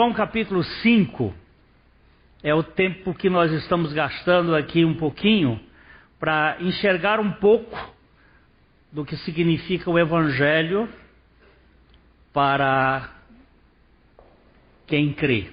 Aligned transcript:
João 0.00 0.14
capítulo 0.14 0.64
5 0.64 1.34
é 2.42 2.54
o 2.54 2.62
tempo 2.62 3.12
que 3.12 3.28
nós 3.28 3.52
estamos 3.52 3.92
gastando 3.92 4.56
aqui 4.56 4.82
um 4.82 4.94
pouquinho 4.94 5.60
para 6.18 6.56
enxergar 6.58 7.20
um 7.20 7.32
pouco 7.32 7.76
do 8.90 9.04
que 9.04 9.14
significa 9.18 9.90
o 9.90 9.98
Evangelho 9.98 10.88
para 12.32 13.10
quem 14.86 15.12
crê. 15.12 15.48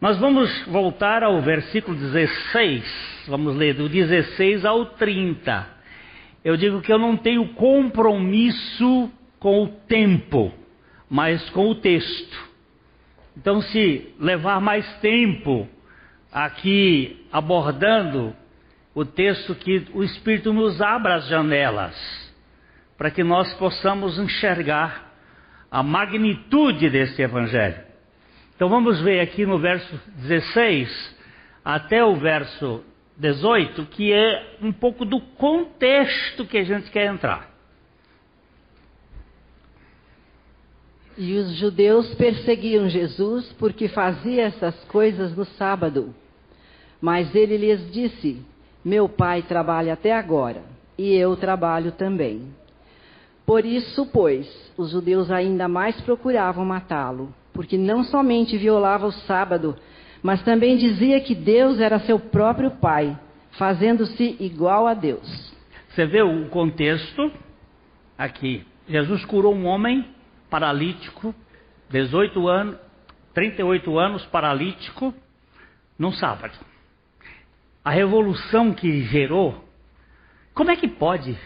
Nós 0.00 0.18
vamos 0.18 0.50
voltar 0.66 1.22
ao 1.22 1.40
versículo 1.40 1.96
16, 1.96 3.26
vamos 3.28 3.54
ler 3.54 3.74
do 3.74 3.88
16 3.88 4.64
ao 4.64 4.86
30. 4.86 5.68
Eu 6.44 6.56
digo 6.56 6.80
que 6.80 6.92
eu 6.92 6.98
não 6.98 7.16
tenho 7.16 7.54
compromisso 7.54 9.08
com 9.38 9.62
o 9.62 9.68
tempo, 9.68 10.52
mas 11.08 11.48
com 11.50 11.70
o 11.70 11.76
texto. 11.76 12.45
Então, 13.36 13.60
se 13.60 14.14
levar 14.18 14.60
mais 14.60 14.86
tempo 15.00 15.68
aqui 16.32 17.26
abordando 17.32 18.34
o 18.94 19.04
texto, 19.04 19.54
que 19.54 19.86
o 19.92 20.02
Espírito 20.02 20.52
nos 20.52 20.80
abra 20.80 21.16
as 21.16 21.28
janelas, 21.28 21.94
para 22.96 23.10
que 23.10 23.22
nós 23.22 23.52
possamos 23.54 24.18
enxergar 24.18 25.12
a 25.70 25.82
magnitude 25.82 26.88
desse 26.88 27.20
Evangelho. 27.20 27.84
Então 28.54 28.70
vamos 28.70 29.00
ver 29.02 29.20
aqui 29.20 29.44
no 29.44 29.58
verso 29.58 30.00
16 30.16 31.16
até 31.62 32.02
o 32.02 32.16
verso 32.16 32.82
18, 33.18 33.84
que 33.86 34.12
é 34.12 34.56
um 34.62 34.72
pouco 34.72 35.04
do 35.04 35.20
contexto 35.20 36.46
que 36.46 36.56
a 36.56 36.64
gente 36.64 36.90
quer 36.90 37.06
entrar. 37.06 37.50
E 41.18 41.34
os 41.34 41.54
judeus 41.56 42.14
perseguiam 42.14 42.88
Jesus 42.88 43.50
porque 43.58 43.88
fazia 43.88 44.44
essas 44.44 44.74
coisas 44.84 45.34
no 45.36 45.44
sábado. 45.44 46.14
Mas 47.00 47.34
ele 47.34 47.56
lhes 47.56 47.90
disse: 47.90 48.42
Meu 48.84 49.08
pai 49.08 49.42
trabalha 49.42 49.94
até 49.94 50.12
agora, 50.12 50.62
e 50.98 51.14
eu 51.14 51.36
trabalho 51.36 51.92
também. 51.92 52.54
Por 53.46 53.64
isso, 53.64 54.06
pois, 54.06 54.46
os 54.76 54.90
judeus 54.90 55.30
ainda 55.30 55.68
mais 55.68 56.00
procuravam 56.00 56.64
matá-lo 56.64 57.32
porque 57.56 57.78
não 57.78 58.04
somente 58.04 58.58
violava 58.58 59.06
o 59.06 59.12
sábado, 59.12 59.74
mas 60.22 60.42
também 60.42 60.76
dizia 60.76 61.18
que 61.20 61.34
Deus 61.34 61.80
era 61.80 61.98
seu 62.00 62.18
próprio 62.18 62.72
Pai, 62.72 63.18
fazendo-se 63.52 64.36
igual 64.38 64.86
a 64.86 64.92
Deus. 64.92 65.54
Você 65.88 66.04
vê 66.04 66.20
o 66.20 66.48
contexto 66.50 67.32
aqui. 68.18 68.62
Jesus 68.86 69.24
curou 69.24 69.54
um 69.54 69.64
homem 69.64 70.04
paralítico, 70.50 71.34
18 71.90 72.48
anos, 72.48 72.78
38 73.34 73.98
anos 73.98 74.26
paralítico, 74.26 75.14
num 75.98 76.12
sábado. 76.12 76.56
A 77.84 77.90
revolução 77.90 78.74
que 78.74 79.02
gerou, 79.04 79.64
como 80.54 80.70
é 80.70 80.76
que 80.76 80.88
pode? 80.88 81.38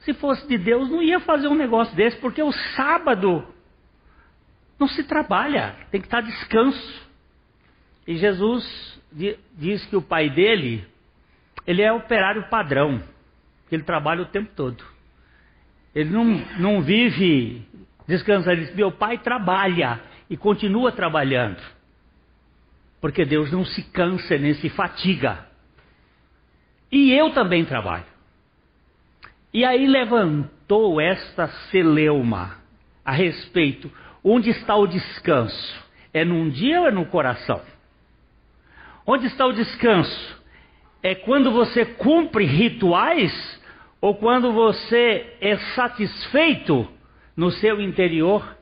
Se 0.00 0.14
fosse 0.14 0.46
de 0.46 0.56
Deus, 0.56 0.88
não 0.88 1.02
ia 1.02 1.20
fazer 1.20 1.48
um 1.48 1.54
negócio 1.54 1.94
desse, 1.94 2.16
porque 2.18 2.42
o 2.42 2.52
sábado 2.76 3.46
não 4.78 4.86
se 4.86 5.02
trabalha, 5.04 5.76
tem 5.90 6.00
que 6.00 6.06
estar 6.06 6.20
descanso. 6.20 7.08
E 8.06 8.16
Jesus 8.16 9.02
diz 9.52 9.84
que 9.86 9.96
o 9.96 10.02
pai 10.02 10.30
dele, 10.30 10.86
ele 11.66 11.82
é 11.82 11.92
operário 11.92 12.48
padrão, 12.48 13.02
ele 13.70 13.82
trabalha 13.82 14.22
o 14.22 14.26
tempo 14.26 14.50
todo. 14.54 14.82
Ele 15.98 16.10
não, 16.10 16.24
não 16.58 16.82
vive 16.82 17.66
descansando, 18.06 18.52
ele 18.52 18.66
diz, 18.66 18.74
meu 18.74 18.92
pai 18.92 19.18
trabalha 19.18 20.00
e 20.30 20.36
continua 20.36 20.92
trabalhando. 20.92 21.60
Porque 23.00 23.24
Deus 23.24 23.50
não 23.50 23.64
se 23.64 23.82
cansa 23.90 24.38
nem 24.38 24.54
se 24.54 24.68
fatiga. 24.68 25.46
E 26.90 27.12
eu 27.12 27.30
também 27.30 27.64
trabalho. 27.64 28.04
E 29.52 29.64
aí 29.64 29.86
levantou 29.86 31.00
esta 31.00 31.48
celeuma 31.70 32.58
a 33.04 33.12
respeito 33.12 33.90
Onde 34.22 34.50
está 34.50 34.76
o 34.76 34.86
descanso? 34.86 35.86
É 36.12 36.24
num 36.24 36.48
dia 36.48 36.82
ou 36.82 36.88
é 36.88 36.90
no 36.90 37.06
coração? 37.06 37.60
Onde 39.06 39.26
está 39.26 39.46
o 39.46 39.52
descanso? 39.52 40.38
É 41.02 41.14
quando 41.14 41.50
você 41.50 41.84
cumpre 41.84 42.44
rituais 42.44 43.57
ou 44.00 44.14
quando 44.14 44.52
você 44.52 45.36
é 45.40 45.56
satisfeito 45.74 46.86
no 47.36 47.50
seu 47.50 47.80
interior 47.80 48.56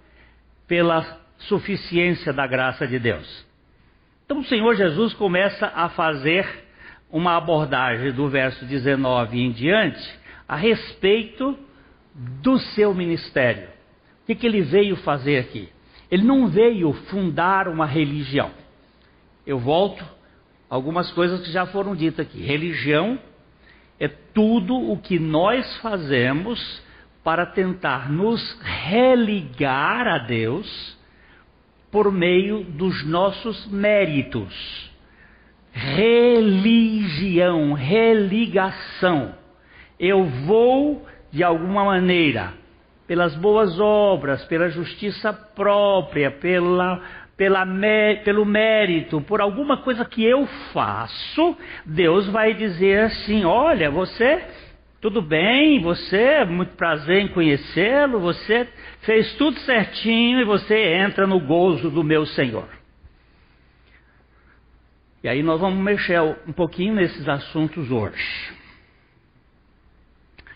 pela 0.67 1.21
suficiência 1.39 2.33
da 2.33 2.47
graça 2.47 2.87
de 2.87 2.99
Deus? 2.99 3.47
Então 4.25 4.41
o 4.41 4.45
Senhor 4.45 4.75
Jesus 4.75 5.15
começa 5.15 5.67
a 5.75 5.89
fazer 5.91 6.65
uma 7.11 7.37
abordagem 7.37 8.13
do 8.13 8.29
verso 8.29 8.65
19 8.65 9.39
em 9.39 9.53
diante 9.53 10.19
a 10.49 10.57
respeito 10.57 11.57
do 12.15 12.59
seu 12.59 12.95
ministério. 12.95 13.69
O 14.23 14.27
que, 14.27 14.35
que 14.35 14.47
ele 14.47 14.63
veio 14.63 14.97
fazer 14.97 15.39
aqui? 15.39 15.69
Ele 16.11 16.25
não 16.25 16.49
veio 16.49 16.93
fundar 17.11 17.69
uma 17.69 17.87
religião. 17.87 18.51
Eu 19.47 19.59
volto 19.59 20.05
algumas 20.69 21.11
coisas 21.13 21.41
que 21.45 21.53
já 21.53 21.67
foram 21.67 21.95
ditas 21.95 22.27
aqui. 22.27 22.43
Religião 22.43 23.19
é 23.99 24.09
tudo 24.09 24.77
o 24.77 24.99
que 24.99 25.19
nós 25.19 25.77
fazemos 25.79 26.83
para 27.25 27.47
tentar 27.47 28.11
nos 28.11 28.59
religar 28.63 30.07
a 30.07 30.19
Deus 30.19 30.97
por 31.91 32.13
meio 32.13 32.63
dos 32.63 33.05
nossos 33.07 33.67
méritos. 33.69 34.93
Religião, 35.73 37.73
religação. 37.73 39.35
Eu 39.99 40.25
vou, 40.25 41.07
de 41.33 41.43
alguma 41.43 41.85
maneira, 41.85 42.53
pelas 43.07 43.35
boas 43.37 43.79
obras, 43.81 44.45
pela 44.45 44.69
justiça 44.69 45.33
própria, 45.33 46.31
pela, 46.31 47.03
pela, 47.37 47.67
pelo 48.25 48.45
mérito, 48.45 49.21
por 49.21 49.41
alguma 49.41 49.77
coisa 49.77 50.05
que 50.05 50.25
eu 50.25 50.47
faço, 50.73 51.57
Deus 51.85 52.27
vai 52.29 52.55
dizer 52.55 53.01
assim: 53.01 53.45
olha, 53.45 53.91
você, 53.91 54.43
tudo 55.01 55.21
bem, 55.21 55.81
você, 55.81 56.45
muito 56.45 56.75
prazer 56.77 57.23
em 57.23 57.29
conhecê-lo, 57.29 58.21
você 58.21 58.67
fez 59.01 59.35
tudo 59.35 59.59
certinho 59.61 60.41
e 60.41 60.45
você 60.45 60.95
entra 60.95 61.27
no 61.27 61.39
gozo 61.41 61.91
do 61.91 62.03
meu 62.03 62.25
Senhor. 62.25 62.69
E 65.23 65.29
aí 65.29 65.43
nós 65.43 65.61
vamos 65.61 65.83
mexer 65.83 66.21
um 66.21 66.53
pouquinho 66.53 66.95
nesses 66.95 67.29
assuntos 67.29 67.91
hoje. 67.91 68.55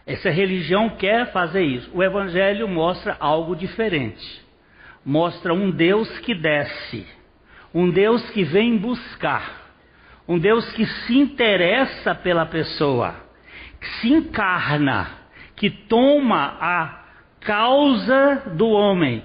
Essa 0.07 0.31
religião 0.31 0.91
quer 0.91 1.31
fazer 1.33 1.63
isso. 1.63 1.91
O 1.93 2.03
Evangelho 2.03 2.67
mostra 2.69 3.17
algo 3.21 3.55
diferente. 3.55 4.45
Mostra 5.05 5.55
um 5.55 5.71
Deus 5.71 6.19
que 6.21 6.35
desce, 6.35 7.07
um 7.75 7.91
Deus 7.91 8.29
que 8.31 8.45
vem 8.45 8.77
buscar, 8.77 9.73
um 10.29 10.39
Deus 10.39 10.71
que 10.73 10.85
se 10.87 11.19
interessa 11.19 12.15
pela 12.15 12.45
pessoa, 12.47 13.17
que 13.81 13.87
se 14.01 14.13
encarna, 14.13 15.11
que 15.57 15.71
toma 15.71 16.57
a 16.61 17.05
causa 17.41 18.43
do 18.55 18.69
homem, 18.69 19.25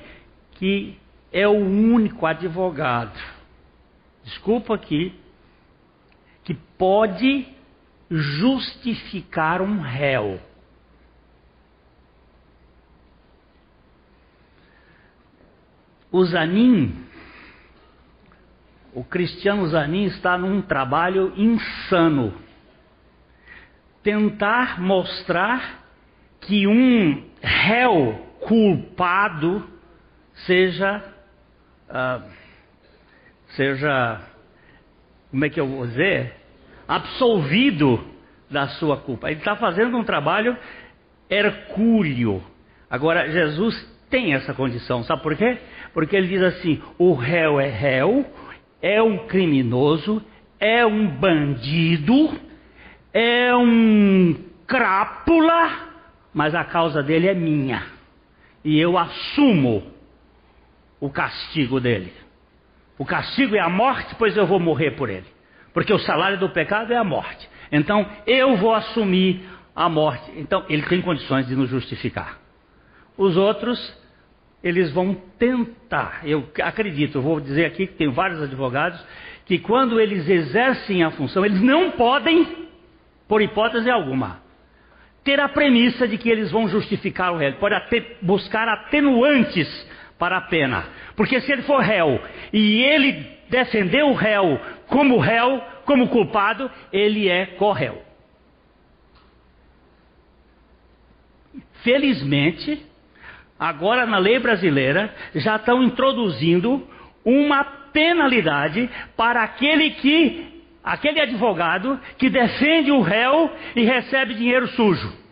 que 0.53 0.97
é 1.31 1.47
o 1.47 1.57
único 1.57 2.25
advogado. 2.25 3.19
Desculpa 4.23 4.75
aqui, 4.75 5.13
que 6.43 6.53
pode 6.53 7.45
justificar 8.09 9.61
um 9.61 9.81
réu. 9.81 10.39
O 16.15 16.23
Zanin, 16.23 16.95
o 18.93 19.03
Cristiano 19.03 19.67
Zanin 19.67 20.05
está 20.05 20.37
num 20.37 20.61
trabalho 20.61 21.33
insano. 21.35 22.33
Tentar 24.01 24.79
mostrar 24.79 25.83
que 26.39 26.65
um 26.67 27.21
réu 27.41 28.13
culpado 28.39 29.67
seja, 30.45 31.03
uh, 31.89 32.29
seja, 33.49 34.21
como 35.31 35.43
é 35.43 35.49
que 35.49 35.59
eu 35.59 35.67
vou 35.67 35.85
dizer? 35.85 36.33
Absolvido 36.87 38.07
da 38.49 38.69
sua 38.69 38.95
culpa. 38.95 39.29
Ele 39.29 39.39
está 39.39 39.57
fazendo 39.57 39.97
um 39.97 40.03
trabalho 40.05 40.55
hercúleo. 41.29 42.41
Agora, 42.89 43.29
Jesus 43.29 43.75
tem 44.09 44.33
essa 44.33 44.53
condição, 44.53 45.03
sabe 45.03 45.21
por 45.21 45.35
quê? 45.35 45.59
Porque 45.95 46.13
ele 46.13 46.27
diz 46.27 46.43
assim: 46.43 46.81
o 46.99 47.13
réu 47.13 47.57
é 47.57 47.69
réu, 47.69 48.25
é 48.81 49.01
um 49.01 49.25
criminoso, 49.27 50.21
é 50.59 50.85
um 50.85 51.07
bandido, 51.07 52.37
é 53.13 53.55
um 53.55 54.35
crápula, 54.67 55.71
mas 56.33 56.53
a 56.53 56.65
causa 56.65 57.01
dele 57.01 57.29
é 57.29 57.33
minha. 57.33 57.81
E 58.61 58.77
eu 58.77 58.97
assumo 58.97 59.83
o 60.99 61.09
castigo 61.09 61.79
dele. 61.79 62.11
O 62.97 63.05
castigo 63.05 63.55
é 63.55 63.61
a 63.61 63.69
morte, 63.69 64.15
pois 64.15 64.35
eu 64.35 64.45
vou 64.45 64.59
morrer 64.59 64.91
por 64.91 65.09
ele. 65.09 65.27
Porque 65.73 65.93
o 65.93 65.99
salário 65.99 66.37
do 66.37 66.49
pecado 66.49 66.91
é 66.91 66.97
a 66.97 67.05
morte. 67.05 67.49
Então 67.71 68.05
eu 68.27 68.57
vou 68.57 68.73
assumir 68.73 69.47
a 69.73 69.87
morte. 69.87 70.29
Então 70.35 70.65
ele 70.67 70.83
tem 70.83 71.01
condições 71.01 71.47
de 71.47 71.55
nos 71.55 71.69
justificar. 71.69 72.37
Os 73.17 73.37
outros, 73.37 73.79
eles 74.63 74.91
vão 74.91 75.15
tentar. 75.37 76.21
Eu 76.23 76.49
acredito, 76.63 77.21
vou 77.21 77.39
dizer 77.39 77.65
aqui 77.65 77.87
que 77.87 77.93
tem 77.93 78.09
vários 78.09 78.41
advogados 78.41 79.03
que 79.45 79.59
quando 79.59 79.99
eles 79.99 80.27
exercem 80.27 81.03
a 81.03 81.11
função, 81.11 81.45
eles 81.45 81.61
não 81.61 81.91
podem, 81.91 82.67
por 83.27 83.41
hipótese 83.41 83.89
alguma, 83.89 84.41
ter 85.23 85.39
a 85.39 85.47
premissa 85.49 86.07
de 86.07 86.17
que 86.17 86.29
eles 86.29 86.51
vão 86.51 86.67
justificar 86.67 87.33
o 87.33 87.37
réu. 87.37 87.49
Ele 87.49 87.57
pode 87.57 87.75
até 87.75 88.17
buscar 88.21 88.67
atenuantes 88.67 89.67
para 90.17 90.37
a 90.37 90.41
pena. 90.41 90.85
Porque 91.15 91.39
se 91.41 91.51
ele 91.51 91.63
for 91.63 91.81
réu 91.81 92.19
e 92.51 92.83
ele 92.83 93.25
defender 93.49 94.03
o 94.03 94.13
réu 94.13 94.59
como 94.87 95.19
réu, 95.19 95.61
como 95.85 96.09
culpado, 96.09 96.69
ele 96.91 97.29
é 97.29 97.45
corréu. 97.45 98.01
Felizmente, 101.83 102.83
agora 103.59 104.05
na 104.05 104.17
lei 104.17 104.39
brasileira 104.39 105.13
já 105.33 105.55
estão 105.55 105.83
introduzindo 105.83 106.87
uma 107.23 107.63
penalidade 107.63 108.89
para 109.15 109.43
aquele 109.43 109.91
que, 109.91 110.63
aquele 110.83 111.21
advogado 111.21 111.99
que 112.17 112.29
defende 112.29 112.91
o 112.91 113.01
réu 113.01 113.49
e 113.75 113.83
recebe 113.83 114.33
dinheiro 114.33 114.67
sujo. 114.69 115.25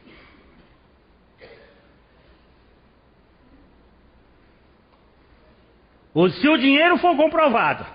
Ou 6.13 6.29
se 6.29 6.47
o 6.47 6.57
dinheiro 6.57 6.97
for 6.97 7.15
comprovado, 7.15 7.85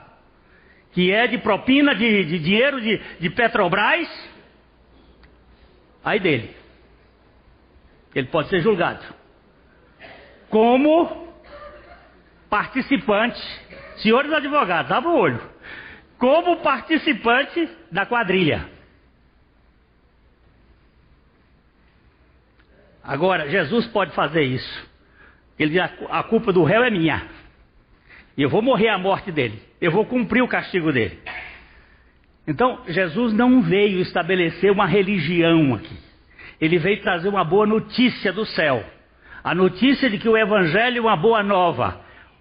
que 0.93 1.13
é 1.13 1.27
de 1.29 1.39
propina 1.39 1.95
de, 1.95 2.25
de 2.25 2.39
dinheiro 2.41 2.81
de, 2.81 2.99
de 3.21 3.31
Petrobras, 3.31 4.09
aí 6.05 6.19
dele. 6.19 6.57
Ele 8.15 8.27
pode 8.27 8.49
ser 8.49 8.61
julgado. 8.61 9.18
Como 10.51 11.29
participante, 12.49 13.41
senhores 13.97 14.33
advogados, 14.33 14.91
abra 14.91 15.11
o 15.11 15.17
olho. 15.17 15.41
Como 16.19 16.57
participante 16.59 17.69
da 17.93 18.07
quadrilha. 18.07 18.69
Agora, 23.05 23.49
Jesus 23.49 23.87
pode 23.87 24.13
fazer 24.15 24.43
isso. 24.43 24.89
Ele 25.59 25.71
diz: 25.71 25.91
a 26.11 26.23
culpa 26.23 26.53
do 26.53 26.63
réu 26.63 26.83
é 26.85 26.91
minha. 26.91 27.27
E 28.37 28.43
eu 28.43 28.49
vou 28.49 28.63
morrer 28.63 28.89
a 28.89 28.99
morte 28.99 29.33
dele. 29.33 29.61
Eu 29.81 29.91
vou 29.91 30.05
cumprir 30.05 30.43
o 30.43 30.49
castigo 30.49 30.93
dele. 30.93 31.19
Então, 32.47 32.83
Jesus 32.89 33.33
não 33.33 33.63
veio 33.63 34.01
estabelecer 34.01 34.71
uma 34.71 34.87
religião 34.87 35.75
aqui. 35.75 35.97
Ele 36.61 36.79
veio 36.79 37.03
trazer 37.03 37.29
uma 37.29 37.45
boa 37.45 37.67
notícia 37.67 38.33
do 38.33 38.45
céu. 38.47 38.85
A 39.43 39.55
notícia 39.55 40.11
de 40.11 40.19
que 40.19 40.29
o 40.29 40.37
Evangelho 40.37 40.99
é 40.99 41.01
uma 41.01 41.17
boa 41.17 41.43
nova. 41.43 42.01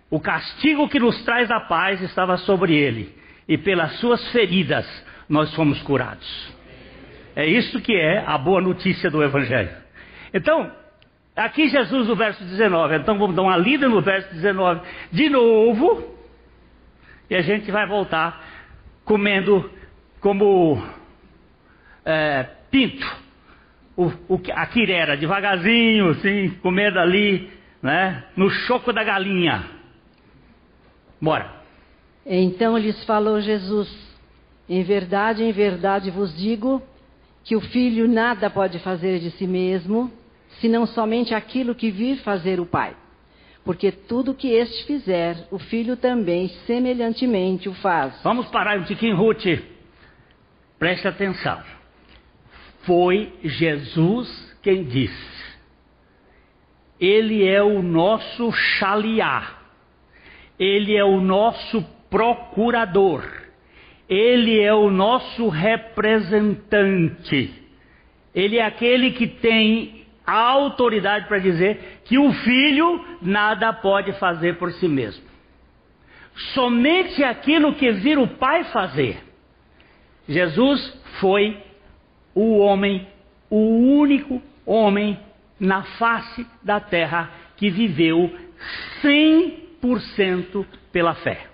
O 0.09 0.19
castigo 0.19 0.89
que 0.89 0.99
nos 0.99 1.23
traz 1.23 1.49
a 1.51 1.59
paz 1.59 2.01
estava 2.01 2.37
sobre 2.37 2.75
ele. 2.75 3.15
E 3.47 3.57
pelas 3.57 3.99
suas 3.99 4.31
feridas 4.31 4.85
nós 5.29 5.53
fomos 5.55 5.81
curados. 5.83 6.53
É 7.35 7.45
isso 7.45 7.79
que 7.81 7.95
é 7.95 8.23
a 8.25 8.37
boa 8.37 8.61
notícia 8.61 9.09
do 9.09 9.23
Evangelho. 9.23 9.71
Então, 10.33 10.71
Aqui 11.37 11.69
Jesus 11.69 12.07
no 12.07 12.15
verso 12.15 12.43
19, 12.43 12.95
então 12.95 13.15
vamos 13.19 13.35
dar 13.35 13.43
uma 13.43 13.55
lida 13.55 13.87
no 13.87 14.01
verso 14.01 14.33
19 14.33 14.81
de 15.11 15.29
novo, 15.29 16.17
e 17.29 17.35
a 17.35 17.41
gente 17.41 17.69
vai 17.69 17.85
voltar 17.85 18.43
comendo 19.05 19.69
como 20.19 20.83
é, 22.03 22.43
pinto, 22.71 23.05
o, 23.97 24.05
o, 24.29 24.39
a 24.53 24.65
quirera, 24.67 25.17
devagarzinho, 25.17 26.09
assim, 26.11 26.49
comendo 26.61 26.99
ali, 26.99 27.49
né, 27.81 28.23
no 28.37 28.49
choco 28.49 28.93
da 28.93 29.03
galinha. 29.03 29.65
Bora. 31.19 31.51
Então 32.23 32.77
lhes 32.77 33.03
falou 33.05 33.41
Jesus: 33.41 33.89
Em 34.69 34.83
verdade, 34.83 35.43
em 35.43 35.51
verdade 35.51 36.11
vos 36.11 36.37
digo 36.37 36.81
que 37.43 37.55
o 37.55 37.61
filho 37.61 38.07
nada 38.07 38.49
pode 38.49 38.77
fazer 38.79 39.19
de 39.19 39.31
si 39.31 39.47
mesmo 39.47 40.11
senão 40.61 40.85
somente 40.85 41.33
aquilo 41.33 41.75
que 41.75 41.89
vir 41.89 42.17
fazer 42.17 42.59
o 42.59 42.65
Pai. 42.65 42.95
Porque 43.63 43.91
tudo 43.91 44.33
que 44.33 44.47
este 44.47 44.85
fizer, 44.85 45.47
o 45.51 45.59
Filho 45.59 45.97
também 45.97 46.47
semelhantemente 46.65 47.67
o 47.67 47.73
faz. 47.73 48.21
Vamos 48.23 48.47
parar 48.47 48.79
um 48.79 48.83
tiquinho, 48.83 49.17
Ruth. 49.17 49.43
Preste 50.79 51.07
atenção. 51.07 51.76
Foi 52.87 53.31
Jesus 53.43 54.57
quem 54.63 54.85
disse. 54.85 55.37
Ele 56.99 57.47
é 57.47 57.61
o 57.61 57.83
nosso 57.83 58.51
chaliá. 58.51 59.55
Ele 60.57 60.95
é 60.95 61.03
o 61.03 61.21
nosso 61.21 61.83
procurador. 62.09 63.23
Ele 64.09 64.59
é 64.59 64.73
o 64.73 64.89
nosso 64.89 65.47
representante. 65.49 67.53
Ele 68.33 68.57
é 68.57 68.65
aquele 68.65 69.11
que 69.11 69.27
tem 69.27 70.07
a 70.25 70.39
autoridade 70.39 71.27
para 71.27 71.37
dizer 71.39 71.99
que 72.05 72.17
o 72.17 72.31
filho 72.31 73.05
nada 73.21 73.73
pode 73.73 74.13
fazer 74.13 74.57
por 74.57 74.71
si 74.71 74.87
mesmo. 74.87 75.27
Somente 76.53 77.21
aquilo 77.23 77.75
que 77.75 77.91
vir 77.91 78.17
o 78.17 78.27
pai 78.27 78.63
fazer. 78.65 79.23
Jesus 80.27 80.99
foi 81.19 81.66
o 82.37 82.59
homem, 82.59 83.07
o 83.49 83.97
único 83.99 84.39
homem 84.63 85.19
na 85.59 85.81
face 85.97 86.45
da 86.61 86.79
terra 86.79 87.31
que 87.55 87.67
viveu 87.71 88.31
100% 89.01 90.63
pela 90.91 91.15
fé. 91.15 91.47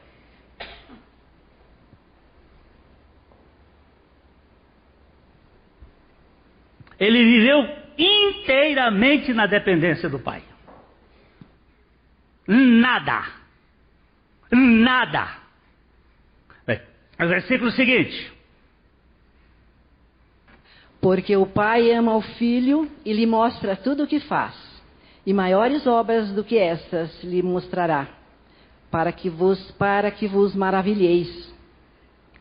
Ele 7.00 7.24
viveu 7.24 7.66
inteiramente 7.98 9.34
na 9.34 9.46
dependência 9.46 10.10
do 10.10 10.20
Pai. 10.20 10.44
Nada. 12.46 13.24
Nada. 14.52 15.38
Bem, 16.68 16.82
o 17.22 17.28
versículo 17.28 17.72
seguinte. 17.72 18.33
Porque 21.04 21.36
o 21.36 21.46
Pai 21.46 21.92
ama 21.92 22.16
o 22.16 22.22
Filho 22.22 22.90
e 23.04 23.12
lhe 23.12 23.26
mostra 23.26 23.76
tudo 23.76 24.04
o 24.04 24.08
que 24.08 24.22
faz, 24.22 24.56
e 25.26 25.34
maiores 25.34 25.86
obras 25.86 26.32
do 26.32 26.46
que 26.46 26.58
estas 26.58 27.22
lhe 27.22 27.44
mostrará, 27.44 28.08
para 28.90 29.12
que 29.12 29.30
vos, 29.30 29.60
para 29.72 30.10
que 30.12 30.30
vos 30.30 30.56
maravilheis. 30.56 31.54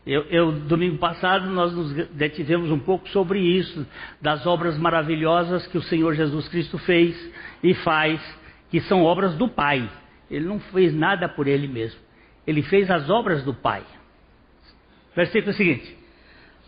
Eu, 0.07 0.23
eu, 0.31 0.53
domingo 0.53 0.99
passado, 0.99 1.51
nós 1.51 1.73
nos 1.73 1.93
detivemos 2.11 2.71
um 2.71 2.79
pouco 2.79 3.09
sobre 3.09 3.41
isso, 3.41 3.85
das 4.21 4.47
obras 4.47 4.79
maravilhosas 4.79 5.67
que 5.67 5.77
o 5.77 5.83
Senhor 5.83 6.15
Jesus 6.15 6.47
Cristo 6.49 6.79
fez 6.79 7.17
e 7.65 7.75
faz, 7.75 8.21
que 8.71 8.81
são 8.83 9.03
obras 9.03 9.35
do 9.35 9.49
Pai. 9.49 9.91
Ele 10.31 10.47
não 10.47 10.61
fez 10.61 10.95
nada 10.95 11.29
por 11.29 11.49
ele 11.49 11.67
mesmo. 11.67 12.01
Ele 12.47 12.63
fez 12.63 12.89
as 12.93 13.11
obras 13.11 13.43
do 13.43 13.55
Pai. 13.55 13.83
Versículo 15.17 15.53
seguinte. 15.53 16.02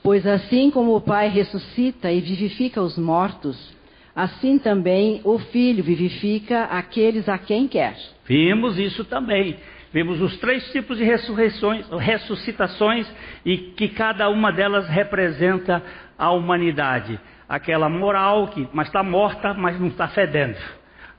Pois 0.04 0.26
assim 0.26 0.70
como 0.70 0.94
o 0.94 1.00
Pai 1.00 1.28
ressuscita 1.28 2.12
e 2.12 2.20
vivifica 2.20 2.82
os 2.82 2.99
mortos, 2.99 3.75
assim 4.14 4.58
também 4.58 5.23
o 5.25 5.38
Filho 5.38 5.82
vivifica 5.82 6.64
aqueles 6.64 7.26
a 7.26 7.38
quem 7.38 7.66
quer. 7.66 7.96
Vimos 8.26 8.78
isso 8.78 9.02
também. 9.06 9.56
Vemos 9.94 10.20
os 10.20 10.37
três 10.40 10.70
tipos 10.73 10.99
de 10.99 11.04
ressurreições, 11.04 11.88
ressuscitações 11.88 13.11
e 13.46 13.56
que 13.56 13.88
cada 13.88 14.28
uma 14.28 14.52
delas 14.52 14.87
representa 14.90 15.82
a 16.18 16.30
humanidade. 16.32 17.18
Aquela 17.49 17.88
moral 17.88 18.49
que 18.49 18.68
mas 18.75 18.88
está 18.88 19.02
morta, 19.02 19.54
mas 19.54 19.80
não 19.80 19.88
está 19.88 20.08
fedendo. 20.08 20.58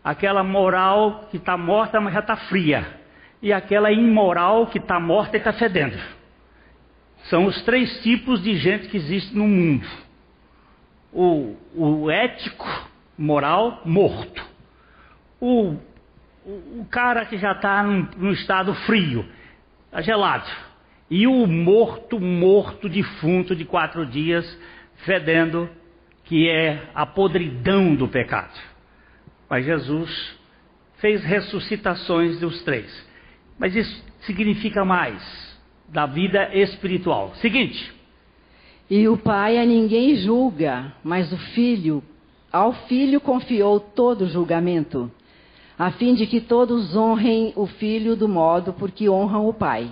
Aquela 0.04 0.44
moral 0.44 1.28
que 1.32 1.38
está 1.38 1.58
morta, 1.58 2.00
mas 2.00 2.14
já 2.14 2.20
está 2.20 2.36
fria. 2.36 2.86
E 3.42 3.52
aquela 3.52 3.92
imoral 3.92 4.68
que 4.68 4.78
está 4.78 5.00
morta 5.00 5.38
e 5.38 5.40
está 5.40 5.54
fedendo. 5.54 5.98
São 7.30 7.46
os 7.46 7.62
três 7.64 8.02
tipos 8.02 8.42
de 8.44 8.56
gente 8.58 8.88
que 8.88 8.98
existe 8.98 9.36
no 9.36 9.48
mundo. 9.48 9.88
O, 11.12 11.56
o 11.74 12.12
ético, 12.12 12.68
moral, 13.18 13.82
morto. 13.86 14.46
O 15.40 15.78
o, 16.46 16.86
cara 16.90 17.26
que 17.26 17.38
já 17.38 17.54
está 17.54 17.82
num, 17.84 18.08
num, 18.18 18.32
estado 18.32 18.74
frio, 18.86 19.26
tá 19.90 20.02
gelado, 20.02 20.50
e 21.10 21.26
o 21.26 21.48
morto, 21.48 22.20
morto, 22.20 22.88
defunto 22.88 23.56
de 23.56 23.66
quatro 23.66 24.06
dias, 24.06 24.46
fedendo, 25.06 25.70
que 26.24 26.50
é 26.50 26.90
a 26.94 27.06
podridão 27.06 27.96
do 27.96 28.08
pecado. 28.08 28.54
Mas 29.50 29.66
Jesus 29.66 30.38
fez 30.98 31.24
ressuscitações 31.24 32.40
dos 32.40 32.64
três. 32.64 33.08
Mas 33.60 33.76
isso 33.76 34.04
significa 34.22 34.84
mais 34.84 35.55
da 35.88 36.06
vida 36.06 36.50
espiritual. 36.54 37.34
Seguinte. 37.36 37.94
E 38.90 39.08
o 39.08 39.18
pai 39.18 39.58
a 39.58 39.66
ninguém 39.66 40.16
julga, 40.16 40.94
mas 41.04 41.32
o 41.32 41.38
filho, 41.38 42.04
ao 42.52 42.72
filho 42.88 43.20
confiou 43.20 43.80
todo 43.80 44.26
o 44.26 44.30
julgamento, 44.30 45.12
a 45.78 45.92
fim 45.92 46.14
de 46.14 46.28
que 46.28 46.40
todos 46.40 46.96
honrem 46.96 47.52
o 47.56 47.66
filho 47.66 48.16
do 48.16 48.28
modo 48.28 48.74
porque 48.74 49.10
honram 49.10 49.48
o 49.48 49.54
pai. 49.54 49.90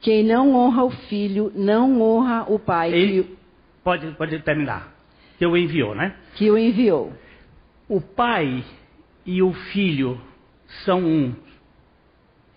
Quem 0.00 0.22
não 0.22 0.54
honra 0.54 0.84
o 0.84 0.90
filho, 0.90 1.52
não 1.54 2.00
honra 2.00 2.46
o 2.48 2.58
pai. 2.58 2.92
Ele, 2.92 3.22
que, 3.24 3.36
pode, 3.84 4.10
pode 4.12 4.38
terminar. 4.40 4.94
Que 5.36 5.46
o 5.46 5.56
enviou, 5.56 5.94
né? 5.94 6.14
Que 6.36 6.50
o 6.50 6.56
enviou. 6.56 7.12
O 7.88 8.00
pai 8.00 8.64
e 9.26 9.42
o 9.42 9.52
filho 9.52 10.20
são 10.84 11.04
um. 11.04 11.34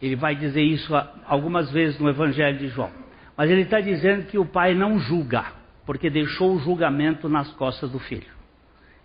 Ele 0.03 0.17
vai 0.17 0.35
dizer 0.35 0.61
isso 0.61 0.93
algumas 1.25 1.71
vezes 1.71 1.97
no 1.97 2.09
Evangelho 2.09 2.57
de 2.57 2.67
João. 2.67 2.91
Mas 3.37 3.49
ele 3.49 3.61
está 3.61 3.79
dizendo 3.79 4.25
que 4.25 4.37
o 4.37 4.45
pai 4.45 4.73
não 4.73 4.99
julga, 4.99 5.45
porque 5.85 6.09
deixou 6.09 6.53
o 6.53 6.59
julgamento 6.59 7.29
nas 7.29 7.49
costas 7.53 7.89
do 7.89 7.99
filho. 7.99 8.27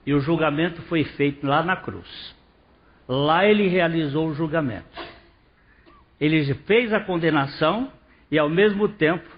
E 0.05 0.13
o 0.13 0.19
julgamento 0.19 0.83
foi 0.83 1.05
feito 1.05 1.47
lá 1.47 1.63
na 1.63 1.77
cruz. 1.77 2.35
Lá 3.07 3.47
ele 3.47 3.69
realizou 3.69 4.27
o 4.27 4.35
julgamento. 4.35 4.89
Ele 6.21 6.53
fez 6.67 6.93
a 6.93 6.99
condenação 6.99 7.93
e, 8.29 8.37
ao 8.37 8.51
mesmo 8.51 8.89
tempo, 8.89 9.29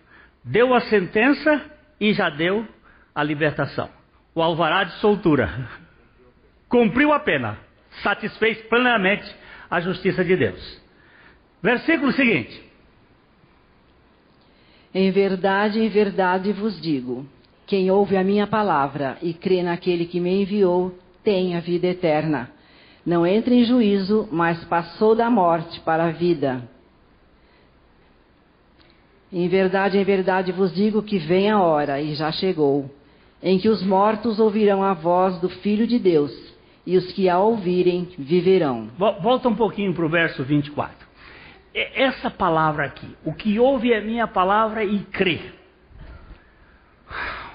deu 0.43 0.73
a 0.73 0.81
sentença 0.81 1.61
e 2.01 2.15
já 2.15 2.31
deu 2.31 2.67
a 3.15 3.23
libertação. 3.23 3.91
O 4.35 4.41
alvará 4.41 4.85
de 4.85 4.93
soltura. 4.95 5.69
Cumpriu 6.71 7.13
a 7.13 7.21
pena. 7.21 7.59
Satisfez 8.03 8.63
plenamente 8.63 9.31
a 9.71 9.79
justiça 9.79 10.25
de 10.25 10.37
Deus. 10.37 10.81
Versículo 11.63 12.13
seguinte. 12.13 12.63
Em 14.95 15.11
verdade, 15.11 15.81
em 15.81 15.89
verdade 15.89 16.53
vos 16.53 16.81
digo: 16.81 17.27
quem 17.67 17.91
ouve 17.91 18.17
a 18.17 18.25
minha 18.25 18.47
palavra 18.47 19.19
e 19.23 19.33
crê 19.33 19.63
naquele 19.63 20.07
que 20.07 20.19
me 20.19 20.43
enviou, 20.43 20.95
tem 21.23 21.55
a 21.57 21.61
vida 21.61 21.87
eterna. 21.87 22.51
Não 23.05 23.27
entra 23.27 23.55
em 23.55 23.65
juízo, 23.65 24.29
mas 24.33 24.63
passou 24.65 25.15
da 25.15 25.31
morte 25.31 25.81
para 25.81 26.07
a 26.07 26.11
vida. 26.11 26.69
Em 29.33 29.49
verdade, 29.49 29.97
em 29.97 30.05
verdade 30.05 30.51
vos 30.51 30.75
digo 30.75 31.03
que 31.03 31.19
vem 31.19 31.49
a 31.49 31.61
hora, 31.61 32.01
e 32.01 32.15
já 32.15 32.33
chegou, 32.33 32.91
em 33.43 33.59
que 33.59 33.69
os 33.69 33.83
mortos 33.83 34.41
ouvirão 34.41 34.83
a 34.83 34.93
voz 34.93 35.39
do 35.39 35.49
Filho 35.49 35.87
de 35.87 35.99
Deus, 35.99 36.33
e 36.85 36.97
os 36.97 37.13
que 37.13 37.29
a 37.29 37.39
ouvirem 37.39 38.09
viverão. 38.19 38.89
Volta 38.99 39.49
um 39.49 39.55
pouquinho 39.55 39.95
para 39.95 40.05
o 40.05 40.09
verso 40.09 40.43
24. 40.43 41.10
Essa 41.73 42.31
palavra 42.31 42.85
aqui, 42.85 43.17
o 43.25 43.33
que 43.33 43.59
ouve 43.59 43.93
é 43.93 44.01
minha 44.01 44.27
palavra 44.27 44.85
e 44.85 45.01
crê. 45.05 45.41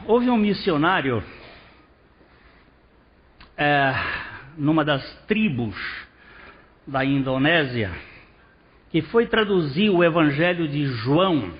Houve 0.06 0.30
um 0.30 0.38
missionário 0.38 1.22
é, 3.58 3.94
numa 4.58 4.86
das 4.86 5.04
tribos 5.28 5.76
da 6.88 7.04
Indonésia 7.04 7.92
que 8.90 9.02
foi 9.02 9.28
traduzir 9.28 9.90
o 9.90 10.04
Evangelho 10.04 10.68
de 10.68 10.86
João 10.86 11.52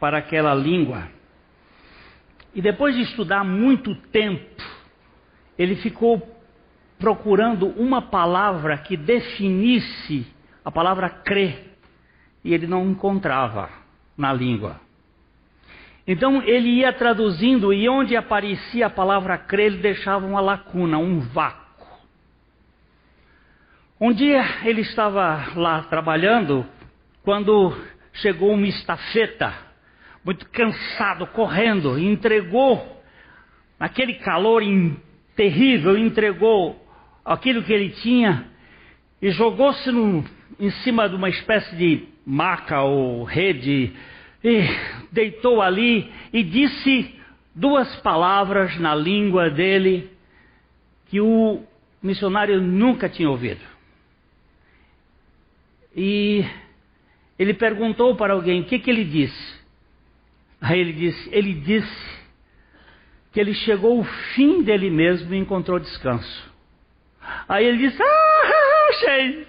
para 0.00 0.18
aquela 0.18 0.54
língua. 0.54 1.08
E 2.52 2.60
depois 2.60 2.96
de 2.96 3.02
estudar 3.02 3.44
muito 3.44 3.94
tempo, 3.94 4.62
ele 5.56 5.76
ficou 5.76 6.20
procurando 6.98 7.68
uma 7.68 8.02
palavra 8.02 8.76
que 8.78 8.96
definisse 8.96 10.26
a 10.64 10.70
palavra 10.70 11.08
crer, 11.08 11.76
e 12.44 12.52
ele 12.52 12.66
não 12.66 12.90
encontrava 12.90 13.70
na 14.16 14.32
língua. 14.32 14.80
Então 16.06 16.42
ele 16.42 16.68
ia 16.68 16.92
traduzindo 16.92 17.72
e 17.72 17.88
onde 17.88 18.16
aparecia 18.16 18.86
a 18.86 18.90
palavra 18.90 19.38
crer, 19.38 19.66
ele 19.66 19.82
deixava 19.82 20.26
uma 20.26 20.40
lacuna, 20.40 20.98
um 20.98 21.20
vácuo. 21.20 21.62
Um 24.00 24.12
dia 24.12 24.44
ele 24.64 24.80
estava 24.80 25.52
lá 25.54 25.82
trabalhando 25.84 26.66
quando 27.22 27.72
chegou 28.12 28.52
uma 28.52 28.66
estafeta 28.66 29.54
muito 30.24 30.48
cansado, 30.50 31.26
correndo, 31.28 31.98
e 31.98 32.06
entregou, 32.06 33.02
naquele 33.78 34.14
calor 34.14 34.62
terrível, 35.34 35.98
entregou 35.98 36.80
aquilo 37.24 37.62
que 37.62 37.72
ele 37.72 37.90
tinha 37.90 38.51
e 39.22 39.30
jogou-se 39.30 39.88
em 40.58 40.70
cima 40.82 41.08
de 41.08 41.14
uma 41.14 41.28
espécie 41.28 41.76
de 41.76 42.08
maca 42.26 42.82
ou 42.82 43.22
rede 43.22 43.92
e 44.42 44.62
deitou 45.12 45.62
ali 45.62 46.12
e 46.32 46.42
disse 46.42 47.14
duas 47.54 47.94
palavras 48.00 48.76
na 48.78 48.94
língua 48.94 49.48
dele 49.48 50.10
que 51.06 51.20
o 51.20 51.62
missionário 52.02 52.60
nunca 52.60 53.08
tinha 53.08 53.30
ouvido. 53.30 53.60
E 55.94 56.44
ele 57.38 57.54
perguntou 57.54 58.16
para 58.16 58.32
alguém 58.32 58.62
o 58.62 58.64
que, 58.64 58.78
que 58.78 58.90
ele 58.90 59.04
disse. 59.04 59.62
Aí 60.60 60.80
ele 60.80 60.92
disse, 60.92 61.28
ele 61.32 61.54
disse 61.54 62.22
que 63.32 63.38
ele 63.38 63.54
chegou 63.54 63.98
ao 63.98 64.04
fim 64.34 64.62
dele 64.62 64.90
mesmo 64.90 65.32
e 65.32 65.38
encontrou 65.38 65.78
descanso. 65.78 66.52
Aí 67.48 67.64
ele 67.64 67.78
disse, 67.78 68.02
ah, 68.02 68.61
achei. 68.92 69.46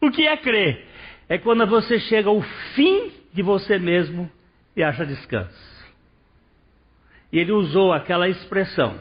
O 0.00 0.10
que 0.10 0.26
é 0.26 0.36
crer? 0.36 0.86
É 1.28 1.38
quando 1.38 1.66
você 1.66 2.00
chega 2.00 2.28
ao 2.28 2.40
fim 2.74 3.12
de 3.32 3.42
você 3.42 3.78
mesmo 3.78 4.30
e 4.76 4.82
acha 4.82 5.04
descanso. 5.04 5.68
E 7.32 7.38
ele 7.38 7.52
usou 7.52 7.92
aquela 7.92 8.28
expressão. 8.28 8.98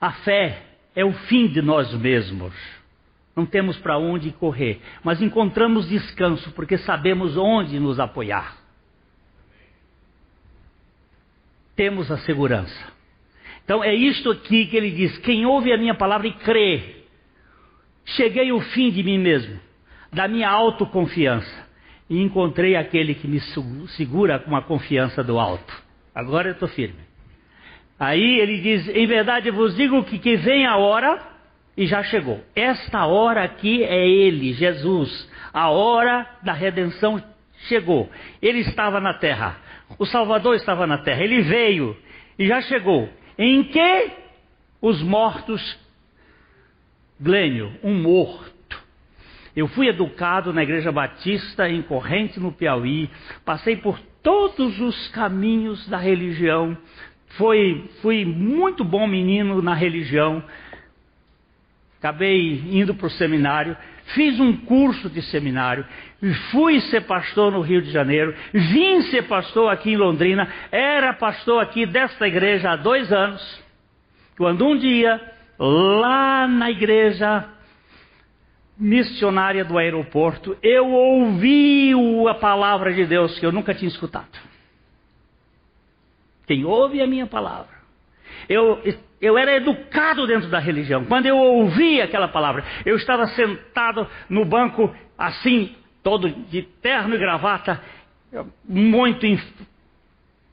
A 0.00 0.12
fé 0.12 0.62
é 0.94 1.04
o 1.04 1.12
fim 1.12 1.48
de 1.48 1.60
nós 1.60 1.92
mesmos. 1.94 2.54
Não 3.34 3.46
temos 3.46 3.76
para 3.78 3.98
onde 3.98 4.32
correr, 4.32 4.80
mas 5.02 5.22
encontramos 5.22 5.88
descanso 5.88 6.50
porque 6.52 6.78
sabemos 6.78 7.36
onde 7.36 7.78
nos 7.78 8.00
apoiar. 8.00 8.58
temos 11.78 12.10
a 12.10 12.18
segurança. 12.18 12.92
Então 13.64 13.84
é 13.84 13.94
isto 13.94 14.32
aqui 14.32 14.66
que 14.66 14.76
ele 14.76 14.90
diz: 14.90 15.16
quem 15.18 15.46
ouve 15.46 15.72
a 15.72 15.78
minha 15.78 15.94
palavra 15.94 16.26
e 16.26 16.32
crê, 16.32 16.97
cheguei 18.16 18.50
ao 18.50 18.60
fim 18.60 18.90
de 18.90 19.02
mim 19.02 19.18
mesmo, 19.18 19.58
da 20.12 20.28
minha 20.28 20.48
autoconfiança, 20.48 21.66
e 22.08 22.20
encontrei 22.20 22.76
aquele 22.76 23.14
que 23.14 23.28
me 23.28 23.40
segura 23.88 24.38
com 24.38 24.56
a 24.56 24.62
confiança 24.62 25.22
do 25.22 25.38
alto. 25.38 25.74
Agora 26.14 26.48
eu 26.48 26.52
estou 26.52 26.68
firme. 26.68 27.00
Aí 27.98 28.38
ele 28.38 28.60
diz: 28.60 28.88
em 28.88 29.06
verdade 29.06 29.50
vos 29.50 29.76
digo 29.76 30.04
que, 30.04 30.18
que 30.18 30.36
vem 30.36 30.66
a 30.66 30.76
hora, 30.76 31.20
e 31.78 31.86
já 31.86 32.02
chegou. 32.02 32.40
Esta 32.56 33.06
hora 33.06 33.44
aqui 33.44 33.84
é 33.84 34.04
ele, 34.04 34.52
Jesus. 34.52 35.30
A 35.52 35.70
hora 35.70 36.28
da 36.42 36.52
redenção 36.52 37.22
chegou. 37.68 38.10
Ele 38.42 38.58
estava 38.58 39.00
na 39.00 39.14
terra. 39.14 39.56
O 39.96 40.04
Salvador 40.04 40.56
estava 40.56 40.88
na 40.88 40.98
terra, 40.98 41.22
ele 41.22 41.40
veio 41.42 41.96
e 42.36 42.48
já 42.48 42.60
chegou. 42.62 43.08
Em 43.38 43.62
que 43.62 44.10
os 44.82 45.00
mortos, 45.02 45.78
Glênio, 47.20 47.72
um 47.82 47.94
morto. 47.94 48.80
Eu 49.56 49.66
fui 49.66 49.88
educado 49.88 50.52
na 50.52 50.62
Igreja 50.62 50.92
Batista 50.92 51.68
em 51.68 51.82
Corrente, 51.82 52.38
no 52.38 52.52
Piauí, 52.52 53.10
passei 53.44 53.76
por 53.76 53.98
todos 54.22 54.80
os 54.80 55.08
caminhos 55.08 55.88
da 55.88 55.98
religião, 55.98 56.78
Foi, 57.30 57.90
fui 58.00 58.24
muito 58.24 58.84
bom 58.84 59.06
menino 59.06 59.60
na 59.60 59.74
religião, 59.74 60.42
acabei 61.98 62.62
indo 62.70 62.94
para 62.94 63.06
o 63.08 63.10
seminário, 63.10 63.76
fiz 64.14 64.38
um 64.38 64.56
curso 64.56 65.10
de 65.10 65.20
seminário, 65.22 65.84
fui 66.50 66.80
ser 66.82 67.02
pastor 67.02 67.52
no 67.52 67.60
Rio 67.60 67.82
de 67.82 67.90
Janeiro, 67.90 68.34
vim 68.52 69.02
ser 69.10 69.24
pastor 69.24 69.70
aqui 69.72 69.90
em 69.90 69.96
Londrina, 69.96 70.48
era 70.70 71.12
pastor 71.12 71.62
aqui 71.62 71.84
desta 71.84 72.28
igreja 72.28 72.70
há 72.70 72.76
dois 72.76 73.12
anos, 73.12 73.62
quando 74.36 74.66
um 74.66 74.76
dia, 74.78 75.20
lá 75.58 76.46
na 76.46 76.70
igreja 76.70 77.48
missionária 78.78 79.64
do 79.64 79.76
aeroporto, 79.76 80.56
eu 80.62 80.88
ouvi 80.88 81.92
a 82.28 82.34
palavra 82.34 82.92
de 82.92 83.04
Deus 83.04 83.38
que 83.38 83.44
eu 83.44 83.50
nunca 83.50 83.74
tinha 83.74 83.88
escutado. 83.88 84.38
Quem 86.46 86.64
ouve 86.64 87.02
a 87.02 87.06
minha 87.06 87.26
palavra. 87.26 87.76
Eu 88.48 88.80
eu 89.20 89.36
era 89.36 89.56
educado 89.56 90.26
dentro 90.26 90.48
da 90.48 90.58
religião. 90.58 91.04
Quando 91.04 91.26
eu 91.26 91.36
ouvi 91.36 92.00
aquela 92.00 92.28
palavra, 92.28 92.64
eu 92.86 92.96
estava 92.96 93.26
sentado 93.28 94.06
no 94.28 94.44
banco, 94.44 94.94
assim, 95.16 95.74
todo 96.02 96.28
de 96.28 96.62
terno 96.62 97.14
e 97.14 97.18
gravata, 97.18 97.82
muito 98.64 99.26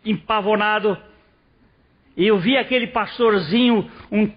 empavonado, 0.03 0.97
e 2.17 2.25
eu 2.25 2.39
vi 2.39 2.57
aquele 2.57 2.87
pastorzinho, 2.87 3.89
um 4.11 4.31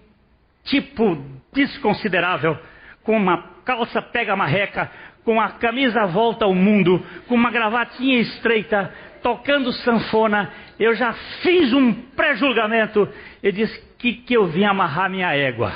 tipo 0.68 1.24
desconsiderável, 1.52 2.56
com 3.02 3.16
uma 3.16 3.42
calça 3.64 4.00
pega 4.00 4.36
marreca, 4.36 4.90
com 5.24 5.40
a 5.40 5.50
camisa 5.50 6.06
volta 6.06 6.44
ao 6.44 6.54
mundo, 6.54 7.04
com 7.26 7.34
uma 7.34 7.50
gravatinha 7.50 8.18
estreita, 8.20 8.92
tocando 9.22 9.72
sanfona. 9.72 10.50
Eu 10.78 10.94
já 10.94 11.12
fiz 11.42 11.72
um 11.72 11.92
pré-julgamento. 11.92 13.08
Ele 13.42 13.52
disse 13.52 13.88
que, 13.98 14.14
que 14.14 14.34
eu 14.34 14.46
vim 14.46 14.64
amarrar 14.64 15.10
minha 15.10 15.34
égua. 15.34 15.72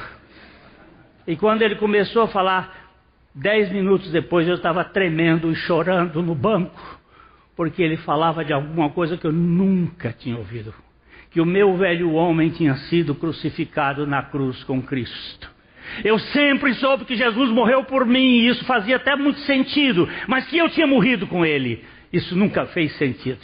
E 1.26 1.37
quando 1.37 1.62
ele 1.62 1.76
começou 1.76 2.22
a 2.22 2.28
falar, 2.28 2.90
dez 3.34 3.70
minutos 3.70 4.11
depois 4.11 4.49
eu 4.49 4.54
estava 4.54 4.84
tremendo 4.84 5.50
e 5.50 5.54
chorando 5.54 6.22
no 6.22 6.34
banco, 6.34 7.00
porque 7.56 7.82
ele 7.82 7.96
falava 7.99 8.44
de 8.44 8.52
alguma 8.52 8.90
coisa 8.90 9.16
que 9.16 9.26
eu 9.26 9.32
nunca 9.32 10.12
tinha 10.12 10.37
ouvido. 10.37 10.75
Que 11.33 11.41
o 11.41 11.47
meu 11.47 11.77
velho 11.77 12.12
homem 12.12 12.51
tinha 12.51 12.75
sido 12.75 13.15
crucificado 13.15 14.07
na 14.07 14.23
cruz 14.23 14.62
com 14.65 14.83
Cristo. 14.83 15.51
Eu 16.05 16.19
sempre 16.19 16.75
soube 16.75 17.05
que 17.05 17.17
Jesus 17.17 17.51
morreu 17.51 17.85
por 17.85 18.07
mim 18.07 18.39
e 18.39 18.49
isso 18.49 18.65
fazia 18.65 18.97
até 18.97 19.15
muito 19.17 19.41
sentido, 19.41 20.09
mas 20.27 20.47
que 20.47 20.57
eu 20.57 20.69
tinha 20.71 20.87
morrido 20.87 21.27
com 21.27 21.45
ele, 21.45 21.85
isso 22.12 22.37
nunca 22.37 22.67
fez 22.67 22.97
sentido. 22.97 23.41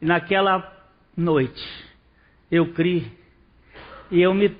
E 0.00 0.06
naquela 0.06 0.72
noite, 1.16 1.64
eu 2.50 2.72
criei 2.72 3.06
e 4.10 4.20
eu, 4.22 4.32
me, 4.32 4.56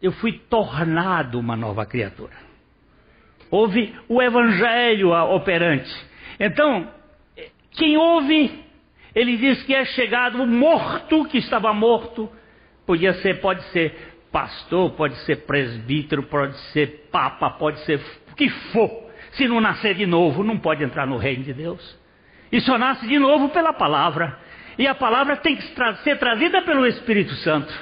eu 0.00 0.12
fui 0.12 0.32
tornado 0.32 1.38
uma 1.38 1.56
nova 1.56 1.84
criatura. 1.84 2.32
Houve 3.50 3.94
o 4.08 4.22
evangelho 4.22 5.10
operante. 5.10 5.92
Então, 6.38 6.88
quem 7.72 7.96
ouve, 7.96 8.63
ele 9.14 9.36
diz 9.36 9.62
que 9.62 9.74
é 9.74 9.84
chegado 9.84 10.42
o 10.42 10.46
morto 10.46 11.24
que 11.26 11.38
estava 11.38 11.72
morto, 11.72 12.30
podia 12.86 13.14
ser, 13.14 13.40
pode 13.40 13.62
ser 13.70 14.14
pastor, 14.32 14.90
pode 14.92 15.14
ser 15.24 15.46
presbítero, 15.46 16.24
pode 16.24 16.56
ser 16.72 17.08
papa, 17.12 17.50
pode 17.50 17.78
ser 17.80 18.00
o 18.32 18.34
que 18.34 18.48
for. 18.48 19.04
Se 19.32 19.46
não 19.46 19.60
nascer 19.60 19.94
de 19.94 20.06
novo, 20.06 20.42
não 20.42 20.58
pode 20.58 20.82
entrar 20.82 21.06
no 21.06 21.16
reino 21.16 21.44
de 21.44 21.52
Deus. 21.52 21.98
E 22.50 22.60
só 22.60 22.76
nasce 22.76 23.06
de 23.06 23.18
novo 23.18 23.48
pela 23.50 23.72
palavra. 23.72 24.38
E 24.76 24.86
a 24.86 24.94
palavra 24.94 25.36
tem 25.36 25.56
que 25.56 25.62
ser 26.02 26.18
trazida 26.18 26.62
pelo 26.62 26.86
Espírito 26.86 27.32
Santo. 27.36 27.72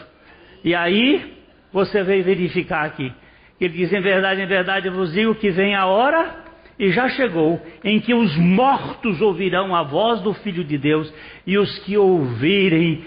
E 0.62 0.74
aí 0.74 1.38
você 1.72 2.02
veio 2.02 2.22
verificar 2.22 2.84
aqui. 2.84 3.12
Ele 3.60 3.74
diz: 3.74 3.92
Em 3.92 4.00
verdade, 4.00 4.42
em 4.42 4.46
verdade, 4.46 4.90
vos 4.90 5.12
digo 5.12 5.34
que 5.34 5.50
vem 5.50 5.74
a 5.74 5.86
hora, 5.86 6.41
e 6.78 6.90
já 6.90 7.08
chegou, 7.10 7.60
em 7.84 8.00
que 8.00 8.14
os 8.14 8.36
mortos 8.36 9.20
ouvirão 9.20 9.74
a 9.74 9.82
voz 9.82 10.20
do 10.20 10.32
Filho 10.34 10.64
de 10.64 10.78
Deus, 10.78 11.12
e 11.46 11.58
os 11.58 11.78
que 11.80 11.96
ouvirem 11.96 13.04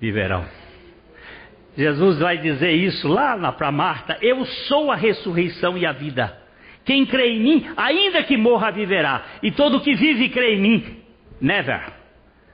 viverão. 0.00 0.44
Jesus 1.76 2.18
vai 2.18 2.38
dizer 2.38 2.72
isso 2.72 3.08
lá 3.08 3.52
para 3.52 3.72
Marta: 3.72 4.16
Eu 4.22 4.44
sou 4.44 4.90
a 4.90 4.96
ressurreição 4.96 5.76
e 5.76 5.84
a 5.84 5.92
vida. 5.92 6.38
Quem 6.84 7.06
crê 7.06 7.32
em 7.32 7.40
mim, 7.40 7.66
ainda 7.76 8.22
que 8.22 8.36
morra, 8.36 8.70
viverá. 8.70 9.24
E 9.42 9.50
todo 9.50 9.80
que 9.80 9.94
vive 9.94 10.24
e 10.24 10.28
crê 10.28 10.54
em 10.54 10.60
mim, 10.60 11.02
never, 11.40 11.92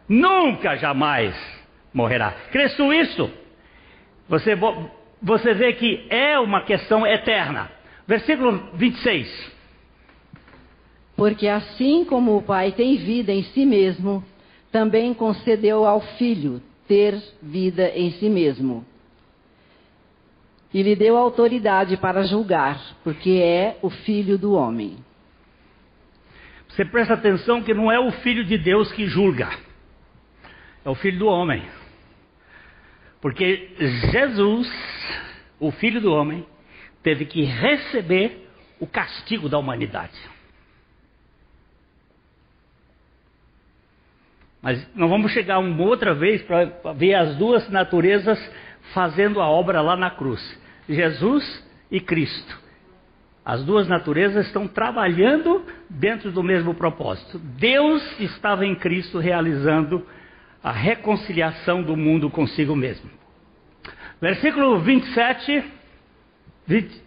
nunca, 0.08 0.76
jamais 0.76 1.34
morrerá. 1.92 2.32
Crês 2.52 2.74
tu 2.76 2.92
isso? 2.92 3.30
Você, 4.28 4.56
você 5.20 5.54
vê 5.54 5.72
que 5.72 6.06
é 6.08 6.38
uma 6.38 6.62
questão 6.62 7.06
eterna. 7.06 7.70
Versículo 8.06 8.70
26. 8.74 9.59
Porque 11.20 11.46
assim 11.48 12.02
como 12.02 12.34
o 12.34 12.42
Pai 12.42 12.72
tem 12.72 12.96
vida 12.96 13.30
em 13.30 13.42
si 13.42 13.66
mesmo, 13.66 14.24
também 14.72 15.12
concedeu 15.12 15.84
ao 15.84 16.00
Filho 16.00 16.62
ter 16.88 17.22
vida 17.42 17.90
em 17.90 18.10
si 18.12 18.26
mesmo 18.26 18.86
e 20.72 20.82
lhe 20.82 20.96
deu 20.96 21.18
autoridade 21.18 21.98
para 21.98 22.22
julgar, 22.22 22.96
porque 23.04 23.32
é 23.32 23.76
o 23.82 23.90
filho 23.90 24.38
do 24.38 24.54
homem. 24.54 24.96
Você 26.70 26.86
presta 26.86 27.12
atenção 27.12 27.62
que 27.62 27.74
não 27.74 27.92
é 27.92 28.00
o 28.00 28.10
filho 28.12 28.42
de 28.42 28.56
Deus 28.56 28.90
que 28.92 29.06
julga, 29.06 29.50
é 30.82 30.88
o 30.88 30.94
filho 30.94 31.18
do 31.18 31.26
homem. 31.26 31.62
Porque 33.20 33.74
Jesus, 34.10 34.72
o 35.58 35.70
filho 35.70 36.00
do 36.00 36.14
homem, 36.14 36.46
teve 37.02 37.26
que 37.26 37.42
receber 37.42 38.48
o 38.80 38.86
castigo 38.86 39.50
da 39.50 39.58
humanidade. 39.58 40.29
Mas 44.62 44.86
nós 44.94 45.08
vamos 45.08 45.32
chegar 45.32 45.58
uma 45.58 45.82
outra 45.82 46.14
vez 46.14 46.42
para 46.42 46.92
ver 46.94 47.14
as 47.14 47.36
duas 47.36 47.68
naturezas 47.70 48.38
fazendo 48.92 49.40
a 49.40 49.48
obra 49.48 49.80
lá 49.80 49.96
na 49.96 50.10
cruz. 50.10 50.40
Jesus 50.88 51.66
e 51.90 52.00
Cristo. 52.00 52.58
As 53.44 53.64
duas 53.64 53.88
naturezas 53.88 54.46
estão 54.46 54.68
trabalhando 54.68 55.64
dentro 55.88 56.30
do 56.30 56.42
mesmo 56.42 56.74
propósito. 56.74 57.38
Deus 57.38 58.20
estava 58.20 58.66
em 58.66 58.74
Cristo 58.74 59.18
realizando 59.18 60.06
a 60.62 60.72
reconciliação 60.72 61.82
do 61.82 61.96
mundo 61.96 62.28
consigo 62.28 62.76
mesmo. 62.76 63.10
Versículo 64.20 64.78
27, 64.80 65.64
20, 66.66 67.02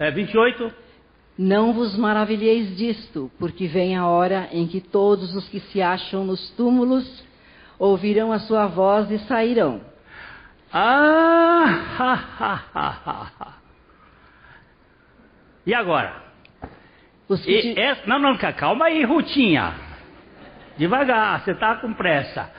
é, 0.00 0.10
28. 0.10 0.87
Não 1.38 1.72
vos 1.72 1.96
maravilheis 1.96 2.76
disto, 2.76 3.30
porque 3.38 3.68
vem 3.68 3.96
a 3.96 4.08
hora 4.08 4.48
em 4.50 4.66
que 4.66 4.80
todos 4.80 5.36
os 5.36 5.48
que 5.48 5.60
se 5.60 5.80
acham 5.80 6.24
nos 6.24 6.50
túmulos 6.50 7.24
ouvirão 7.78 8.32
a 8.32 8.40
sua 8.40 8.66
voz 8.66 9.08
e 9.08 9.20
sairão. 9.20 9.80
Ah, 10.72 11.64
ha, 11.96 12.12
ha, 12.40 12.64
ha, 12.74 13.30
ha. 13.38 13.52
E 15.64 15.72
agora? 15.72 16.24
E, 17.46 17.78
é, 17.78 18.02
não, 18.06 18.18
não, 18.18 18.36
calma 18.36 18.86
aí, 18.86 19.04
Rutinha. 19.04 19.74
Devagar, 20.76 21.44
você 21.44 21.52
está 21.52 21.76
com 21.76 21.92
pressa. 21.94 22.50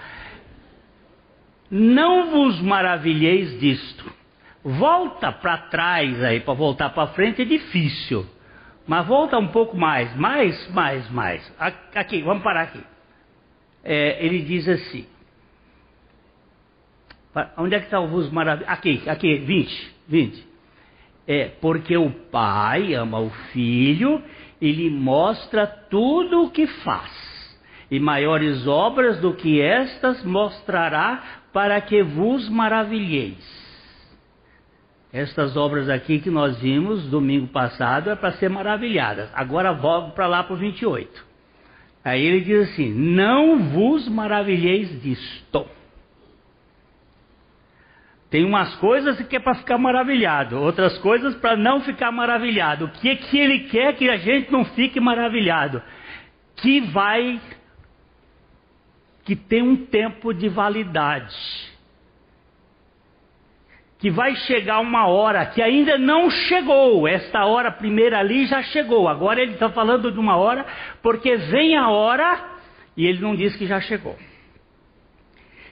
Não 1.70 2.32
vos 2.32 2.62
maravilheis 2.62 3.60
disto. 3.60 4.10
Volta 4.64 5.34
para 5.34 5.58
trás 5.70 6.24
aí, 6.24 6.40
para 6.40 6.54
voltar 6.54 6.92
para 6.92 7.08
frente 7.08 7.42
é 7.42 7.46
difícil. 7.46 8.26
Mas 8.90 9.06
volta 9.06 9.38
um 9.38 9.50
pouco 9.50 9.78
mais, 9.78 10.16
mais, 10.16 10.68
mais, 10.72 11.08
mais. 11.12 11.56
Aqui, 11.94 12.24
vamos 12.24 12.42
parar 12.42 12.64
aqui. 12.64 12.82
É, 13.84 14.26
ele 14.26 14.42
diz 14.42 14.68
assim: 14.68 15.06
Onde 17.56 17.76
é 17.76 17.80
que 17.80 17.86
está 17.86 18.00
o 18.00 18.08
vos 18.08 18.32
maravilhoso? 18.32 18.72
Aqui, 18.72 19.08
aqui, 19.08 19.36
20, 19.36 19.96
20. 20.08 20.48
É, 21.28 21.46
porque 21.62 21.96
o 21.96 22.10
pai 22.10 22.96
ama 22.96 23.20
o 23.20 23.30
filho 23.54 24.24
e 24.60 24.72
lhe 24.72 24.90
mostra 24.90 25.68
tudo 25.68 26.46
o 26.46 26.50
que 26.50 26.66
faz. 26.66 27.60
E 27.92 28.00
maiores 28.00 28.66
obras 28.66 29.20
do 29.20 29.36
que 29.36 29.62
estas 29.62 30.24
mostrará 30.24 31.44
para 31.54 31.80
que 31.80 32.02
vos 32.02 32.50
maravilheis. 32.50 33.69
Estas 35.12 35.58
obras 35.58 35.90
aqui 35.90 36.20
que 36.20 36.30
nós 36.30 36.60
vimos 36.60 37.10
domingo 37.10 37.48
passado 37.48 38.10
é 38.10 38.16
para 38.16 38.34
ser 38.34 38.50
maravilhadas. 38.50 39.30
Agora 39.34 39.74
volto 39.74 40.14
para 40.14 40.28
lá 40.28 40.44
para 40.44 40.54
o 40.54 40.58
28. 40.58 41.26
Aí 42.06 42.24
ele 42.24 42.42
diz 42.42 42.70
assim: 42.70 42.94
Não 42.94 43.60
vos 43.70 44.08
maravilheis 44.08 45.02
disto 45.02 45.66
tem 48.30 48.46
umas 48.46 48.76
coisas 48.76 49.20
que 49.28 49.36
é 49.36 49.40
para 49.40 49.56
ficar 49.56 49.78
maravilhado, 49.78 50.60
outras 50.60 50.98
coisas 51.00 51.36
para 51.36 51.58
não 51.58 51.82
ficar 51.82 52.12
maravilhado. 52.12 52.86
O 52.86 52.90
que 52.90 53.10
é 53.10 53.16
que 53.16 53.38
ele 53.38 53.62
quer 53.62 53.96
que 53.96 54.08
a 54.08 54.18
gente 54.18 54.52
não 54.52 54.64
fique 54.64 55.00
maravilhado? 55.00 55.82
Que 56.58 56.80
vai, 56.80 57.42
que 59.24 59.36
tem 59.36 59.64
um 59.64 59.76
tempo 59.76 60.32
de 60.32 60.48
validade. 60.48 61.36
Que 64.00 64.10
vai 64.10 64.36
chegar 64.36 64.80
uma 64.80 65.08
hora 65.08 65.46
que 65.46 65.62
ainda 65.62 65.98
não 65.98 66.30
chegou. 66.30 67.08
Esta 67.08 67.46
hora 67.46 67.70
primeira 67.72 68.20
ali 68.20 68.48
já 68.48 68.64
chegou. 68.64 69.08
Agora 69.08 69.42
ele 69.42 69.54
está 69.54 69.70
falando 69.70 70.12
de 70.12 70.18
uma 70.18 70.38
hora, 70.38 70.66
porque 71.04 71.36
vem 71.36 71.78
a 71.78 71.90
hora 71.90 72.58
e 72.96 73.06
ele 73.06 73.20
não 73.20 73.36
diz 73.36 73.56
que 73.56 73.68
já 73.68 73.80
chegou. 73.80 74.16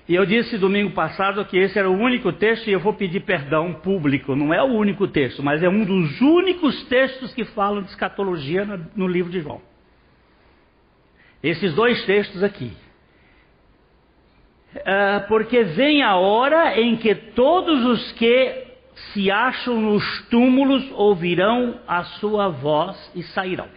E 0.08 0.16
eu 0.16 0.26
disse 0.26 0.58
domingo 0.58 0.92
passado 0.92 1.44
que 1.44 1.58
esse 1.58 1.78
era 1.78 1.90
o 1.90 1.98
único 1.98 2.32
texto, 2.32 2.68
e 2.68 2.72
eu 2.72 2.80
vou 2.80 2.94
pedir 2.94 3.20
perdão 3.22 3.74
público, 3.74 4.36
não 4.36 4.54
é 4.54 4.64
o 4.64 4.68
único 4.68 5.06
texto, 5.08 5.44
mas 5.44 5.62
é 5.62 5.68
um 5.68 5.84
dos 5.84 6.22
únicos 6.22 6.86
textos 6.86 7.34
que 7.34 7.44
falam 7.44 7.82
de 7.82 7.90
escatologia 7.90 8.66
no 8.96 9.06
livro 9.06 9.30
de 9.30 9.42
João. 9.42 9.62
Esses 11.44 11.74
dois 11.74 12.06
textos 12.06 12.42
aqui. 12.42 12.72
Uh, 14.78 15.28
porque 15.28 15.64
vem 15.64 16.04
a 16.04 16.16
hora 16.16 16.80
em 16.80 16.98
que 16.98 17.16
todos 17.16 17.84
os 17.86 18.12
que 18.14 18.68
se 19.14 19.32
acham 19.32 19.82
nos 19.82 20.22
túmulos 20.30 20.92
ouvirão 20.94 21.80
a 21.88 22.04
sua 22.04 22.50
voz 22.50 23.12
e 23.16 23.24
sairão. 23.24 23.68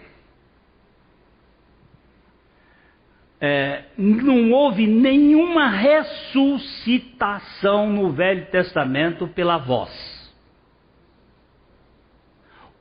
é, 3.41 3.85
não 3.97 4.53
houve 4.53 4.87
nenhuma 4.87 5.69
ressuscitação 5.69 7.89
no 7.89 8.13
Velho 8.13 8.45
Testamento 8.51 9.27
pela 9.29 9.57
voz. 9.57 9.91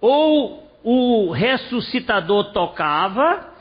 Ou 0.02 0.68
o 0.84 1.32
ressuscitador 1.32 2.52
tocava, 2.52 3.54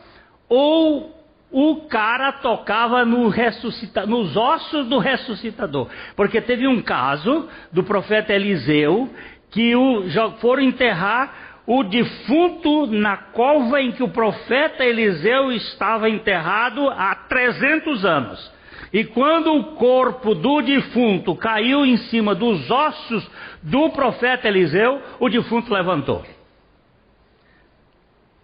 ou 0.48 1.16
o 1.50 1.86
cara 1.88 2.32
tocava 2.32 3.04
no 3.04 3.28
ressuscita, 3.28 4.04
nos 4.04 4.36
ossos 4.36 4.86
do 4.86 4.98
ressuscitador. 4.98 5.88
Porque 6.14 6.40
teve 6.40 6.66
um 6.66 6.82
caso 6.82 7.48
do 7.72 7.82
profeta 7.82 8.32
Eliseu 8.32 9.08
que 9.50 9.74
o, 9.74 10.04
foram 10.40 10.62
enterrar 10.62 11.62
o 11.66 11.82
defunto 11.84 12.86
na 12.86 13.16
cova 13.16 13.80
em 13.80 13.92
que 13.92 14.02
o 14.02 14.08
profeta 14.08 14.84
Eliseu 14.84 15.52
estava 15.52 16.08
enterrado 16.08 16.88
há 16.88 17.14
300 17.14 18.04
anos. 18.04 18.58
E 18.92 19.04
quando 19.04 19.54
o 19.54 19.64
corpo 19.74 20.34
do 20.34 20.62
defunto 20.62 21.34
caiu 21.34 21.84
em 21.84 21.96
cima 21.96 22.34
dos 22.34 22.70
ossos 22.70 23.30
do 23.62 23.90
profeta 23.90 24.48
Eliseu, 24.48 25.00
o 25.20 25.28
defunto 25.28 25.72
levantou. 25.72 26.24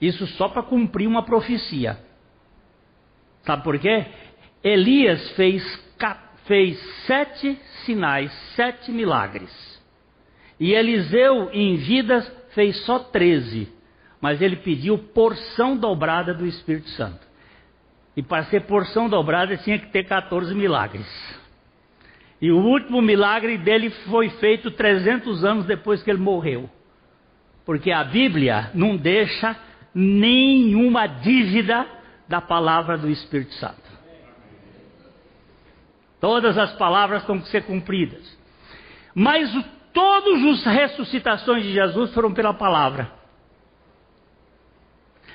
Isso 0.01 0.27
só 0.27 0.49
para 0.49 0.63
cumprir 0.63 1.07
uma 1.07 1.23
profecia. 1.23 1.99
Sabe 3.45 3.63
por 3.63 3.79
quê? 3.79 4.07
Elias 4.63 5.31
fez, 5.33 5.63
fez 6.47 6.79
sete 7.07 7.59
sinais, 7.85 8.33
sete 8.57 8.91
milagres. 8.91 9.51
E 10.59 10.73
Eliseu, 10.73 11.51
em 11.53 11.77
vidas, 11.77 12.31
fez 12.55 12.77
só 12.85 12.99
treze. 12.99 13.69
Mas 14.21 14.41
ele 14.41 14.57
pediu 14.57 14.97
porção 14.97 15.77
dobrada 15.77 16.33
do 16.33 16.47
Espírito 16.47 16.89
Santo. 16.91 17.21
E 18.17 18.23
para 18.23 18.45
ser 18.45 18.61
porção 18.63 19.09
dobrada 19.09 19.57
tinha 19.59 19.79
que 19.79 19.91
ter 19.91 20.05
14 20.05 20.55
milagres. 20.55 21.07
E 22.41 22.51
o 22.51 22.59
último 22.59 23.03
milagre 23.03 23.59
dele 23.59 23.91
foi 24.09 24.31
feito 24.31 24.71
300 24.71 25.45
anos 25.45 25.67
depois 25.67 26.03
que 26.03 26.11
ele 26.11 26.21
morreu. 26.21 26.71
Porque 27.67 27.91
a 27.91 28.05
Bíblia 28.05 28.71
não 28.75 28.97
deixa 28.97 29.57
nenhuma 29.95 31.07
dívida 31.07 31.87
da 32.29 32.41
palavra 32.41 32.97
do 32.97 33.11
Espírito 33.11 33.53
Santo. 33.55 33.95
Todas 36.21 36.57
as 36.57 36.73
palavras 36.77 37.25
têm 37.27 37.41
que 37.41 37.49
ser 37.49 37.65
cumpridas. 37.65 38.39
Mas 39.15 39.51
todas 39.93 40.43
as 40.43 40.65
ressuscitações 40.65 41.63
de 41.63 41.73
Jesus 41.73 42.15
foram 42.15 42.33
pela 42.33 42.55
palavra. 42.55 43.13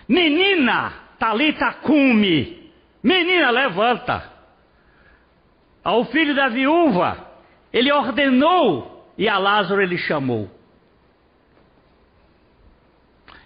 Menina, 0.07 0.91
talita 1.19 1.73
cume. 1.73 2.71
Menina, 3.03 3.51
levanta. 3.51 4.23
Ao 5.83 6.03
filho 6.05 6.35
da 6.35 6.49
viúva, 6.49 7.27
ele 7.71 7.91
ordenou 7.91 9.07
e 9.17 9.29
a 9.29 9.37
Lázaro 9.37 9.81
ele 9.81 9.97
chamou. 9.97 10.49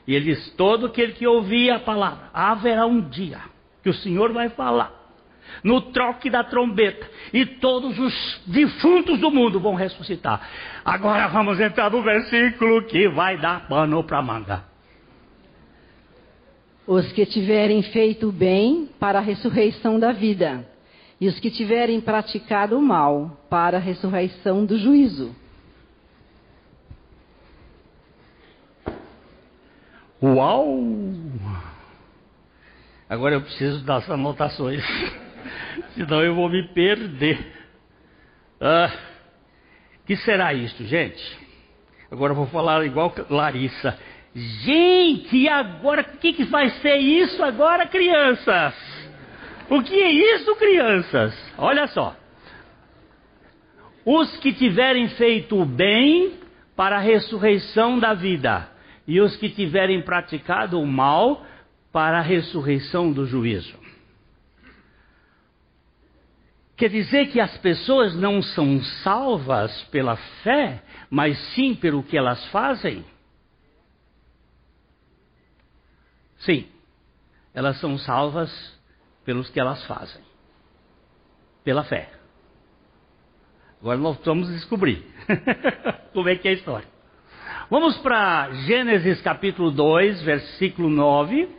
E 0.08 0.16
ele 0.16 0.34
diz: 0.34 0.50
todo 0.52 0.88
aquele 0.88 1.14
que 1.14 1.26
ouvir 1.26 1.72
a 1.72 1.80
palavra, 1.80 2.30
haverá 2.34 2.86
um 2.86 3.02
dia 3.02 3.40
que 3.82 3.90
o 3.90 3.94
Senhor 3.94 4.32
vai 4.32 4.50
falar, 4.50 4.92
no 5.64 5.82
troque 5.82 6.30
da 6.30 6.44
trombeta, 6.44 7.10
e 7.34 7.46
todos 7.46 8.00
os 8.00 8.42
defuntos 8.48 9.20
do 9.20 9.30
mundo 9.30 9.60
vão 9.60 9.76
ressuscitar. 9.76 10.42
Agora 10.86 11.28
vamos 11.28 11.60
entrar 11.60 11.92
no 11.92 12.02
versículo 12.02 12.84
que 12.84 13.08
vai 13.10 13.38
dar 13.38 13.68
pano 13.68 14.04
para 14.04 14.22
manga. 14.22 14.64
Os 16.88 17.12
que 17.14 17.26
tiverem 17.26 17.82
feito 17.82 18.32
bem 18.32 18.90
para 19.00 19.20
a 19.20 19.22
ressurreição 19.22 20.00
da 20.00 20.12
vida, 20.12 20.68
e 21.20 21.28
os 21.28 21.40
que 21.40 21.50
tiverem 21.50 22.02
praticado 22.02 22.78
o 22.78 22.82
mal 22.82 23.46
para 23.50 23.78
a 23.78 23.80
ressurreição 23.80 24.66
do 24.66 24.78
juízo. 24.78 25.34
Uau! 30.24 30.80
Agora 33.10 33.36
eu 33.36 33.42
preciso 33.42 33.84
das 33.84 34.10
anotações, 34.10 34.82
senão 35.96 36.24
eu 36.24 36.34
vou 36.34 36.48
me 36.48 36.64
perder. 36.70 37.46
Ah, 38.62 38.90
que 40.06 40.16
será 40.16 40.54
isto, 40.54 40.86
gente? 40.86 41.22
Agora 42.10 42.32
eu 42.32 42.38
vou 42.38 42.48
falar 42.48 42.86
igual 42.86 43.14
Larissa. 43.30 44.00
Gente, 44.34 45.50
agora 45.50 46.02
o 46.04 46.18
que, 46.18 46.32
que 46.32 46.46
vai 46.46 46.70
ser 46.70 46.96
isso 46.96 47.44
agora, 47.44 47.86
crianças? 47.86 48.74
O 49.70 49.84
que 49.84 50.02
é 50.02 50.10
isso, 50.10 50.56
crianças? 50.56 51.54
Olha 51.58 51.86
só. 51.88 52.16
Os 54.06 54.38
que 54.38 54.54
tiverem 54.54 55.10
feito 55.10 55.62
o 55.62 55.66
bem 55.66 56.36
para 56.78 56.96
a 56.96 57.02
ressurreição 57.02 58.00
da 58.00 58.14
vida 58.14 58.72
e 59.08 59.20
os 59.20 59.36
que 59.38 59.50
tiverem 59.50 60.02
praticado 60.02 60.80
o 60.80 60.88
mal 60.88 61.46
para 61.92 62.20
a 62.20 62.22
ressurreição 62.22 63.12
do 63.12 63.26
juízo. 63.26 63.78
Quer 66.76 66.90
dizer 66.90 67.32
que 67.32 67.40
as 67.40 67.56
pessoas 67.60 68.16
não 68.16 68.42
são 68.42 68.82
salvas 69.04 69.84
pela 69.86 70.16
fé, 70.44 70.84
mas 71.10 71.38
sim 71.54 71.76
pelo 71.76 72.04
que 72.04 72.18
elas 72.18 72.44
fazem? 72.48 73.06
Sim, 76.40 76.68
elas 77.54 77.80
são 77.80 77.98
salvas 77.98 78.52
pelos 79.24 79.50
que 79.50 79.60
elas 79.60 79.86
fazem, 79.86 80.22
pela 81.64 81.84
fé. 81.84 82.12
Agora 83.80 83.98
nós 83.98 84.18
vamos 84.26 84.50
descobrir 84.50 85.06
como 86.12 86.28
é 86.28 86.36
que 86.36 86.48
é 86.48 86.52
a 86.52 86.56
história. 86.56 86.93
Vamos 87.70 87.98
para 87.98 88.52
Gênesis 88.66 89.22
capítulo 89.22 89.72
2, 89.72 90.22
versículo 90.22 90.90
9. 90.90 91.50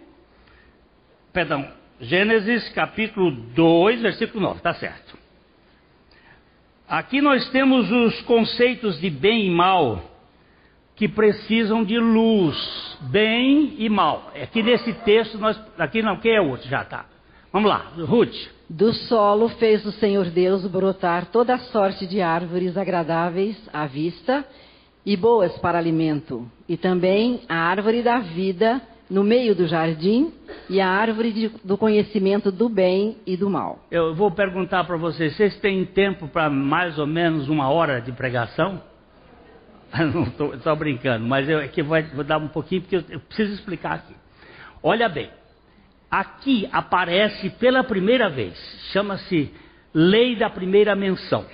Perdão, 1.33 1.69
Gênesis 2.01 2.69
capítulo 2.71 3.31
2, 3.31 4.03
versículo 4.03 4.41
9, 4.41 4.61
tá 4.61 4.75
certo. 4.75 5.19
Aqui 6.89 7.21
nós 7.21 7.49
temos 7.51 7.91
os 7.91 8.21
conceitos 8.23 9.01
de 9.01 9.11
bem 9.11 9.47
e 9.47 9.51
mal 9.51 10.11
que 10.95 11.09
precisam 11.09 11.83
de 11.83 11.99
luz, 11.99 12.99
bem 13.11 13.75
e 13.79 13.89
mal. 13.89 14.31
Aqui 14.41 14.63
nesse 14.63 14.93
texto 14.93 15.39
nós, 15.39 15.61
aqui 15.79 16.03
não, 16.03 16.19
quem 16.19 16.37
é 16.37 16.41
outro? 16.41 16.69
Já 16.69 16.85
tá. 16.85 17.07
Vamos 17.53 17.69
lá, 17.69 17.93
Ruth. 17.99 18.35
Do 18.69 18.93
solo 18.93 19.49
fez 19.49 19.85
o 19.85 19.93
Senhor 19.93 20.27
Deus 20.27 20.67
brotar 20.67 21.27
toda 21.27 21.59
sorte 21.59 22.07
de 22.07 22.21
árvores 22.21 22.77
agradáveis 22.77 23.57
à 23.73 23.87
vista 23.87 24.45
e 25.05 25.17
boas 25.17 25.57
para 25.59 25.79
alimento, 25.79 26.51
e 26.69 26.77
também 26.77 27.43
a 27.49 27.57
árvore 27.57 28.03
da 28.03 28.21
vida 28.21 28.81
no 29.09 29.23
meio 29.23 29.55
do 29.55 29.67
jardim 29.67 30.33
e 30.69 30.81
a 30.81 30.89
árvore 30.89 31.33
de, 31.33 31.49
do 31.63 31.77
conhecimento 31.77 32.51
do 32.51 32.69
bem 32.69 33.19
e 33.27 33.37
do 33.37 33.51
mal. 33.51 33.85
Eu 33.91 34.15
vou 34.15 34.31
perguntar 34.31 34.85
para 34.85 34.97
vocês: 34.97 35.37
vocês 35.37 35.57
têm 35.61 35.85
tempo 35.85 36.29
para 36.29 36.49
mais 36.49 36.99
ou 36.99 37.07
menos 37.07 37.49
uma 37.49 37.69
hora 37.69 38.01
de 38.01 38.13
pregação? 38.13 38.83
Não 40.13 40.55
estou 40.55 40.77
brincando, 40.77 41.27
mas 41.27 41.49
eu 41.49 41.59
aqui 41.59 41.83
vou, 41.83 42.03
vou 42.15 42.25
dar 42.25 42.39
um 42.39 42.49
pouquinho 42.49 42.83
porque 42.83 42.97
eu, 42.97 43.05
eu 43.11 43.21
preciso 43.21 43.53
explicar 43.53 43.95
aqui. 43.95 44.15
Olha 44.83 45.09
bem, 45.09 45.31
aqui 46.11 46.69
aparece 46.73 47.51
pela 47.51 47.85
primeira 47.85 48.29
vez, 48.29 48.55
chama-se 48.93 49.53
lei 49.93 50.37
da 50.37 50.51
primeira 50.51 50.97
menção. 50.97 51.45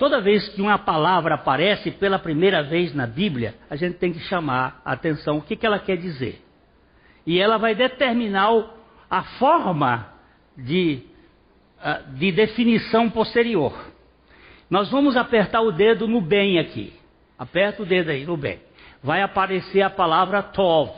Toda 0.00 0.18
vez 0.18 0.48
que 0.48 0.62
uma 0.62 0.78
palavra 0.78 1.34
aparece 1.34 1.90
pela 1.90 2.18
primeira 2.18 2.62
vez 2.62 2.94
na 2.94 3.06
Bíblia, 3.06 3.54
a 3.68 3.76
gente 3.76 3.98
tem 3.98 4.10
que 4.10 4.20
chamar 4.20 4.80
a 4.82 4.92
atenção 4.92 5.36
o 5.36 5.42
que, 5.42 5.54
que 5.54 5.66
ela 5.66 5.78
quer 5.78 5.98
dizer. 5.98 6.42
E 7.26 7.38
ela 7.38 7.58
vai 7.58 7.74
determinar 7.74 8.48
a 9.10 9.22
forma 9.38 10.10
de, 10.56 11.02
ah, 11.78 12.00
de 12.14 12.32
definição 12.32 13.10
posterior. 13.10 13.74
Nós 14.70 14.90
vamos 14.90 15.18
apertar 15.18 15.60
o 15.60 15.70
dedo 15.70 16.08
no 16.08 16.22
bem 16.22 16.58
aqui. 16.58 16.94
Aperta 17.38 17.82
o 17.82 17.86
dedo 17.86 18.10
aí 18.10 18.24
no 18.24 18.38
bem. 18.38 18.58
Vai 19.02 19.20
aparecer 19.20 19.82
a 19.82 19.90
palavra 19.90 20.42
Tov. 20.42 20.96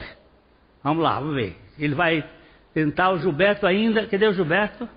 Vamos 0.81 1.03
lá, 1.03 1.19
vamos 1.19 1.35
ver. 1.35 1.57
Ele 1.77 1.97
vai 1.97 2.25
tentar 2.73 3.11
o 3.11 3.19
Gilberto 3.19 3.67
ainda. 3.67 4.07
Cadê 4.07 4.29
o 4.29 4.33
Gilberto? 4.33 4.89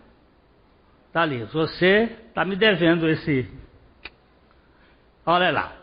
Tá 1.11 1.23
ali. 1.23 1.43
Você 1.45 2.07
está 2.29 2.45
me 2.45 2.55
devendo 2.55 3.09
esse 3.09 3.64
Olha 5.25 5.51
lá. 5.51 5.73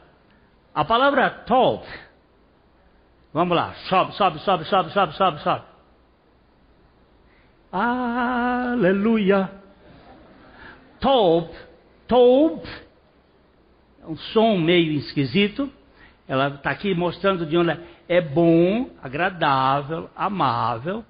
A 0.74 0.84
palavra 0.84 1.28
Tov. 1.30 1.84
Vamos 3.32 3.56
lá. 3.56 3.74
Sobe, 3.88 4.14
sobe, 4.14 4.38
sobe, 4.40 4.64
sobe, 4.64 4.90
sobe, 4.92 5.12
sobe, 5.14 5.40
sobe. 5.40 5.64
Aleluia. 7.72 9.50
Tov. 11.00 11.50
Tov. 12.06 12.62
É 14.02 14.06
um 14.06 14.16
som 14.16 14.56
meio 14.58 14.92
esquisito. 14.92 15.70
Ela 16.28 16.48
está 16.48 16.70
aqui 16.70 16.94
mostrando 16.94 17.44
de 17.44 17.56
onde 17.56 17.78
é 18.08 18.20
bom, 18.20 18.90
agradável, 19.02 20.08
amável. 20.14 21.04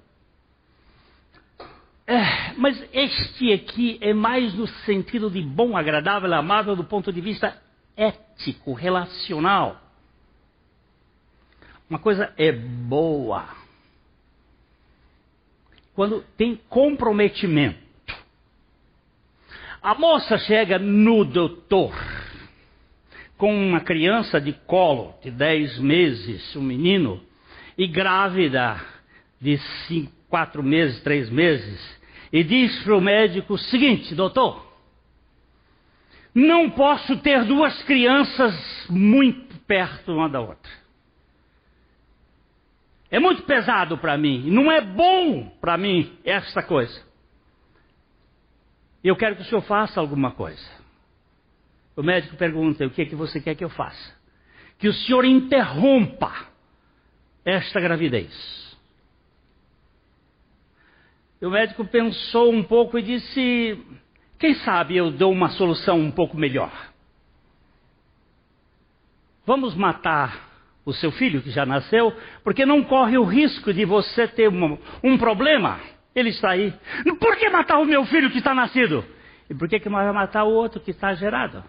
É, 2.05 2.53
mas 2.57 2.83
este 2.91 3.53
aqui 3.53 3.97
é 4.01 4.13
mais 4.13 4.53
no 4.53 4.67
sentido 4.67 5.29
de 5.29 5.41
bom, 5.41 5.77
agradável, 5.77 6.33
amável 6.33 6.75
do 6.75 6.83
ponto 6.83 7.13
de 7.13 7.21
vista 7.21 7.62
ético, 7.95 8.73
relacional. 8.73 9.81
Uma 11.89 11.99
coisa 11.99 12.33
é 12.37 12.51
boa. 12.51 13.47
Quando 15.93 16.21
tem 16.37 16.55
comprometimento. 16.69 17.83
A 19.81 19.93
moça 19.93 20.37
chega 20.37 20.79
no 20.79 21.25
doutor 21.25 21.93
com 23.37 23.53
uma 23.53 23.81
criança 23.81 24.39
de 24.39 24.53
colo 24.53 25.13
de 25.21 25.29
10 25.29 25.79
meses, 25.79 26.55
um 26.55 26.61
menino, 26.61 27.21
e 27.77 27.85
grávida 27.87 28.81
de 29.41 29.59
4 30.29 30.63
meses, 30.63 31.01
3 31.03 31.29
meses, 31.29 31.99
e 32.31 32.43
diz 32.43 32.81
para 32.83 32.95
o 32.95 33.01
médico 33.01 33.55
o 33.55 33.57
seguinte: 33.57 34.15
doutor, 34.15 34.72
não 36.33 36.69
posso 36.69 37.17
ter 37.17 37.45
duas 37.45 37.81
crianças 37.83 38.53
muito 38.89 39.57
perto 39.67 40.11
uma 40.11 40.27
da 40.27 40.41
outra. 40.41 40.71
É 43.11 43.19
muito 43.19 43.43
pesado 43.43 43.97
para 43.97 44.17
mim, 44.17 44.49
não 44.49 44.71
é 44.71 44.81
bom 44.81 45.47
para 45.61 45.77
mim 45.77 46.17
esta 46.25 46.63
coisa. 46.63 47.03
Eu 49.03 49.15
quero 49.15 49.35
que 49.35 49.43
o 49.43 49.45
senhor 49.45 49.61
faça 49.61 49.99
alguma 49.99 50.31
coisa. 50.31 50.83
O 51.95 52.01
médico 52.01 52.35
pergunta: 52.35 52.85
o 52.85 52.89
que 52.89 53.03
é 53.03 53.05
que 53.05 53.15
você 53.15 53.39
quer 53.39 53.53
que 53.55 53.63
eu 53.63 53.69
faça? 53.69 54.15
Que 54.79 54.87
o 54.87 54.93
senhor 54.93 55.25
interrompa 55.25 56.47
esta 57.45 57.79
gravidez. 57.79 58.33
O 61.39 61.49
médico 61.49 61.85
pensou 61.85 62.51
um 62.51 62.63
pouco 62.63 62.97
e 62.97 63.03
disse: 63.03 63.77
quem 64.43 64.55
sabe 64.55 64.97
eu 64.97 65.09
dou 65.09 65.31
uma 65.31 65.51
solução 65.51 65.97
um 65.97 66.11
pouco 66.11 66.35
melhor. 66.35 66.69
Vamos 69.45 69.73
matar 69.73 70.49
o 70.83 70.91
seu 70.91 71.13
filho 71.13 71.41
que 71.41 71.49
já 71.49 71.65
nasceu, 71.65 72.13
porque 72.43 72.65
não 72.65 72.83
corre 72.83 73.17
o 73.17 73.23
risco 73.23 73.73
de 73.73 73.85
você 73.85 74.27
ter 74.27 74.49
um, 74.49 74.77
um 75.01 75.17
problema. 75.17 75.79
Ele 76.13 76.27
está 76.27 76.49
aí. 76.49 76.73
Por 77.21 77.37
que 77.37 77.49
matar 77.49 77.79
o 77.79 77.85
meu 77.85 78.03
filho 78.03 78.29
que 78.29 78.39
está 78.39 78.53
nascido? 78.53 79.05
E 79.49 79.55
por 79.55 79.69
que, 79.69 79.79
que 79.79 79.87
vai 79.87 80.11
matar 80.11 80.43
o 80.43 80.51
outro 80.51 80.81
que 80.81 80.91
está 80.91 81.13
gerado? 81.13 81.63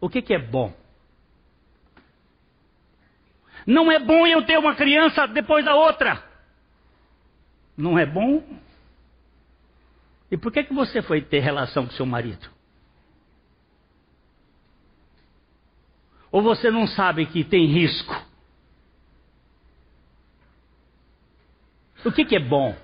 O 0.00 0.08
que, 0.08 0.22
que 0.22 0.32
é 0.32 0.38
bom? 0.38 0.72
Não 3.66 3.92
é 3.92 3.98
bom 3.98 4.26
eu 4.26 4.46
ter 4.46 4.58
uma 4.58 4.74
criança 4.74 5.26
depois 5.26 5.62
da 5.62 5.74
outra. 5.74 6.24
Não 7.76 7.98
é 7.98 8.06
bom 8.06 8.42
e 10.30 10.36
por 10.36 10.52
que, 10.52 10.64
que 10.64 10.74
você 10.74 11.02
foi 11.02 11.20
ter 11.20 11.40
relação 11.40 11.86
com 11.86 11.92
seu 11.92 12.06
marido? 12.06 12.48
Ou 16.32 16.42
você 16.42 16.70
não 16.70 16.86
sabe 16.86 17.26
que 17.26 17.44
tem 17.44 17.66
risco? 17.66 18.14
O 22.04 22.12
que, 22.12 22.24
que 22.24 22.36
é 22.36 22.40
bom? 22.40 22.76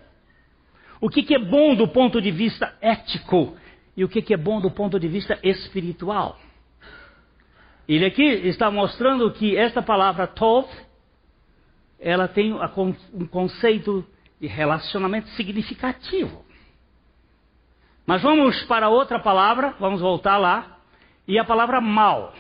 O 1.01 1.09
que, 1.09 1.23
que 1.23 1.35
é 1.35 1.39
bom 1.39 1.75
do 1.75 1.89
ponto 1.89 2.21
de 2.21 2.31
vista 2.31 2.77
ético? 2.81 3.57
E 3.97 4.05
o 4.05 4.09
que, 4.09 4.23
que 4.23 4.33
é 4.33 4.37
bom 4.37 4.61
do 4.61 4.71
ponto 4.71 4.99
de 4.99 5.09
vista 5.09 5.39
espiritual? 5.43 6.39
Ele 7.89 8.07
aqui 8.07 8.23
está 8.23 8.71
mostrando 8.71 9.31
que 9.33 9.57
esta 9.57 9.83
palavra 9.83 10.27
tov, 10.27 10.69
ela 11.99 12.29
tem 12.29 12.55
um 12.55 13.27
conceito 13.27 14.07
de 14.41 14.47
relacionamento 14.47 15.29
significativo. 15.31 16.45
Mas 18.07 18.23
vamos 18.23 18.63
para 18.65 18.89
outra 18.89 19.19
palavra, 19.19 19.75
vamos 19.79 20.01
voltar 20.01 20.37
lá. 20.37 20.79
E 21.27 21.39
a 21.39 21.45
palavra 21.45 21.81
mal. 21.81 22.35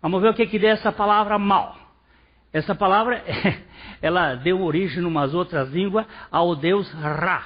Vamos 0.00 0.22
ver 0.22 0.30
o 0.30 0.34
que 0.34 0.46
que 0.46 0.58
deu 0.58 0.70
essa 0.70 0.92
palavra 0.92 1.38
mal. 1.38 1.76
Essa 2.52 2.74
palavra, 2.74 3.22
ela 4.00 4.34
deu 4.36 4.62
origem, 4.62 5.02
em 5.02 5.06
umas 5.06 5.34
outras 5.34 5.70
línguas, 5.70 6.06
ao 6.30 6.54
deus 6.54 6.90
Ra. 6.92 7.42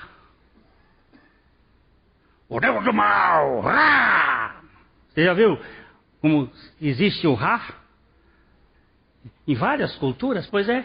O 2.48 2.60
deus 2.60 2.84
do 2.84 2.92
mal, 2.92 3.60
Ra! 3.60 4.56
Você 5.08 5.24
já 5.24 5.32
viu 5.32 5.58
como 6.20 6.50
existe 6.80 7.26
o 7.26 7.34
Ra? 7.34 7.60
Em 9.48 9.54
várias 9.54 9.96
culturas, 9.96 10.46
pois 10.48 10.68
é. 10.68 10.84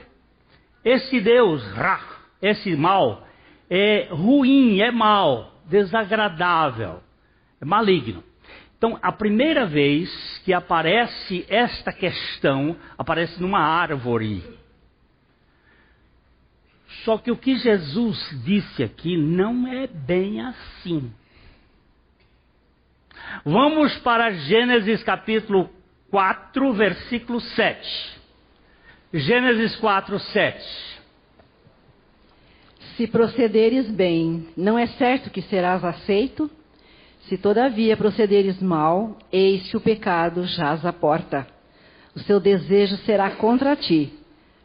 Esse 0.83 1.19
deus 1.19 1.61
Ra, 1.73 1.99
esse 2.41 2.75
mal, 2.75 3.27
é 3.69 4.07
ruim, 4.11 4.79
é 4.79 4.91
mal 4.91 5.54
desagradável, 5.67 7.01
é 7.61 7.65
maligno. 7.65 8.23
Então, 8.77 8.99
a 9.01 9.11
primeira 9.11 9.65
vez 9.65 10.09
que 10.43 10.53
aparece 10.53 11.45
esta 11.49 11.91
questão, 11.91 12.75
aparece 12.97 13.41
numa 13.41 13.59
árvore. 13.59 14.43
Só 17.03 17.17
que 17.17 17.31
o 17.31 17.37
que 17.37 17.55
Jesus 17.57 18.17
disse 18.43 18.83
aqui 18.83 19.17
não 19.17 19.67
é 19.67 19.87
bem 19.87 20.41
assim. 20.41 21.11
Vamos 23.43 23.97
para 23.99 24.31
Gênesis 24.31 25.03
capítulo 25.03 25.69
4, 26.11 26.73
versículo 26.73 27.39
7. 27.39 28.19
Gênesis 29.13 29.75
4, 29.77 30.19
7. 30.19 30.94
Se 32.95 33.07
procederes 33.07 33.89
bem, 33.89 34.47
não 34.55 34.79
é 34.79 34.87
certo 34.87 35.29
que 35.29 35.41
serás 35.41 35.83
aceito? 35.83 36.49
Se 37.27 37.37
todavia 37.37 37.97
procederes 37.97 38.61
mal, 38.61 39.17
eis 39.31 39.69
que 39.69 39.75
o 39.75 39.81
pecado 39.81 40.45
jaz 40.45 40.85
à 40.85 40.93
porta. 40.93 41.45
O 42.15 42.19
seu 42.19 42.39
desejo 42.39 42.95
será 42.97 43.31
contra 43.31 43.75
ti, 43.75 44.13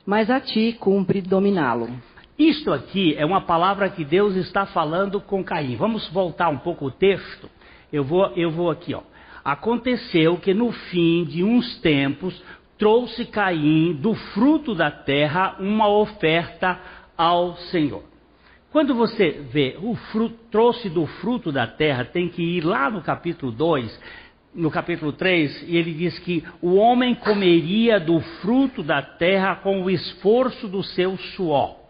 mas 0.07 0.31
a 0.31 0.39
ti 0.39 0.77
cumpre 0.79 1.21
dominá-lo. 1.21 1.91
Isto 2.39 2.73
aqui 2.73 3.17
é 3.17 3.27
uma 3.27 3.41
palavra 3.41 3.91
que 3.91 4.05
Deus 4.05 4.37
está 4.37 4.65
falando 4.65 5.21
com 5.21 5.43
Caim. 5.43 5.75
Vamos 5.75 6.09
voltar 6.11 6.51
um 6.51 6.59
pouco 6.59 6.87
o 6.87 6.91
texto. 6.91 7.51
Eu 7.93 8.05
vou, 8.05 8.27
eu 8.37 8.53
vou 8.53 8.71
aqui, 8.71 8.95
ó. 8.95 9.03
Aconteceu 9.45 10.37
que 10.37 10.55
no 10.55 10.71
fim 10.71 11.25
de 11.25 11.43
uns 11.43 11.81
tempos 11.81 12.41
trouxe 12.79 13.25
Caim 13.25 13.95
do 13.95 14.15
fruto 14.15 14.73
da 14.73 14.91
terra 14.91 15.57
uma 15.59 15.89
oferta 15.89 16.79
ao 17.17 17.57
Senhor. 17.57 18.10
Quando 18.71 18.95
você 18.95 19.31
vê 19.51 19.77
o 19.83 19.97
fruto, 19.97 20.37
trouxe 20.51 20.89
do 20.89 21.05
fruto 21.07 21.51
da 21.51 21.67
terra, 21.67 22.05
tem 22.05 22.29
que 22.29 22.41
ir 22.41 22.61
lá 22.65 22.89
no 22.89 23.03
capítulo 23.03 23.51
2, 23.51 24.01
no 24.55 24.71
capítulo 24.71 25.13
3, 25.13 25.69
e 25.69 25.77
ele 25.77 25.93
diz 25.93 26.19
que 26.21 26.45
o 26.63 26.75
homem 26.77 27.17
comeria 27.17 27.99
do 27.99 28.21
fruto 28.41 28.83
da 28.83 29.03
terra 29.03 29.57
com 29.57 29.83
o 29.83 29.91
esforço 29.91 30.69
do 30.69 30.85
seu 30.85 31.17
suor. 31.17 31.81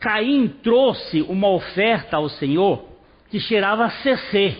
Caim 0.00 0.48
trouxe 0.48 1.22
uma 1.22 1.48
oferta 1.48 2.16
ao 2.16 2.28
Senhor 2.28 2.88
que 3.30 3.38
cheirava 3.38 3.84
a 3.84 3.90
CC. 3.90 4.56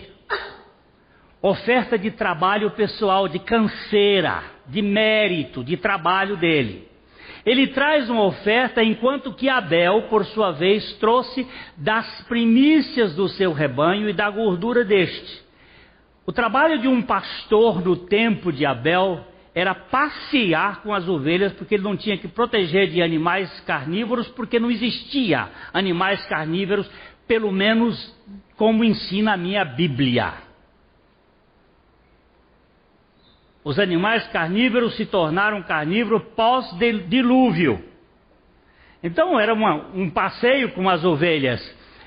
Oferta 1.42 1.98
de 1.98 2.12
trabalho 2.12 2.70
pessoal, 2.70 3.26
de 3.26 3.40
canseira, 3.40 4.44
de 4.68 4.80
mérito, 4.80 5.64
de 5.64 5.76
trabalho 5.76 6.36
dele. 6.36 6.89
Ele 7.44 7.68
traz 7.68 8.10
uma 8.10 8.24
oferta, 8.24 8.82
enquanto 8.82 9.32
que 9.32 9.48
Abel, 9.48 10.02
por 10.10 10.24
sua 10.26 10.50
vez, 10.50 10.92
trouxe 10.94 11.46
das 11.76 12.22
primícias 12.28 13.14
do 13.14 13.28
seu 13.28 13.52
rebanho 13.52 14.08
e 14.08 14.12
da 14.12 14.28
gordura 14.30 14.84
deste. 14.84 15.42
O 16.26 16.32
trabalho 16.32 16.78
de 16.78 16.86
um 16.86 17.02
pastor 17.02 17.82
no 17.82 17.96
tempo 17.96 18.52
de 18.52 18.66
Abel 18.66 19.24
era 19.54 19.74
passear 19.74 20.82
com 20.82 20.94
as 20.94 21.08
ovelhas, 21.08 21.52
porque 21.54 21.74
ele 21.74 21.82
não 21.82 21.96
tinha 21.96 22.16
que 22.16 22.28
proteger 22.28 22.88
de 22.90 23.02
animais 23.02 23.60
carnívoros, 23.60 24.28
porque 24.28 24.60
não 24.60 24.70
existia 24.70 25.48
animais 25.72 26.24
carnívoros, 26.26 26.88
pelo 27.26 27.50
menos 27.50 28.14
como 28.56 28.84
ensina 28.84 29.32
a 29.32 29.36
minha 29.36 29.64
Bíblia. 29.64 30.49
Os 33.62 33.78
animais 33.78 34.26
carnívoros 34.28 34.96
se 34.96 35.04
tornaram 35.04 35.62
carnívoros 35.62 36.22
pós-dilúvio. 36.34 37.84
Então 39.02 39.38
era 39.38 39.52
uma, 39.52 39.86
um 39.94 40.08
passeio 40.10 40.72
com 40.72 40.88
as 40.88 41.04
ovelhas. 41.04 41.60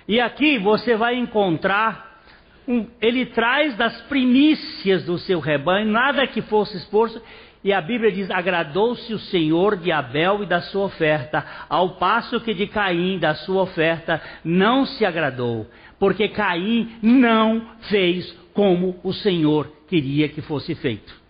E 0.07 0.19
aqui 0.19 0.57
você 0.57 0.95
vai 0.95 1.15
encontrar, 1.15 2.21
um, 2.67 2.87
ele 3.01 3.27
traz 3.27 3.75
das 3.75 4.01
primícias 4.03 5.05
do 5.05 5.17
seu 5.17 5.39
rebanho, 5.39 5.91
nada 5.91 6.27
que 6.27 6.41
fosse 6.41 6.77
exposto, 6.77 7.21
e 7.63 7.71
a 7.71 7.79
Bíblia 7.81 8.11
diz: 8.11 8.29
agradou-se 8.29 9.13
o 9.13 9.19
Senhor 9.19 9.77
de 9.77 9.91
Abel 9.91 10.43
e 10.43 10.45
da 10.45 10.61
sua 10.61 10.85
oferta, 10.85 11.45
ao 11.69 11.95
passo 11.95 12.41
que 12.41 12.53
de 12.53 12.67
Caim, 12.67 13.17
da 13.17 13.35
sua 13.35 13.61
oferta, 13.61 14.21
não 14.43 14.85
se 14.85 15.05
agradou, 15.05 15.67
porque 15.97 16.27
Caim 16.27 16.97
não 17.01 17.61
fez 17.89 18.31
como 18.53 18.99
o 19.03 19.13
Senhor 19.13 19.71
queria 19.87 20.27
que 20.27 20.41
fosse 20.41 20.75
feito. 20.75 21.22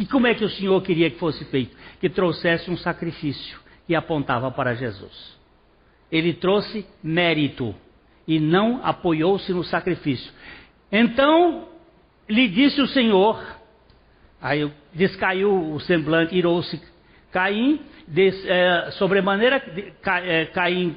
E 0.00 0.06
como 0.06 0.26
é 0.26 0.34
que 0.34 0.42
o 0.42 0.48
Senhor 0.48 0.80
queria 0.82 1.10
que 1.10 1.18
fosse 1.18 1.44
feito? 1.44 1.76
Que 2.00 2.08
trouxesse 2.08 2.70
um 2.70 2.76
sacrifício 2.78 3.60
que 3.86 3.94
apontava 3.94 4.50
para 4.50 4.74
Jesus. 4.74 5.38
Ele 6.10 6.32
trouxe 6.32 6.86
mérito 7.02 7.74
e 8.26 8.40
não 8.40 8.80
apoiou-se 8.82 9.52
no 9.52 9.62
sacrifício. 9.62 10.32
Então, 10.90 11.68
lhe 12.26 12.48
disse 12.48 12.80
o 12.80 12.86
Senhor, 12.86 13.44
aí 14.40 14.72
descaiu 14.94 15.74
o 15.74 15.78
semblante, 15.80 16.34
irou-se 16.34 16.80
Caim, 17.30 17.78
des, 18.08 18.42
é, 18.46 18.92
sobremaneira 18.92 19.62
é, 20.24 20.46
Caim 20.46 20.96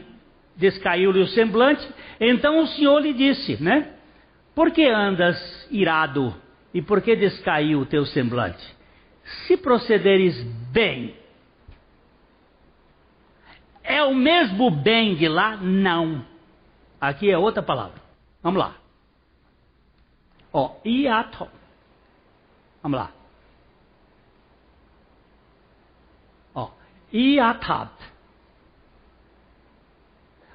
descaiu-lhe 0.55 1.19
o 1.19 1.27
semblante, 1.27 1.85
então 2.21 2.59
o 2.59 2.67
Senhor 2.67 2.99
lhe 2.99 3.11
disse, 3.11 3.61
né? 3.61 3.89
Por 4.55 4.71
que 4.71 4.87
andas 4.87 5.67
irado 5.69 6.33
e 6.73 6.81
por 6.81 7.01
que 7.01 7.17
descaiu 7.17 7.81
o 7.81 7.85
teu 7.85 8.05
semblante? 8.05 8.72
Se 9.23 9.57
procederes 9.57 10.41
bem, 10.71 11.15
é 13.83 14.03
o 14.03 14.13
mesmo 14.13 14.69
bem 14.71 15.15
de 15.15 15.27
lá? 15.27 15.57
Não. 15.57 16.25
Aqui 16.99 17.29
é 17.29 17.37
outra 17.37 17.61
palavra. 17.61 18.01
Vamos 18.41 18.59
lá. 18.59 18.75
Ó, 20.51 20.75
iato. 20.85 21.49
Vamos 22.81 22.99
lá. 22.99 23.11
Ó, 26.53 26.69
iatab. 27.11 27.91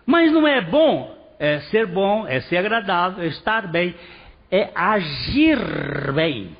Mas 0.04 0.30
não 0.32 0.46
é 0.46 0.60
bom? 0.60 1.16
É 1.38 1.60
ser 1.70 1.86
bom, 1.86 2.26
é 2.26 2.40
ser 2.40 2.56
agradável, 2.56 3.22
é 3.22 3.28
estar 3.28 3.68
bem, 3.68 3.94
é 4.50 4.70
agir 4.74 5.58
bem. 6.12 6.56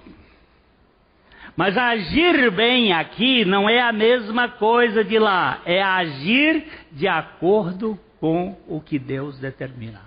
Mas 1.59 1.77
agir 1.77 2.53
bem 2.53 2.92
aqui 2.92 3.44
não 3.44 3.68
é 3.68 3.81
a 3.81 3.90
mesma 3.90 4.49
coisa 4.49 5.03
de 5.03 5.18
lá, 5.18 5.61
é 5.66 5.83
agir 5.83 6.64
de 6.92 7.09
acordo 7.09 7.99
com 8.21 8.57
o 8.68 8.81
que 8.81 8.97
Deus 8.97 9.40
determina. 9.40 10.03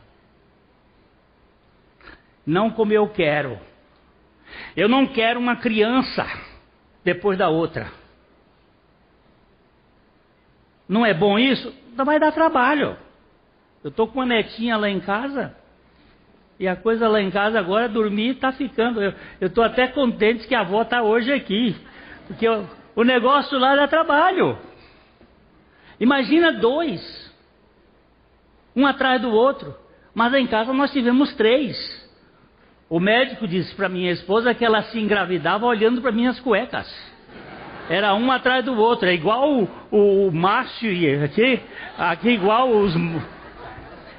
Não 2.45 2.71
como 2.71 2.93
eu 2.93 3.09
quero. 3.09 3.59
Eu 4.77 4.87
não 4.87 5.05
quero 5.05 5.41
uma 5.41 5.57
criança 5.57 6.25
depois 7.03 7.37
da 7.37 7.49
outra. 7.49 7.91
Não 10.87 11.05
é 11.05 11.13
bom 11.13 11.37
isso? 11.37 11.75
Vai 11.97 12.17
dar 12.17 12.31
trabalho. 12.31 12.95
Eu 13.83 13.89
estou 13.89 14.07
com 14.07 14.19
uma 14.19 14.25
netinha 14.25 14.77
lá 14.77 14.89
em 14.89 15.01
casa. 15.01 15.53
E 16.61 16.67
a 16.67 16.75
coisa 16.75 17.07
lá 17.07 17.19
em 17.19 17.31
casa 17.31 17.57
agora, 17.57 17.89
dormir 17.89 18.35
está 18.35 18.51
ficando. 18.51 19.01
Eu 19.01 19.15
estou 19.41 19.63
até 19.63 19.87
contente 19.87 20.47
que 20.47 20.53
a 20.53 20.59
avó 20.59 20.83
está 20.83 21.01
hoje 21.01 21.33
aqui. 21.33 21.75
Porque 22.27 22.47
eu, 22.47 22.69
o 22.95 23.03
negócio 23.03 23.57
lá 23.57 23.75
dá 23.75 23.87
trabalho. 23.87 24.55
Imagina 25.99 26.51
dois. 26.53 27.01
Um 28.75 28.85
atrás 28.85 29.19
do 29.19 29.31
outro. 29.31 29.73
Mas 30.13 30.35
em 30.35 30.45
casa 30.45 30.71
nós 30.71 30.91
tivemos 30.91 31.33
três. 31.33 31.75
O 32.87 32.99
médico 32.99 33.47
disse 33.47 33.73
para 33.73 33.89
minha 33.89 34.11
esposa 34.11 34.53
que 34.53 34.63
ela 34.63 34.83
se 34.83 34.99
engravidava 34.99 35.65
olhando 35.65 35.99
para 35.99 36.11
minhas 36.11 36.39
cuecas. 36.41 36.87
Era 37.89 38.13
um 38.13 38.31
atrás 38.31 38.63
do 38.63 38.77
outro. 38.77 39.09
É 39.09 39.15
igual 39.15 39.51
o, 39.51 39.67
o, 39.89 40.27
o 40.27 40.31
macho 40.31 40.85
aqui. 41.25 41.59
Aqui 41.97 42.29
igual 42.29 42.69
os. 42.69 42.93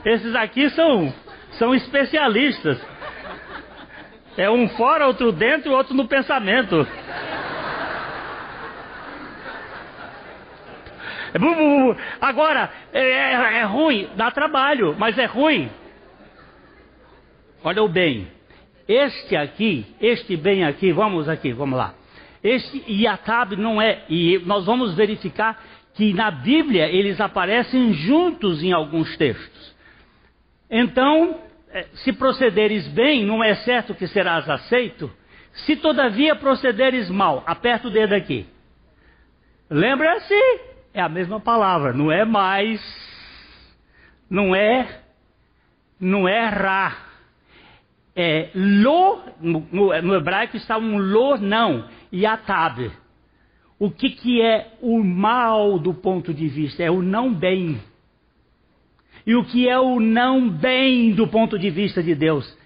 Esses 0.05 0.35
aqui 0.35 0.69
são 0.71 1.15
são 1.53 1.75
especialistas. 1.75 2.81
É 4.37 4.51
um 4.51 4.69
fora, 4.71 5.07
outro 5.07 5.31
dentro 5.33 5.71
e 5.71 5.75
outro 5.75 5.95
no 5.95 6.09
pensamento. 6.09 6.87
É 11.35 11.39
Agora, 12.21 12.71
é, 12.93 13.01
é, 13.01 13.59
é, 13.59 13.63
ruim, 13.65 14.09
dá 14.17 14.31
trabalho, 14.31 14.95
mas 14.99 15.17
é 15.19 15.25
ruim. 15.25 15.71
Olha 17.65 17.83
o 17.83 17.89
bem. 17.89 18.29
Este 18.87 19.37
aqui, 19.37 19.87
este 20.01 20.37
bem 20.37 20.65
aqui, 20.65 20.93
vamos 20.93 21.29
aqui, 21.29 21.53
vamos 21.53 21.79
lá. 21.79 21.95
Este 22.43 22.83
Iatab 22.89 23.57
não 23.57 23.81
é, 23.81 24.03
e 24.09 24.39
nós 24.45 24.67
vamos 24.67 24.95
verificar 24.95 25.63
que 25.95 26.13
na 26.13 26.31
Bíblia 26.31 26.89
eles 26.89 27.21
aparecem 27.21 27.93
juntos 27.93 28.63
em 28.63 28.73
alguns 28.73 29.17
textos. 29.17 29.72
Então, 30.75 31.39
é, 31.69 31.83
se 31.97 32.15
procederes 32.15 32.89
bem, 32.89 33.27
não 33.27 33.45
é 33.45 33.55
certo 33.57 33.95
que 33.95 34.07
serás 34.07 34.49
aceito? 34.49 35.13
Se 35.53 35.77
todavia 35.77 36.35
procederes 36.35 37.11
mal, 37.11 37.45
aperta 37.47 37.89
o 37.89 37.91
dedo 37.91 38.15
aqui. 38.15 38.47
Lembra-se, 39.69 40.35
é 40.95 41.03
a 41.03 41.11
mesma 41.11 41.39
palavra, 41.39 41.93
não 41.93 42.11
é 42.11 42.25
mais, 42.25 42.81
não 44.31 44.57
é, 44.57 45.03
não 46.01 46.27
é 46.27 46.49
ra. 46.49 46.97
É 48.17 48.51
lo, 48.55 49.21
no, 49.41 49.61
no 50.03 50.15
hebraico 50.15 50.57
está 50.57 50.79
um 50.79 50.97
lo 50.97 51.37
não, 51.37 51.87
e 52.11 52.25
atab. 52.25 52.91
O 53.79 53.91
que, 53.91 54.09
que 54.09 54.41
é 54.41 54.73
o 54.81 55.03
mal 55.03 55.79
do 55.79 55.93
ponto 55.93 56.33
de 56.33 56.49
vista? 56.49 56.83
É 56.83 56.91
o 56.91 57.03
não 57.03 57.33
bem. 57.35 57.79
E 59.27 59.35
o 59.35 59.45
que 59.45 59.69
é 59.69 59.79
o 59.79 60.01
não 60.01 60.49
bem 60.49 61.13
do 61.13 61.29
ponto 61.29 61.59
de 61.59 61.71
vista 61.71 62.03
de 62.03 62.15
Deus? 62.15 62.57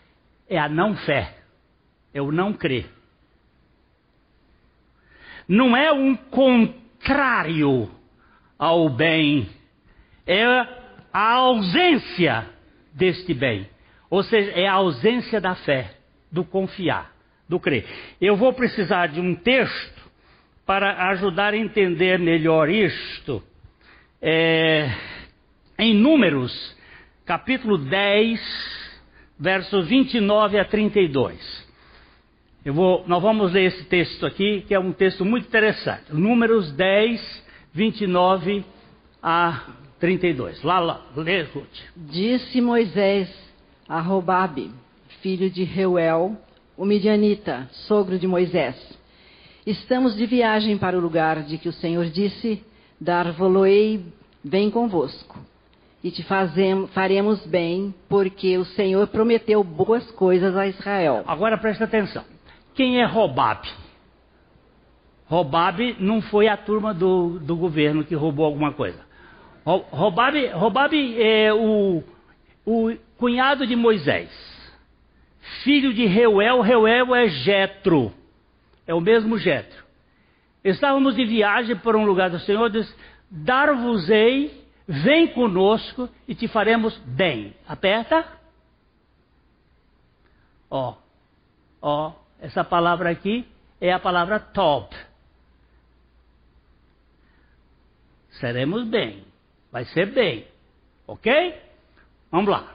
É 0.48 0.58
a 0.58 0.68
não 0.68 0.96
fé, 0.96 1.34
é 2.14 2.22
o 2.22 2.32
não 2.32 2.52
crer. 2.52 2.86
Não 5.48 5.76
é 5.76 5.92
um 5.92 6.16
contrário 6.16 7.90
ao 8.58 8.88
bem, 8.88 9.48
é 10.26 10.44
a 11.12 11.32
ausência 11.32 12.46
deste 12.92 13.34
bem. 13.34 13.68
Ou 14.08 14.22
seja, 14.22 14.50
é 14.52 14.66
a 14.66 14.74
ausência 14.74 15.40
da 15.40 15.54
fé, 15.54 15.94
do 16.32 16.44
confiar, 16.44 17.12
do 17.48 17.60
crer. 17.60 17.86
Eu 18.20 18.36
vou 18.36 18.52
precisar 18.52 19.08
de 19.08 19.20
um 19.20 19.34
texto 19.34 20.10
para 20.64 21.10
ajudar 21.10 21.52
a 21.52 21.56
entender 21.56 22.18
melhor 22.18 22.68
isto. 22.68 23.42
É 24.22 25.15
em 25.78 25.94
Números, 25.94 26.74
capítulo 27.26 27.76
10, 27.76 28.40
versos 29.38 29.86
29 29.86 30.58
a 30.58 30.64
32. 30.64 31.66
Eu 32.64 32.72
vou, 32.72 33.04
nós 33.06 33.22
vamos 33.22 33.52
ler 33.52 33.66
esse 33.66 33.84
texto 33.84 34.24
aqui, 34.24 34.64
que 34.66 34.74
é 34.74 34.78
um 34.78 34.92
texto 34.92 35.24
muito 35.24 35.46
interessante. 35.46 36.12
Números 36.12 36.72
10, 36.72 37.44
29 37.74 38.64
a 39.22 39.66
32. 40.00 40.62
Lá, 40.62 40.80
lá, 40.80 41.06
lê, 41.14 41.42
Ruth. 41.42 41.66
Disse 41.94 42.60
Moisés 42.60 43.28
a 43.86 44.00
Robabe, 44.00 44.70
filho 45.20 45.50
de 45.50 45.62
Reuel, 45.62 46.36
o 46.76 46.86
midianita, 46.86 47.68
sogro 47.86 48.18
de 48.18 48.26
Moisés: 48.26 48.76
Estamos 49.66 50.16
de 50.16 50.24
viagem 50.24 50.78
para 50.78 50.96
o 50.96 51.00
lugar 51.00 51.42
de 51.42 51.58
que 51.58 51.68
o 51.68 51.72
Senhor 51.72 52.06
disse: 52.06 52.64
Dar-vos-ei 52.98 54.06
bem 54.42 54.70
convosco 54.70 55.38
e 56.06 56.10
te 56.12 56.22
fazemos, 56.22 56.88
faremos 56.94 57.44
bem, 57.46 57.92
porque 58.08 58.56
o 58.56 58.64
Senhor 58.64 59.08
prometeu 59.08 59.64
boas 59.64 60.08
coisas 60.12 60.56
a 60.56 60.68
Israel. 60.68 61.24
Agora 61.26 61.58
presta 61.58 61.82
atenção. 61.82 62.24
Quem 62.76 63.00
é 63.00 63.04
Robabe? 63.04 63.68
Robabe 65.24 65.96
não 65.98 66.22
foi 66.22 66.46
a 66.46 66.56
turma 66.56 66.94
do, 66.94 67.40
do 67.40 67.56
governo 67.56 68.04
que 68.04 68.14
roubou 68.14 68.46
alguma 68.46 68.72
coisa. 68.72 69.04
Robabe, 69.64 70.46
Robabe 70.50 71.20
é 71.20 71.52
o, 71.52 72.04
o 72.64 72.96
cunhado 73.16 73.66
de 73.66 73.74
Moisés, 73.74 74.30
filho 75.64 75.92
de 75.92 76.06
Reuel. 76.06 76.60
Reuel 76.60 77.16
é 77.16 77.26
Jetro, 77.26 78.12
é 78.86 78.94
o 78.94 79.00
mesmo 79.00 79.36
Jetro. 79.38 79.84
Estávamos 80.62 81.16
de 81.16 81.24
viagem 81.24 81.74
por 81.74 81.96
um 81.96 82.06
lugar 82.06 82.30
do 82.30 82.38
Senhor, 82.38 82.70
diz: 82.70 82.96
Dar-vos-ei 83.28 84.65
Vem 84.88 85.32
conosco 85.32 86.08
e 86.28 86.34
te 86.34 86.46
faremos 86.46 86.96
bem. 86.98 87.54
Aperta. 87.66 88.24
Ó, 90.70 90.94
ó, 91.82 92.12
essa 92.40 92.62
palavra 92.62 93.10
aqui 93.10 93.46
é 93.80 93.92
a 93.92 93.98
palavra 93.98 94.38
top. 94.38 94.94
Seremos 98.30 98.84
bem. 98.84 99.24
Vai 99.72 99.84
ser 99.86 100.06
bem. 100.06 100.46
Ok? 101.06 101.60
Vamos 102.30 102.50
lá. 102.50 102.74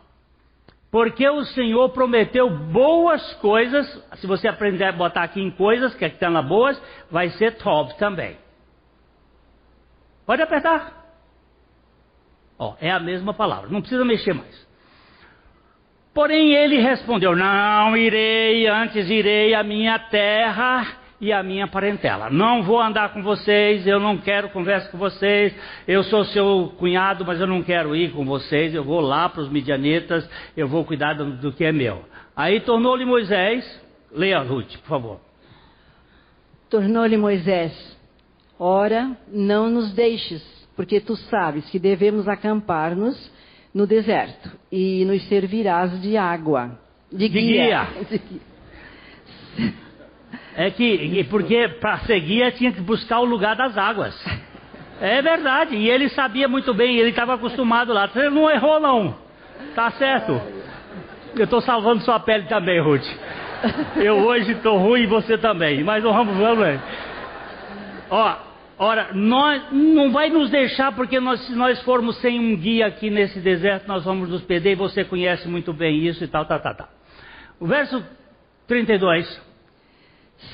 Porque 0.89 1.27
o 1.29 1.45
Senhor 1.45 1.89
prometeu 1.89 2.49
boas 2.49 3.33
coisas. 3.35 3.87
Se 4.15 4.27
você 4.27 4.49
aprender 4.49 4.83
a 4.83 4.91
botar 4.91 5.23
aqui 5.23 5.39
em 5.39 5.51
coisas 5.51 5.95
que 5.95 6.05
estão 6.05 6.33
lá 6.33 6.41
boas, 6.41 6.81
vai 7.09 7.29
ser 7.31 7.57
top 7.57 7.97
também. 7.97 8.37
Pode 10.25 10.41
apertar. 10.41 11.00
Ó, 12.63 12.75
é 12.79 12.91
a 12.91 12.99
mesma 12.99 13.33
palavra, 13.33 13.71
não 13.71 13.81
precisa 13.81 14.05
mexer 14.05 14.33
mais. 14.33 14.67
Porém 16.13 16.53
ele 16.53 16.77
respondeu: 16.77 17.35
Não 17.35 17.97
irei, 17.97 18.67
antes 18.67 19.09
irei 19.09 19.55
à 19.55 19.63
minha 19.63 19.97
terra 19.97 20.85
e 21.19 21.33
à 21.33 21.41
minha 21.41 21.65
parentela. 21.65 22.29
Não 22.29 22.61
vou 22.61 22.79
andar 22.79 23.13
com 23.13 23.23
vocês, 23.23 23.87
eu 23.87 23.99
não 23.99 24.15
quero 24.17 24.49
conversa 24.49 24.87
com 24.89 24.97
vocês. 24.99 25.55
Eu 25.87 26.03
sou 26.03 26.23
seu 26.25 26.71
cunhado, 26.77 27.25
mas 27.25 27.41
eu 27.41 27.47
não 27.47 27.63
quero 27.63 27.95
ir 27.95 28.11
com 28.11 28.23
vocês. 28.23 28.75
Eu 28.75 28.83
vou 28.83 29.01
lá 29.01 29.27
para 29.27 29.41
os 29.41 29.49
midianitas, 29.49 30.29
eu 30.55 30.67
vou 30.67 30.85
cuidar 30.85 31.15
do, 31.15 31.31
do 31.37 31.51
que 31.51 31.65
é 31.65 31.71
meu. 31.71 32.05
Aí 32.35 32.59
tornou-lhe 32.59 33.05
Moisés 33.05 33.81
Leia, 34.13 34.39
Ruth, 34.39 34.77
por 34.81 34.87
favor. 34.87 35.19
Tornou-lhe 36.69 37.17
Moisés: 37.17 37.97
Ora, 38.59 39.17
não 39.27 39.67
nos 39.67 39.93
deixes, 39.93 40.60
porque 40.81 40.99
tu 40.99 41.15
sabes 41.15 41.69
que 41.69 41.77
devemos 41.77 42.27
acampar-nos 42.27 43.31
no 43.71 43.85
deserto 43.85 44.49
e 44.71 45.05
nos 45.05 45.21
servirás 45.27 46.01
de 46.01 46.17
água. 46.17 46.71
De, 47.11 47.29
de 47.29 47.39
guia. 47.39 47.85
guia. 47.85 49.71
É 50.55 50.69
que, 50.69 51.23
porque 51.29 51.67
para 51.79 51.99
ser 51.99 52.19
guia 52.19 52.51
tinha 52.51 52.73
que 52.73 52.81
buscar 52.81 53.19
o 53.19 53.25
lugar 53.25 53.55
das 53.55 53.77
águas. 53.77 54.13
É 54.99 55.21
verdade, 55.21 55.75
e 55.75 55.89
ele 55.89 56.09
sabia 56.09 56.47
muito 56.47 56.73
bem, 56.73 56.97
ele 56.97 57.11
estava 57.11 57.35
acostumado 57.35 57.93
lá. 57.93 58.07
Você 58.07 58.29
não 58.29 58.49
errou, 58.49 58.79
não. 58.79 59.15
Tá 59.75 59.91
certo. 59.91 60.41
Eu 61.35 61.45
estou 61.45 61.61
salvando 61.61 62.01
sua 62.01 62.19
pele 62.19 62.47
também, 62.47 62.81
Ruth. 62.81 63.07
Eu 63.95 64.17
hoje 64.17 64.51
estou 64.51 64.77
ruim 64.77 65.03
e 65.03 65.07
você 65.07 65.37
também. 65.37 65.83
Mas 65.83 66.03
vamos, 66.03 66.35
vamos. 66.35 66.79
Ó, 68.09 68.50
ora, 68.81 69.13
nós 69.13 69.71
não 69.71 70.11
vai 70.11 70.29
nos 70.29 70.49
deixar 70.49 70.91
porque 70.93 71.19
nós, 71.19 71.39
se 71.45 71.53
nós 71.53 71.81
formos 71.83 72.17
sem 72.17 72.39
um 72.39 72.57
guia 72.57 72.87
aqui 72.87 73.09
nesse 73.09 73.39
deserto, 73.39 73.87
nós 73.87 74.03
vamos 74.03 74.27
nos 74.27 74.41
perder. 74.41 74.71
E 74.71 74.75
você 74.75 75.05
conhece 75.05 75.47
muito 75.47 75.71
bem 75.71 76.07
isso 76.07 76.23
e 76.23 76.27
tal, 76.27 76.45
tal, 76.45 76.59
tal, 76.59 76.75
tal. 76.75 76.89
O 77.59 77.67
verso 77.67 78.03
32. 78.67 79.51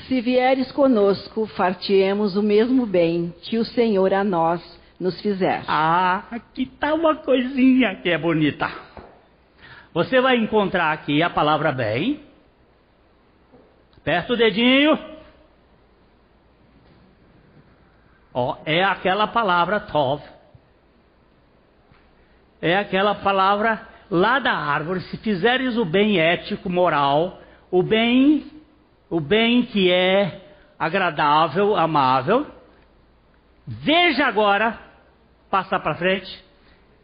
Se 0.06 0.20
vieres 0.20 0.70
conosco, 0.72 1.46
fartiemos 1.46 2.36
o 2.36 2.42
mesmo 2.42 2.84
bem 2.84 3.34
que 3.42 3.56
o 3.56 3.64
Senhor 3.64 4.12
a 4.12 4.22
nós 4.22 4.60
nos 5.00 5.18
fizer. 5.22 5.64
Ah, 5.66 6.24
aqui 6.30 6.64
está 6.64 6.92
uma 6.92 7.16
coisinha 7.16 7.94
que 7.96 8.10
é 8.10 8.18
bonita. 8.18 8.70
Você 9.94 10.20
vai 10.20 10.36
encontrar 10.36 10.92
aqui 10.92 11.22
a 11.22 11.30
palavra 11.30 11.72
bem. 11.72 12.20
Aperta 13.96 14.34
o 14.34 14.36
dedinho. 14.36 15.17
Ó, 18.40 18.56
é 18.64 18.84
aquela 18.84 19.26
palavra 19.26 19.80
tov. 19.80 20.22
É 22.62 22.78
aquela 22.78 23.16
palavra 23.16 23.84
lá 24.08 24.38
da 24.38 24.52
árvore. 24.52 25.00
Se 25.00 25.16
fizeres 25.16 25.76
o 25.76 25.84
bem 25.84 26.20
ético, 26.20 26.70
moral, 26.70 27.40
o 27.68 27.82
bem 27.82 28.48
o 29.10 29.18
bem 29.18 29.64
que 29.64 29.90
é 29.90 30.40
agradável, 30.78 31.74
amável. 31.74 32.46
Veja 33.66 34.26
agora, 34.26 34.78
passa 35.50 35.80
para 35.80 35.96
frente. 35.96 36.44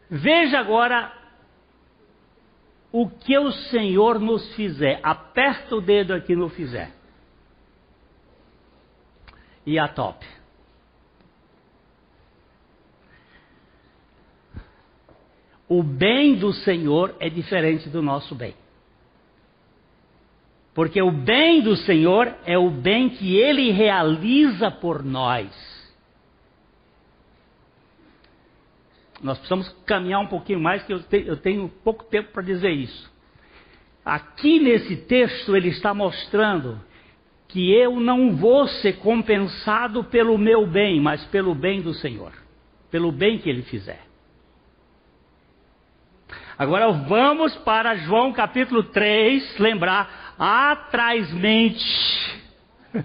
Veja 0.08 0.60
agora 0.60 1.12
o 2.92 3.10
que 3.10 3.36
o 3.36 3.50
Senhor 3.50 4.20
nos 4.20 4.54
fizer. 4.54 5.00
Aperta 5.02 5.74
o 5.74 5.80
dedo 5.80 6.14
aqui 6.14 6.36
no 6.36 6.48
fizer. 6.48 6.92
E 9.66 9.80
a 9.80 9.88
top. 9.88 10.33
O 15.68 15.82
bem 15.82 16.36
do 16.36 16.52
Senhor 16.52 17.14
é 17.18 17.28
diferente 17.28 17.88
do 17.88 18.02
nosso 18.02 18.34
bem. 18.34 18.54
Porque 20.74 21.00
o 21.00 21.10
bem 21.10 21.62
do 21.62 21.76
Senhor 21.76 22.34
é 22.44 22.58
o 22.58 22.68
bem 22.68 23.08
que 23.08 23.36
Ele 23.36 23.70
realiza 23.70 24.70
por 24.70 25.02
nós. 25.02 25.48
Nós 29.22 29.38
precisamos 29.38 29.68
caminhar 29.86 30.20
um 30.20 30.26
pouquinho 30.26 30.60
mais, 30.60 30.82
que 30.82 30.92
eu, 30.92 31.02
te, 31.02 31.24
eu 31.26 31.36
tenho 31.36 31.68
pouco 31.82 32.04
tempo 32.04 32.32
para 32.32 32.42
dizer 32.42 32.72
isso. 32.72 33.10
Aqui 34.04 34.58
nesse 34.60 34.96
texto 34.96 35.56
ele 35.56 35.68
está 35.68 35.94
mostrando 35.94 36.78
que 37.48 37.72
eu 37.72 37.98
não 38.00 38.36
vou 38.36 38.66
ser 38.66 38.98
compensado 38.98 40.04
pelo 40.04 40.36
meu 40.36 40.66
bem, 40.66 41.00
mas 41.00 41.24
pelo 41.26 41.54
bem 41.54 41.80
do 41.80 41.94
Senhor, 41.94 42.32
pelo 42.90 43.10
bem 43.10 43.38
que 43.38 43.48
ele 43.48 43.62
fizer. 43.62 44.02
Agora 46.56 46.88
vamos 46.92 47.54
para 47.58 47.96
João 47.96 48.32
capítulo 48.32 48.84
3, 48.84 49.58
lembrar 49.58 50.34
atrasmente. 50.38 51.84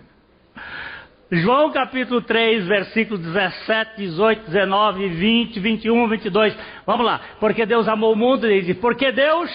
João 1.31 1.71
capítulo 1.71 2.21
3, 2.21 2.67
versículos 2.67 3.19
17, 3.21 3.97
18, 3.97 4.45
19, 4.51 5.09
20, 5.09 5.59
21, 5.59 6.07
22. 6.07 6.55
Vamos 6.85 7.03
lá. 7.03 7.21
Porque 7.39 7.65
Deus 7.65 7.87
amou 7.87 8.13
o 8.13 8.15
mundo, 8.15 8.45
ele 8.45 8.61
diz, 8.61 8.77
porque 8.77 9.11
Deus. 9.11 9.49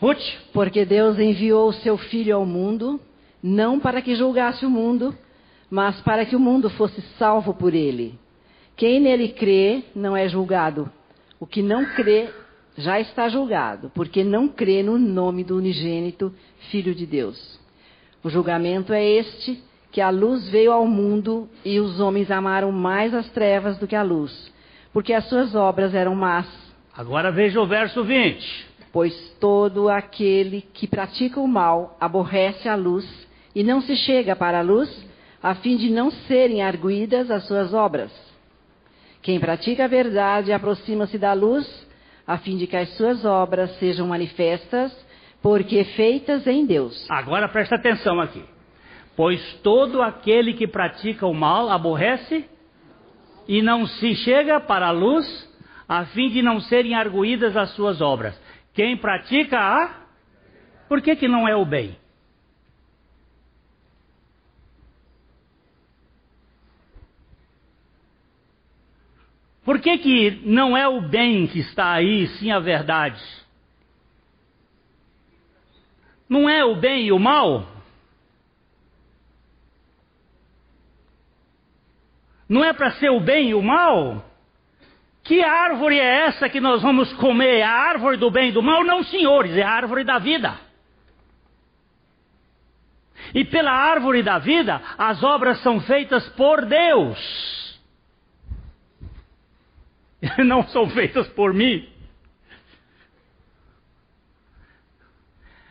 Ruth? 0.00 0.24
Porque 0.54 0.86
Deus 0.86 1.18
enviou 1.18 1.68
o 1.68 1.74
seu 1.74 1.98
Filho 1.98 2.36
ao 2.36 2.46
mundo, 2.46 2.98
não 3.42 3.78
para 3.78 4.00
que 4.00 4.14
julgasse 4.14 4.64
o 4.64 4.70
mundo, 4.70 5.14
mas 5.70 6.00
para 6.00 6.24
que 6.24 6.34
o 6.34 6.40
mundo 6.40 6.70
fosse 6.70 7.02
salvo 7.18 7.52
por 7.52 7.74
ele. 7.74 8.18
Quem 8.74 9.00
nele 9.00 9.28
crê 9.28 9.82
não 9.94 10.16
é 10.16 10.26
julgado. 10.28 10.90
O 11.40 11.46
que 11.46 11.62
não 11.62 11.84
crê 11.84 12.28
já 12.76 13.00
está 13.00 13.28
julgado, 13.28 13.90
porque 13.94 14.22
não 14.22 14.48
crê 14.48 14.82
no 14.82 14.98
nome 14.98 15.44
do 15.44 15.56
unigênito 15.56 16.32
Filho 16.70 16.94
de 16.94 17.06
Deus. 17.06 17.58
O 18.22 18.30
julgamento 18.30 18.92
é 18.92 19.04
este: 19.04 19.62
que 19.90 20.00
a 20.00 20.10
luz 20.10 20.48
veio 20.48 20.72
ao 20.72 20.86
mundo 20.86 21.48
e 21.64 21.80
os 21.80 22.00
homens 22.00 22.30
amaram 22.30 22.70
mais 22.70 23.14
as 23.14 23.28
trevas 23.30 23.78
do 23.78 23.86
que 23.86 23.96
a 23.96 24.02
luz, 24.02 24.52
porque 24.92 25.12
as 25.12 25.28
suas 25.28 25.54
obras 25.54 25.94
eram 25.94 26.14
más. 26.14 26.46
Agora 26.96 27.30
veja 27.30 27.60
o 27.60 27.66
verso 27.66 28.02
20. 28.02 28.68
Pois 28.92 29.14
todo 29.38 29.88
aquele 29.88 30.62
que 30.62 30.86
pratica 30.86 31.40
o 31.40 31.46
mal 31.46 31.96
aborrece 32.00 32.68
a 32.68 32.74
luz 32.74 33.06
e 33.54 33.62
não 33.62 33.80
se 33.80 33.96
chega 33.96 34.34
para 34.34 34.58
a 34.58 34.62
luz, 34.62 34.88
a 35.42 35.54
fim 35.54 35.76
de 35.76 35.90
não 35.90 36.10
serem 36.10 36.62
arguídas 36.62 37.30
as 37.30 37.44
suas 37.46 37.72
obras. 37.72 38.10
Quem 39.28 39.38
pratica 39.38 39.84
a 39.84 39.88
verdade 39.88 40.54
aproxima-se 40.54 41.18
da 41.18 41.34
luz 41.34 41.86
a 42.26 42.38
fim 42.38 42.56
de 42.56 42.66
que 42.66 42.74
as 42.74 42.88
suas 42.96 43.26
obras 43.26 43.70
sejam 43.78 44.06
manifestas, 44.08 44.90
porque 45.42 45.84
feitas 45.84 46.46
em 46.46 46.64
Deus. 46.64 47.06
Agora 47.10 47.46
presta 47.46 47.74
atenção 47.74 48.18
aqui. 48.22 48.42
Pois 49.14 49.38
todo 49.62 50.00
aquele 50.00 50.54
que 50.54 50.66
pratica 50.66 51.26
o 51.26 51.34
mal 51.34 51.68
aborrece 51.68 52.48
e 53.46 53.60
não 53.60 53.86
se 53.86 54.14
chega 54.14 54.60
para 54.60 54.86
a 54.86 54.92
luz, 54.92 55.26
a 55.86 56.06
fim 56.06 56.30
de 56.30 56.40
não 56.40 56.58
serem 56.58 56.94
arguídas 56.94 57.54
as 57.54 57.68
suas 57.72 58.00
obras. 58.00 58.34
Quem 58.72 58.96
pratica 58.96 59.58
a. 59.58 60.06
Por 60.88 61.02
que, 61.02 61.14
que 61.16 61.28
não 61.28 61.46
é 61.46 61.54
o 61.54 61.66
bem? 61.66 61.98
Por 69.68 69.80
que, 69.80 69.98
que 69.98 70.40
não 70.46 70.74
é 70.74 70.88
o 70.88 70.98
bem 70.98 71.46
que 71.46 71.58
está 71.58 71.92
aí, 71.92 72.26
sim 72.38 72.50
a 72.50 72.58
verdade? 72.58 73.22
Não 76.26 76.48
é 76.48 76.64
o 76.64 76.74
bem 76.74 77.04
e 77.04 77.12
o 77.12 77.18
mal? 77.18 77.68
Não 82.48 82.64
é 82.64 82.72
para 82.72 82.92
ser 82.92 83.10
o 83.10 83.20
bem 83.20 83.50
e 83.50 83.54
o 83.54 83.60
mal? 83.60 84.24
Que 85.22 85.44
árvore 85.44 86.00
é 86.00 86.24
essa 86.28 86.48
que 86.48 86.60
nós 86.60 86.80
vamos 86.80 87.12
comer? 87.12 87.60
A 87.60 87.70
árvore 87.70 88.16
do 88.16 88.30
bem 88.30 88.48
e 88.48 88.52
do 88.52 88.62
mal? 88.62 88.82
Não, 88.82 89.02
senhores, 89.02 89.54
é 89.54 89.62
a 89.62 89.70
árvore 89.70 90.02
da 90.02 90.18
vida. 90.18 90.58
E 93.34 93.44
pela 93.44 93.70
árvore 93.70 94.22
da 94.22 94.38
vida, 94.38 94.80
as 94.96 95.22
obras 95.22 95.62
são 95.62 95.78
feitas 95.78 96.26
por 96.30 96.64
Deus. 96.64 97.57
não 100.44 100.66
são 100.68 100.88
feitas 100.90 101.28
por 101.28 101.52
mim. 101.52 101.88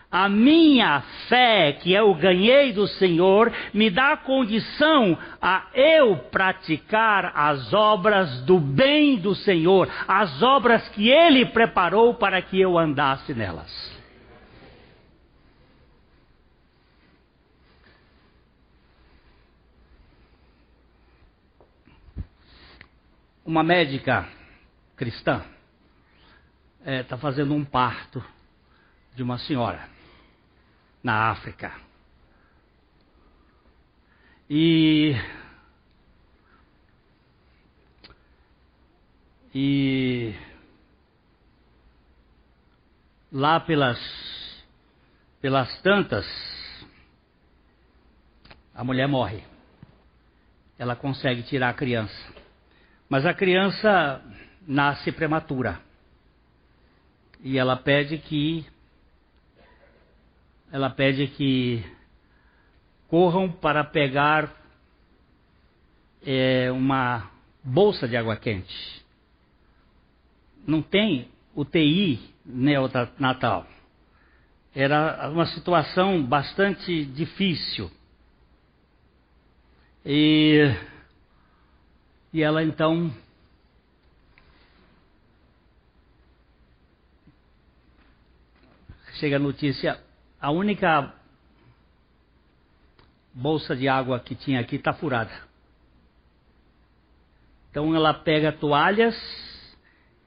A 0.09 0.29
minha 0.29 1.01
fé 1.27 1.73
que 1.73 1.91
eu 1.91 2.13
ganhei 2.15 2.71
do 2.71 2.87
Senhor 2.87 3.51
me 3.73 3.89
dá 3.89 4.15
condição 4.15 5.17
a 5.41 5.67
eu 5.73 6.15
praticar 6.31 7.33
as 7.35 7.73
obras 7.73 8.41
do 8.43 8.57
bem 8.57 9.17
do 9.17 9.35
Senhor, 9.35 9.89
as 10.07 10.41
obras 10.41 10.87
que 10.89 11.09
Ele 11.09 11.45
preparou 11.47 12.13
para 12.13 12.41
que 12.41 12.59
eu 12.59 12.77
andasse 12.77 13.33
nelas. 13.33 13.97
Uma 23.45 23.63
médica 23.63 24.36
cristã 24.97 25.45
está 26.79 26.91
é, 26.91 27.03
tá 27.03 27.17
fazendo 27.17 27.53
um 27.53 27.63
parto 27.63 28.23
de 29.15 29.21
uma 29.21 29.37
senhora 29.37 29.87
na 31.03 31.29
África. 31.29 31.71
E. 34.49 35.15
E. 39.53 40.33
Lá 43.31 43.59
pelas, 43.59 43.99
pelas 45.41 45.81
tantas, 45.81 46.25
a 48.73 48.83
mulher 48.83 49.07
morre. 49.07 49.43
Ela 50.79 50.95
consegue 50.95 51.43
tirar 51.43 51.69
a 51.69 51.73
criança. 51.73 52.33
Mas 53.09 53.25
a 53.25 53.33
criança 53.33 54.23
nasce 54.67 55.11
prematura. 55.11 55.79
E 57.41 57.57
ela 57.57 57.77
pede 57.77 58.17
que 58.17 58.65
ela 60.69 60.89
pede 60.89 61.27
que 61.27 61.83
corram 63.07 63.49
para 63.49 63.85
pegar 63.85 64.53
é, 66.25 66.69
uma 66.71 67.31
bolsa 67.63 68.05
de 68.07 68.17
água 68.17 68.35
quente. 68.35 69.05
Não 70.67 70.81
tem 70.81 71.29
UTI 71.55 72.19
neonatal. 72.45 73.65
Era 74.75 75.29
uma 75.29 75.45
situação 75.45 76.21
bastante 76.21 77.05
difícil. 77.05 77.89
E, 80.05 80.69
e 82.33 82.43
ela 82.43 82.61
então 82.61 83.11
chega 89.19 89.35
a 89.35 89.39
notícia, 89.39 89.99
a 90.39 90.51
única 90.51 91.13
bolsa 93.33 93.75
de 93.75 93.87
água 93.87 94.19
que 94.19 94.33
tinha 94.33 94.59
aqui 94.59 94.77
está 94.77 94.93
furada. 94.93 95.31
Então 97.69 97.93
ela 97.95 98.13
pega 98.13 98.51
toalhas 98.51 99.15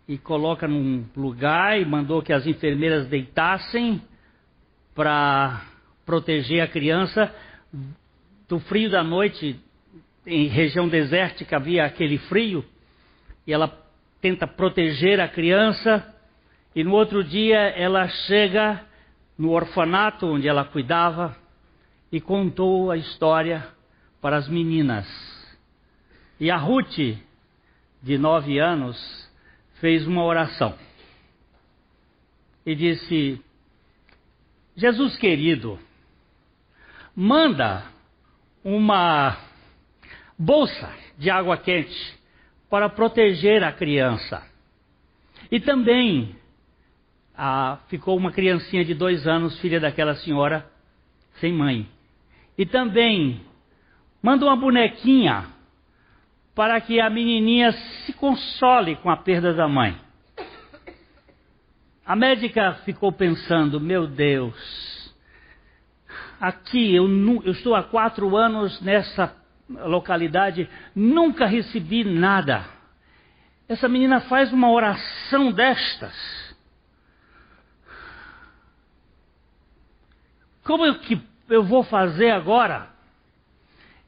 e 0.07 0.17
coloca 0.19 0.69
num 0.69 1.05
lugar 1.17 1.81
e 1.81 1.85
mandou 1.85 2.23
que 2.23 2.33
as 2.33 2.47
enfermeiras 2.47 3.09
deitassem 3.09 4.03
para 4.95 5.65
proteger 6.05 6.61
a 6.61 6.69
criança 6.69 7.35
do 8.49 8.61
frio 8.61 8.91
da 8.91 9.03
noite. 9.03 9.59
Em 10.27 10.47
região 10.49 10.89
desértica 10.89 11.57
havia 11.57 11.85
aquele 11.85 12.19
frio 12.19 12.65
e 13.47 13.53
ela 13.53 13.69
tenta 14.21 14.47
proteger 14.47 15.19
a 15.21 15.29
criança. 15.29 16.15
E 16.75 16.85
no 16.85 16.93
outro 16.93 17.25
dia 17.25 17.59
ela 17.59 18.09
chega 18.09 18.85
no 19.37 19.51
orfanato 19.51 20.27
onde 20.27 20.47
ela 20.47 20.65
cuidava 20.65 21.37
e 22.13 22.21
contou 22.21 22.91
a 22.91 22.97
história 22.97 23.67
para 24.21 24.37
as 24.37 24.49
meninas. 24.49 25.07
E 26.39 26.51
a 26.51 26.57
Ruth, 26.57 27.17
de 28.03 28.19
nove 28.19 28.59
anos, 28.59 28.97
fez 29.81 30.07
uma 30.07 30.25
oração 30.25 30.75
e 32.65 32.75
disse: 32.75 33.43
Jesus 34.77 35.17
querido, 35.17 35.79
manda 37.15 37.85
uma 38.63 39.37
bolsa 40.39 40.93
de 41.19 41.31
água 41.31 41.57
quente 41.57 42.19
para 42.69 42.89
proteger 42.89 43.65
a 43.65 43.73
criança. 43.73 44.47
E 45.51 45.59
também 45.59 46.37
ah, 47.43 47.79
ficou 47.89 48.19
uma 48.19 48.31
criancinha 48.31 48.85
de 48.85 48.93
dois 48.93 49.27
anos, 49.27 49.59
filha 49.61 49.81
daquela 49.81 50.15
senhora, 50.15 50.71
sem 51.37 51.51
mãe. 51.51 51.89
E 52.59 52.67
também 52.67 53.41
manda 54.23 54.45
uma 54.45 54.57
bonequinha 54.57 55.47
para 56.55 56.79
que 56.83 57.01
a 57.01 57.09
menininha 57.09 57.73
se 57.73 58.13
console 58.13 58.95
com 58.97 59.09
a 59.09 59.17
perda 59.17 59.55
da 59.55 59.67
mãe. 59.67 59.99
A 62.05 62.15
médica 62.15 62.75
ficou 62.85 63.11
pensando: 63.11 63.81
meu 63.81 64.07
Deus, 64.07 65.15
aqui 66.39 66.95
eu, 66.95 67.09
eu 67.43 67.53
estou 67.53 67.75
há 67.75 67.83
quatro 67.83 68.37
anos 68.37 68.83
nessa 68.83 69.35
localidade, 69.67 70.69
nunca 70.95 71.47
recebi 71.47 72.05
nada. 72.05 72.67
Essa 73.67 73.89
menina 73.89 74.21
faz 74.21 74.53
uma 74.53 74.71
oração 74.71 75.51
destas. 75.51 76.40
Como 80.65 80.85
eu, 80.85 80.97
que 80.97 81.21
eu 81.49 81.65
vou 81.65 81.83
fazer 81.83 82.31
agora? 82.31 82.89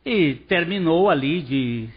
E 0.05 0.35
terminou 0.49 1.09
ali 1.09 1.43
de 1.43 1.89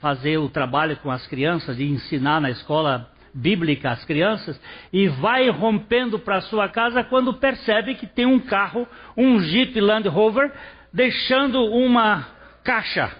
fazer 0.00 0.38
o 0.38 0.48
trabalho 0.48 0.96
com 0.96 1.10
as 1.10 1.26
crianças, 1.26 1.76
de 1.76 1.84
ensinar 1.84 2.40
na 2.40 2.50
escola 2.50 3.08
bíblica 3.34 3.90
às 3.90 4.04
crianças, 4.04 4.60
e 4.92 5.08
vai 5.08 5.48
rompendo 5.48 6.18
para 6.18 6.40
sua 6.42 6.68
casa 6.68 7.04
quando 7.04 7.34
percebe 7.34 7.94
que 7.94 8.06
tem 8.06 8.26
um 8.26 8.40
carro, 8.40 8.86
um 9.16 9.40
Jeep 9.40 9.80
Land 9.80 10.08
Rover, 10.08 10.52
deixando 10.92 11.64
uma 11.64 12.26
caixa. 12.62 13.10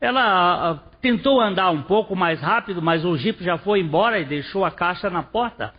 Ela 0.00 0.72
uh, 0.72 0.80
tentou 1.00 1.40
andar 1.40 1.70
um 1.70 1.82
pouco 1.82 2.14
mais 2.14 2.40
rápido, 2.40 2.80
mas 2.80 3.04
o 3.04 3.16
Jeep 3.16 3.42
já 3.42 3.58
foi 3.58 3.80
embora 3.80 4.18
e 4.18 4.24
deixou 4.24 4.64
a 4.64 4.70
caixa 4.70 5.10
na 5.10 5.22
porta. 5.22 5.74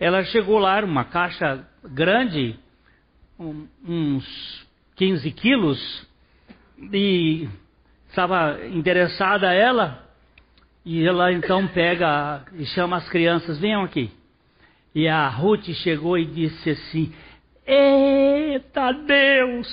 Ela 0.00 0.24
chegou 0.24 0.58
lá, 0.58 0.80
uma 0.80 1.04
caixa 1.04 1.64
grande, 1.84 2.58
uns 3.38 4.66
15 4.96 5.30
quilos, 5.32 6.08
e 6.92 7.48
estava 8.08 8.66
interessada 8.66 9.52
ela, 9.52 10.06
e 10.84 11.06
ela 11.06 11.32
então 11.32 11.66
pega 11.68 12.44
e 12.54 12.66
chama 12.66 12.96
as 12.96 13.08
crianças, 13.08 13.58
venham 13.58 13.82
aqui. 13.82 14.10
E 14.94 15.08
a 15.08 15.28
Ruth 15.28 15.64
chegou 15.82 16.18
e 16.18 16.26
disse 16.26 16.70
assim: 16.70 17.14
Eita 17.66 18.92
Deus! 18.92 19.68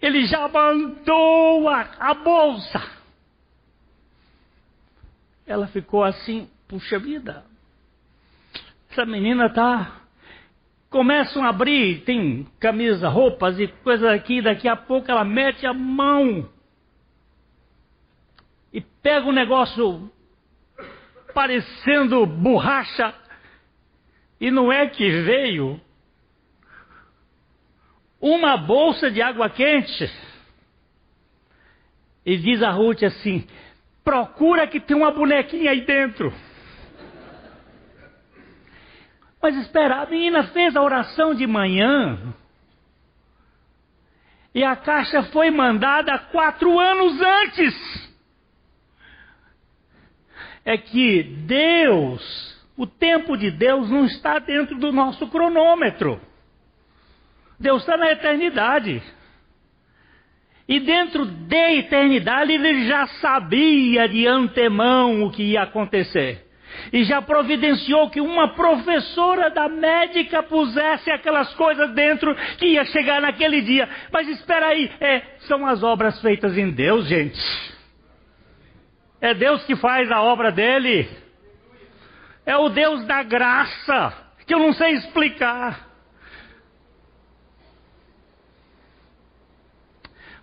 Ele 0.00 0.26
já 0.26 0.46
mandou 0.48 1.68
a, 1.68 1.80
a 1.98 2.14
bolsa. 2.14 2.82
Ela 5.46 5.66
ficou 5.66 6.04
assim, 6.04 6.48
puxa 6.68 6.98
vida. 6.98 7.44
Essa 8.90 9.06
menina 9.06 9.48
tá 9.48 10.03
começam 10.94 11.42
a 11.42 11.48
abrir, 11.48 12.02
tem 12.02 12.46
camisa, 12.60 13.08
roupas 13.08 13.58
e 13.58 13.66
coisas 13.66 14.08
aqui, 14.08 14.40
daqui 14.40 14.68
a 14.68 14.76
pouco 14.76 15.10
ela 15.10 15.24
mete 15.24 15.66
a 15.66 15.72
mão 15.72 16.48
e 18.72 18.80
pega 18.80 19.26
um 19.26 19.32
negócio 19.32 20.08
parecendo 21.34 22.24
borracha, 22.24 23.12
e 24.40 24.52
não 24.52 24.72
é 24.72 24.86
que 24.86 25.10
veio 25.22 25.80
uma 28.20 28.56
bolsa 28.56 29.10
de 29.10 29.20
água 29.20 29.50
quente. 29.50 30.08
E 32.24 32.36
diz 32.36 32.62
a 32.62 32.70
Ruth 32.70 33.02
assim: 33.02 33.44
procura 34.04 34.68
que 34.68 34.78
tem 34.78 34.96
uma 34.96 35.10
bonequinha 35.10 35.72
aí 35.72 35.80
dentro. 35.80 36.32
Mas 39.44 39.56
espera, 39.56 39.96
a 39.96 40.06
menina 40.06 40.44
fez 40.44 40.74
a 40.74 40.80
oração 40.80 41.34
de 41.34 41.46
manhã. 41.46 42.34
E 44.54 44.64
a 44.64 44.74
caixa 44.74 45.22
foi 45.24 45.50
mandada 45.50 46.18
quatro 46.32 46.80
anos 46.80 47.20
antes. 47.20 48.14
É 50.64 50.78
que 50.78 51.22
Deus, 51.46 52.58
o 52.74 52.86
tempo 52.86 53.36
de 53.36 53.50
Deus 53.50 53.90
não 53.90 54.06
está 54.06 54.38
dentro 54.38 54.78
do 54.78 54.90
nosso 54.90 55.28
cronômetro. 55.28 56.18
Deus 57.60 57.82
está 57.82 57.98
na 57.98 58.12
eternidade. 58.12 59.02
E 60.66 60.80
dentro 60.80 61.26
da 61.26 61.70
eternidade 61.70 62.50
ele 62.50 62.88
já 62.88 63.06
sabia 63.20 64.08
de 64.08 64.26
antemão 64.26 65.22
o 65.22 65.30
que 65.30 65.42
ia 65.42 65.64
acontecer 65.64 66.44
e 66.92 67.04
já 67.04 67.20
providenciou 67.22 68.10
que 68.10 68.20
uma 68.20 68.54
professora 68.54 69.50
da 69.50 69.68
médica 69.68 70.42
pusesse 70.42 71.10
aquelas 71.10 71.52
coisas 71.54 71.92
dentro 71.94 72.34
que 72.58 72.66
ia 72.66 72.84
chegar 72.86 73.20
naquele 73.20 73.60
dia. 73.62 73.88
Mas 74.12 74.28
espera 74.28 74.66
aí, 74.66 74.90
é, 75.00 75.22
são 75.40 75.66
as 75.66 75.82
obras 75.82 76.20
feitas 76.20 76.56
em 76.56 76.70
Deus, 76.70 77.06
gente. 77.06 77.40
É 79.20 79.32
Deus 79.32 79.64
que 79.64 79.76
faz 79.76 80.10
a 80.10 80.22
obra 80.22 80.52
dele. 80.52 81.08
É 82.44 82.56
o 82.56 82.68
Deus 82.68 83.06
da 83.06 83.22
graça, 83.22 84.12
que 84.46 84.54
eu 84.54 84.58
não 84.58 84.72
sei 84.72 84.92
explicar. 84.92 85.88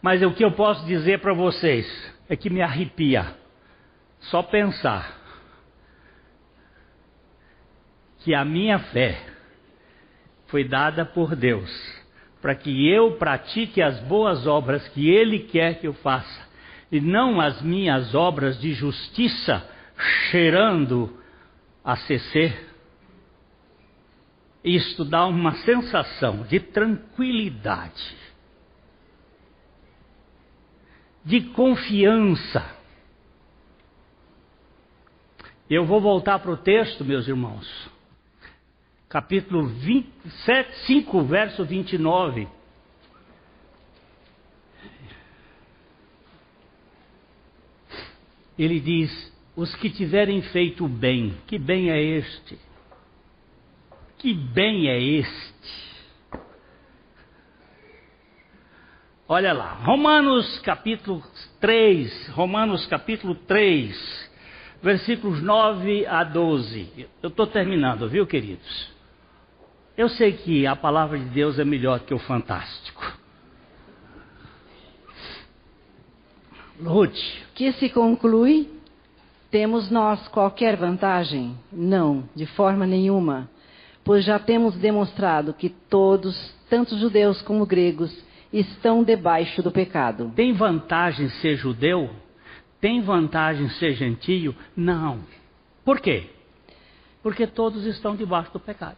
Mas 0.02 0.24
o 0.24 0.34
que 0.34 0.44
eu 0.44 0.52
posso 0.52 0.84
dizer 0.86 1.20
para 1.20 1.34
vocês 1.34 1.86
é 2.28 2.36
que 2.36 2.50
me 2.50 2.62
arrepia 2.62 3.36
só 4.20 4.42
pensar 4.42 5.21
que 8.24 8.34
a 8.34 8.46
minha 8.46 8.80
fé 8.80 9.20
foi 10.48 10.64
dada 10.64 11.06
por 11.06 11.36
Deus 11.36 12.02
para 12.42 12.56
que 12.56 12.90
eu 12.90 13.18
pratique 13.18 13.82
as 13.82 14.00
boas 14.02 14.48
obras 14.48 14.86
que 14.90 15.10
Ele 15.10 15.40
quer 15.40 15.80
que 15.80 15.88
eu 15.88 15.94
faça, 15.94 16.50
e 16.92 17.00
não 17.00 17.40
as 17.40 17.62
minhas 17.62 18.16
obras 18.16 18.60
de 18.60 18.74
justiça 18.74 19.70
cheirando 20.32 21.18
a 21.84 21.96
CC. 21.96 22.52
isto 24.64 25.06
dá 25.06 25.26
uma 25.26 25.54
sensação 25.58 26.44
de 26.44 26.60
tranquilidade, 26.60 28.18
de 31.24 31.42
confiança. 31.42 32.66
Eu 35.70 35.86
vou 35.86 36.02
voltar 36.02 36.40
para 36.40 36.52
o 36.52 36.58
texto, 36.58 37.06
meus 37.06 37.28
irmãos. 37.28 37.91
Capítulo 39.12 39.68
27, 39.68 40.74
5, 40.86 41.24
verso 41.24 41.66
29. 41.66 42.48
Ele 48.58 48.80
diz: 48.80 49.34
Os 49.54 49.76
que 49.76 49.90
tiverem 49.90 50.42
feito 50.42 50.88
bem, 50.88 51.38
que 51.46 51.60
bem 51.60 51.92
é 51.92 52.02
este? 52.02 52.58
Que 54.18 54.34
bem 54.34 54.88
é 54.88 54.98
este? 54.98 55.92
Olha 59.28 59.52
lá, 59.52 59.74
Romanos 59.74 60.58
capítulo 60.60 61.22
3, 61.60 62.30
Romanos 62.30 62.86
capítulo 62.88 63.36
3, 63.36 64.32
versículos 64.82 65.44
9 65.44 66.06
a 66.06 66.24
12. 66.24 67.10
Eu 67.22 67.28
estou 67.28 67.46
terminando, 67.46 68.08
viu, 68.08 68.26
queridos? 68.26 69.01
Eu 70.02 70.10
sei 70.10 70.32
que 70.32 70.66
a 70.66 70.76
palavra 70.76 71.20
de 71.20 71.26
Deus 71.26 71.60
é 71.60 71.64
melhor 71.64 72.00
que 72.00 72.14
o 72.14 72.18
fantástico. 72.18 73.04
Ruth. 76.84 77.20
Que 77.54 77.72
se 77.74 77.88
conclui? 77.90 78.68
Temos 79.52 79.92
nós 79.92 80.28
qualquer 80.30 80.76
vantagem? 80.76 81.56
Não, 81.72 82.28
de 82.34 82.48
forma 82.48 82.88
nenhuma 82.88 83.48
pois 84.04 84.26
já 84.26 84.40
temos 84.40 84.76
demonstrado 84.76 85.54
que 85.54 85.70
todos, 85.70 86.36
tanto 86.70 86.98
judeus 86.98 87.42
como 87.42 87.66
gregos, 87.66 88.12
estão 88.52 89.04
debaixo 89.04 89.62
do 89.62 89.72
pecado. 89.72 90.32
Tem 90.36 90.54
vantagem 90.54 91.30
ser 91.30 91.56
judeu? 91.56 92.10
Tem 92.80 93.02
vantagem 93.02 93.70
ser 93.70 93.94
gentio? 93.94 94.56
Não. 94.76 95.20
Por 95.86 96.00
quê? 96.00 96.30
Porque 97.22 97.46
todos 97.46 97.86
estão 97.86 98.16
debaixo 98.16 98.52
do 98.52 98.60
pecado. 98.60 98.98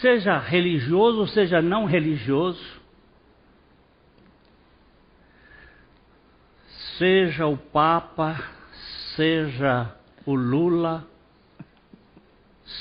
Seja 0.00 0.38
religioso, 0.38 1.26
seja 1.28 1.62
não 1.62 1.86
religioso, 1.86 2.62
seja 6.98 7.46
o 7.46 7.56
Papa, 7.56 8.36
seja 9.14 9.94
o 10.26 10.34
Lula, 10.34 11.06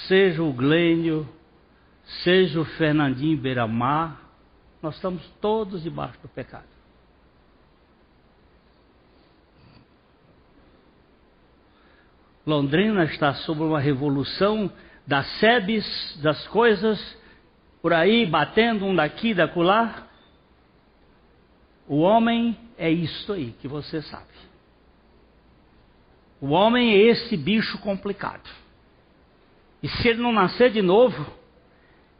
seja 0.08 0.44
o 0.44 0.52
Glênio, 0.52 1.28
seja 2.24 2.60
o 2.60 2.66
Fernandinho 2.66 3.38
Beiramar, 3.38 4.20
nós 4.82 4.96
estamos 4.96 5.26
todos 5.40 5.84
debaixo 5.84 6.20
do 6.22 6.28
pecado. 6.28 6.76
Londrina 12.46 13.06
está 13.06 13.34
sob 13.34 13.64
uma 13.64 13.80
revolução 13.80 14.72
das 15.06 15.26
sebes, 15.40 16.20
das 16.22 16.48
coisas, 16.48 17.00
por 17.82 17.94
aí 17.94 18.26
batendo 18.26 18.86
um 18.86 18.96
daqui, 18.96 19.34
da 19.34 19.46
acolá. 19.46 20.08
O 21.88 22.00
homem 22.00 22.58
é 22.78 22.90
isto 22.90 23.34
aí 23.34 23.54
que 23.62 23.68
você 23.68 24.02
sabe. 24.02 24.26
O 26.42 26.48
homem 26.48 26.94
é 26.94 26.98
esse 26.98 27.38
bicho 27.38 27.78
complicado. 27.80 28.50
E 29.82 29.88
se 29.88 30.08
ele 30.08 30.22
não 30.22 30.32
nascer 30.32 30.72
de 30.72 30.82
novo, 30.82 31.32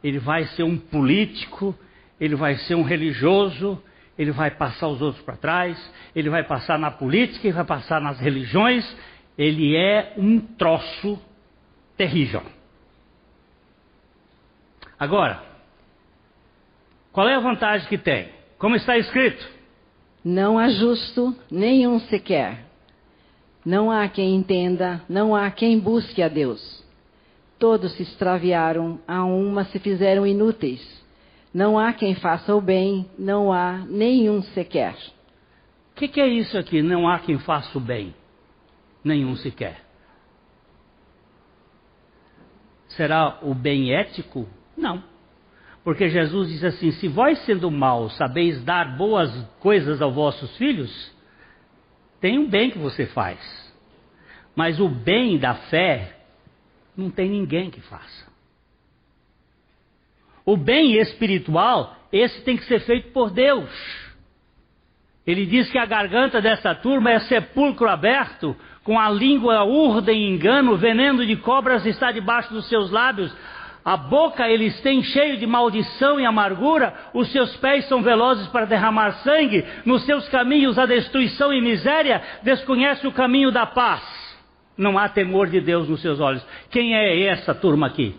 ele 0.02 0.18
vai 0.18 0.44
ser 0.46 0.62
um 0.62 0.78
político, 0.78 1.76
ele 2.20 2.36
vai 2.36 2.56
ser 2.56 2.76
um 2.76 2.82
religioso, 2.82 3.82
ele 4.16 4.30
vai 4.30 4.50
passar 4.50 4.88
os 4.88 5.02
outros 5.02 5.22
para 5.24 5.36
trás, 5.36 5.92
ele 6.14 6.30
vai 6.30 6.44
passar 6.44 6.78
na 6.78 6.90
política, 6.90 7.46
ele 7.46 7.56
vai 7.56 7.64
passar 7.64 8.00
nas 8.00 8.18
religiões, 8.20 8.96
ele 9.36 9.76
é 9.76 10.14
um 10.16 10.40
troço 10.40 11.20
terrível. 11.96 12.42
Agora, 14.98 15.42
qual 17.12 17.28
é 17.28 17.34
a 17.34 17.40
vantagem 17.40 17.88
que 17.88 17.98
tem? 17.98 18.30
Como 18.58 18.76
está 18.76 18.96
escrito? 18.96 19.46
Não 20.24 20.58
há 20.58 20.68
justo 20.68 21.36
nenhum 21.50 22.00
sequer. 22.00 22.64
Não 23.64 23.90
há 23.90 24.08
quem 24.08 24.34
entenda, 24.34 25.02
não 25.08 25.34
há 25.34 25.50
quem 25.50 25.78
busque 25.78 26.22
a 26.22 26.28
Deus. 26.28 26.84
Todos 27.58 27.92
se 27.96 28.02
extraviaram, 28.02 29.00
a 29.06 29.24
uma 29.24 29.64
se 29.64 29.78
fizeram 29.78 30.26
inúteis. 30.26 31.04
Não 31.52 31.78
há 31.78 31.92
quem 31.92 32.14
faça 32.14 32.54
o 32.54 32.60
bem, 32.60 33.08
não 33.18 33.52
há 33.52 33.78
nenhum 33.88 34.42
sequer. 34.42 34.94
O 35.92 35.96
que, 35.96 36.08
que, 36.08 36.20
é 36.20 36.28
isso 36.28 36.56
aqui? 36.58 36.82
Não 36.82 37.08
há 37.08 37.18
quem 37.18 37.38
faça 37.38 37.76
o 37.76 37.80
bem, 37.80 38.14
nenhum 39.02 39.34
sequer. 39.36 39.80
Será 42.88 43.38
o 43.42 43.54
bem 43.54 43.94
ético? 43.94 44.46
Não. 44.76 45.02
Porque 45.82 46.08
Jesus 46.08 46.48
diz 46.48 46.64
assim: 46.64 46.90
se 46.92 47.08
vós 47.08 47.38
sendo 47.44 47.70
maus 47.70 48.16
sabeis 48.16 48.62
dar 48.64 48.96
boas 48.96 49.32
coisas 49.60 50.02
aos 50.02 50.14
vossos 50.14 50.56
filhos, 50.56 51.14
tem 52.20 52.38
um 52.38 52.48
bem 52.48 52.70
que 52.70 52.78
você 52.78 53.06
faz. 53.06 53.38
Mas 54.54 54.80
o 54.80 54.88
bem 54.88 55.38
da 55.38 55.54
fé 55.54 56.16
não 56.96 57.10
tem 57.10 57.28
ninguém 57.28 57.70
que 57.70 57.80
faça. 57.80 58.26
O 60.44 60.56
bem 60.56 60.94
espiritual, 60.94 61.96
esse 62.12 62.42
tem 62.42 62.56
que 62.56 62.64
ser 62.64 62.80
feito 62.80 63.12
por 63.12 63.30
Deus. 63.30 63.70
Ele 65.26 65.44
diz 65.44 65.70
que 65.70 65.78
a 65.78 65.84
garganta 65.84 66.40
dessa 66.40 66.74
turma 66.74 67.10
é 67.10 67.18
sepulcro 67.20 67.88
aberto, 67.88 68.56
com 68.84 68.98
a 68.98 69.10
língua 69.10 69.64
urda 69.64 70.12
em 70.12 70.32
engano, 70.32 70.76
veneno 70.76 71.26
de 71.26 71.34
cobras 71.36 71.84
está 71.84 72.12
debaixo 72.12 72.52
dos 72.52 72.68
seus 72.68 72.92
lábios. 72.92 73.36
A 73.86 73.96
boca 73.96 74.48
eles 74.48 74.80
têm 74.80 75.00
cheio 75.00 75.36
de 75.36 75.46
maldição 75.46 76.18
e 76.18 76.26
amargura, 76.26 76.92
os 77.14 77.30
seus 77.30 77.56
pés 77.58 77.86
são 77.86 78.02
velozes 78.02 78.48
para 78.48 78.64
derramar 78.64 79.12
sangue, 79.22 79.64
nos 79.84 80.04
seus 80.04 80.28
caminhos 80.28 80.76
a 80.76 80.86
destruição 80.86 81.52
e 81.52 81.60
miséria, 81.60 82.20
desconhece 82.42 83.06
o 83.06 83.12
caminho 83.12 83.52
da 83.52 83.64
paz. 83.64 84.02
Não 84.76 84.98
há 84.98 85.08
temor 85.08 85.48
de 85.48 85.60
Deus 85.60 85.88
nos 85.88 86.02
seus 86.02 86.18
olhos. 86.18 86.44
Quem 86.68 86.96
é 86.96 87.26
essa 87.26 87.54
turma 87.54 87.86
aqui? 87.86 88.16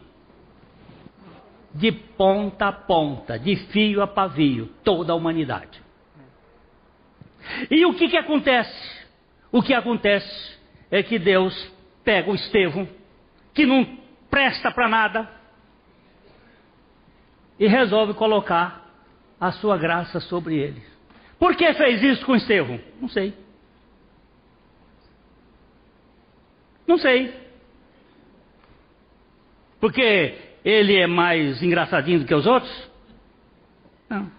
De 1.76 1.92
ponta 1.92 2.70
a 2.70 2.72
ponta, 2.72 3.38
de 3.38 3.58
fio 3.58 4.02
a 4.02 4.08
pavio, 4.08 4.70
toda 4.86 5.12
a 5.12 5.16
humanidade. 5.18 5.84
E 7.70 7.86
o 7.86 7.94
que, 7.94 8.08
que 8.08 8.16
acontece? 8.16 9.06
O 9.52 9.62
que 9.62 9.74
acontece 9.74 10.58
é 10.90 11.04
que 11.04 11.20
Deus 11.20 11.54
pega 12.06 12.32
o 12.32 12.36
Estevão, 12.36 12.88
que 13.54 13.66
não 13.66 13.86
presta 14.30 14.72
para 14.72 14.88
nada, 14.88 15.37
e 17.60 17.68
resolve 17.68 18.14
colocar 18.14 18.86
a 19.40 19.52
sua 19.52 19.78
graça 19.78 20.20
sobre 20.20 20.58
ele. 20.58 20.82
Por 21.40 21.56
que 21.56 21.74
fez 21.74 22.02
isso 22.02 22.26
com 22.26 22.36
Estevão? 22.36 22.80
Não 23.00 23.10
sei. 23.10 23.34
Não 26.88 26.98
sei. 26.98 27.34
Porque 29.80 30.36
ele 30.64 30.96
é 30.96 31.06
mais 31.06 31.62
engraçadinho 31.62 32.20
do 32.20 32.26
que 32.26 32.34
os 32.34 32.48
outros? 32.48 32.90
Não. 34.10 34.32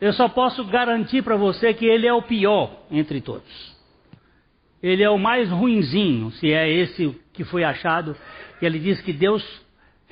Eu 0.00 0.12
só 0.12 0.28
posso 0.28 0.64
garantir 0.64 1.22
para 1.22 1.36
você 1.36 1.72
que 1.74 1.86
ele 1.86 2.06
é 2.06 2.12
o 2.12 2.22
pior 2.22 2.84
entre 2.90 3.20
todos. 3.20 3.76
Ele 4.82 5.02
é 5.02 5.10
o 5.10 5.18
mais 5.18 5.50
ruinzinho, 5.50 6.30
se 6.32 6.52
é 6.52 6.70
esse 6.70 7.18
que 7.32 7.44
foi 7.44 7.64
achado. 7.64 8.16
E 8.60 8.66
ele 8.66 8.78
diz 8.78 9.00
que 9.00 9.12
Deus 9.12 9.42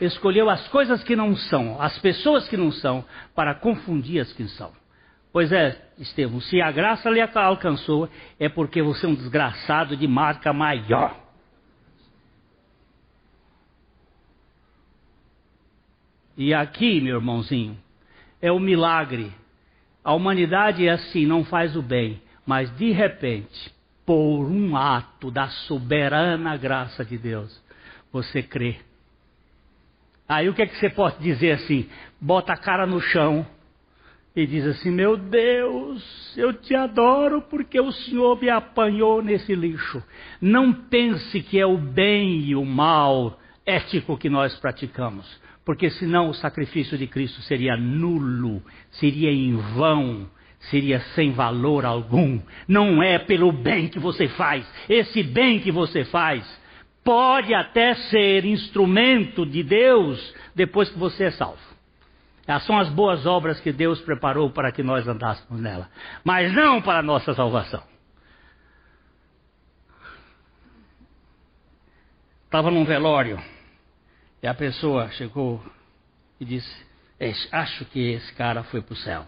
escolheu 0.00 0.50
as 0.50 0.66
coisas 0.68 1.02
que 1.04 1.14
não 1.14 1.36
são, 1.36 1.80
as 1.80 1.98
pessoas 1.98 2.48
que 2.48 2.56
não 2.56 2.72
são, 2.72 3.04
para 3.34 3.54
confundir 3.54 4.20
as 4.20 4.32
que 4.32 4.46
são. 4.48 4.72
Pois 5.32 5.50
é, 5.50 5.80
Estevão, 5.98 6.40
se 6.40 6.60
a 6.60 6.70
graça 6.70 7.10
lhe 7.10 7.20
alcançou, 7.20 8.08
é 8.38 8.48
porque 8.48 8.82
você 8.82 9.06
é 9.06 9.08
um 9.08 9.14
desgraçado 9.14 9.96
de 9.96 10.06
marca 10.06 10.52
maior. 10.52 11.24
E 16.36 16.52
aqui, 16.52 17.00
meu 17.00 17.16
irmãozinho, 17.16 17.76
é 18.42 18.50
o 18.50 18.58
milagre. 18.58 19.32
A 20.02 20.12
humanidade 20.12 20.86
é 20.86 20.90
assim, 20.90 21.26
não 21.26 21.44
faz 21.44 21.76
o 21.76 21.82
bem, 21.82 22.20
mas 22.44 22.74
de 22.76 22.90
repente, 22.90 23.72
por 24.04 24.44
um 24.46 24.76
ato 24.76 25.30
da 25.30 25.48
soberana 25.48 26.56
graça 26.56 27.04
de 27.04 27.16
Deus, 27.16 27.62
você 28.12 28.42
crê. 28.42 28.78
Aí 30.28 30.48
o 30.48 30.54
que 30.54 30.62
é 30.62 30.66
que 30.66 30.76
você 30.76 30.88
pode 30.88 31.18
dizer 31.18 31.52
assim? 31.52 31.88
Bota 32.20 32.52
a 32.52 32.56
cara 32.56 32.86
no 32.86 33.00
chão 33.00 33.46
e 34.34 34.46
diz 34.46 34.66
assim: 34.66 34.90
Meu 34.90 35.16
Deus, 35.16 36.34
eu 36.36 36.52
te 36.52 36.74
adoro 36.74 37.42
porque 37.42 37.78
o 37.78 37.92
Senhor 37.92 38.40
me 38.40 38.48
apanhou 38.48 39.22
nesse 39.22 39.54
lixo. 39.54 40.02
Não 40.40 40.72
pense 40.72 41.40
que 41.42 41.58
é 41.58 41.66
o 41.66 41.76
bem 41.76 42.40
e 42.40 42.56
o 42.56 42.64
mal 42.64 43.38
ético 43.66 44.18
que 44.18 44.28
nós 44.28 44.58
praticamos, 44.58 45.26
porque 45.64 45.90
senão 45.90 46.30
o 46.30 46.34
sacrifício 46.34 46.98
de 46.98 47.06
Cristo 47.06 47.40
seria 47.42 47.76
nulo, 47.76 48.62
seria 48.92 49.30
em 49.30 49.54
vão, 49.56 50.28
seria 50.70 51.00
sem 51.14 51.32
valor 51.32 51.84
algum. 51.84 52.40
Não 52.66 53.02
é 53.02 53.18
pelo 53.18 53.52
bem 53.52 53.88
que 53.88 53.98
você 53.98 54.28
faz. 54.28 54.66
Esse 54.88 55.22
bem 55.22 55.60
que 55.60 55.70
você 55.70 56.04
faz 56.04 56.63
pode 57.04 57.54
até 57.54 57.94
ser 57.94 58.44
instrumento 58.46 59.44
de 59.44 59.62
Deus 59.62 60.34
depois 60.54 60.88
que 60.90 60.98
você 60.98 61.24
é 61.24 61.30
salvo. 61.30 61.62
Essas 62.46 62.66
são 62.66 62.78
as 62.78 62.88
boas 62.88 63.24
obras 63.26 63.60
que 63.60 63.72
Deus 63.72 64.00
preparou 64.00 64.50
para 64.50 64.72
que 64.72 64.82
nós 64.82 65.06
andássemos 65.06 65.60
nela, 65.60 65.88
mas 66.24 66.52
não 66.52 66.80
para 66.82 66.98
a 66.98 67.02
nossa 67.02 67.34
salvação. 67.34 67.82
Estava 72.44 72.70
num 72.70 72.84
velório 72.84 73.40
e 74.42 74.46
a 74.46 74.54
pessoa 74.54 75.10
chegou 75.10 75.64
e 76.38 76.44
disse: 76.44 76.86
Acho 77.50 77.84
que 77.86 78.12
esse 78.12 78.32
cara 78.34 78.62
foi 78.64 78.80
para 78.80 78.92
o 78.92 78.96
céu. 78.96 79.26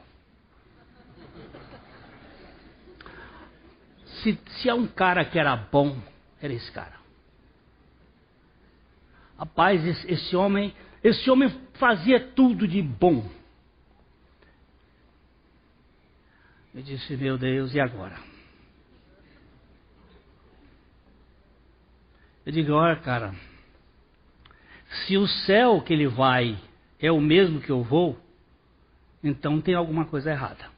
Se, 4.23 4.39
se 4.47 4.69
é 4.69 4.75
um 4.75 4.87
cara 4.87 5.25
que 5.25 5.39
era 5.39 5.57
bom, 5.57 5.97
era 6.41 6.53
esse 6.53 6.71
cara. 6.71 7.06
Rapaz, 9.39 9.85
esse, 10.07 10.35
homem, 10.35 10.75
esse 11.03 11.31
homem 11.31 11.49
fazia 11.75 12.21
tudo 12.21 12.67
de 12.67 12.81
bom. 12.81 13.29
Eu 16.75 16.83
disse, 16.83 17.17
meu 17.17 17.37
Deus, 17.39 17.75
e 17.75 17.81
agora? 17.81 18.19
Eu 22.45 22.53
digo, 22.53 22.73
olha, 22.73 22.97
cara, 22.97 23.35
se 25.05 25.17
o 25.17 25.27
céu 25.27 25.81
que 25.83 25.93
ele 25.93 26.07
vai 26.07 26.59
é 27.01 27.11
o 27.11 27.21
mesmo 27.21 27.61
que 27.61 27.71
eu 27.71 27.83
vou, 27.83 28.19
então 29.23 29.61
tem 29.61 29.75
alguma 29.75 30.05
coisa 30.05 30.31
errada. 30.31 30.71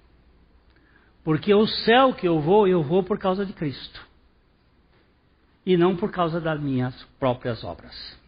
Porque 1.23 1.53
o 1.53 1.67
céu 1.67 2.15
que 2.15 2.27
eu 2.27 2.41
vou, 2.41 2.67
eu 2.67 2.83
vou 2.83 3.03
por 3.03 3.19
causa 3.19 3.45
de 3.45 3.53
Cristo. 3.53 4.07
E 5.67 5.77
não 5.77 5.95
por 5.95 6.11
causa 6.11 6.41
das 6.41 6.59
minhas 6.59 6.95
próprias 7.19 7.63
obras. 7.63 8.19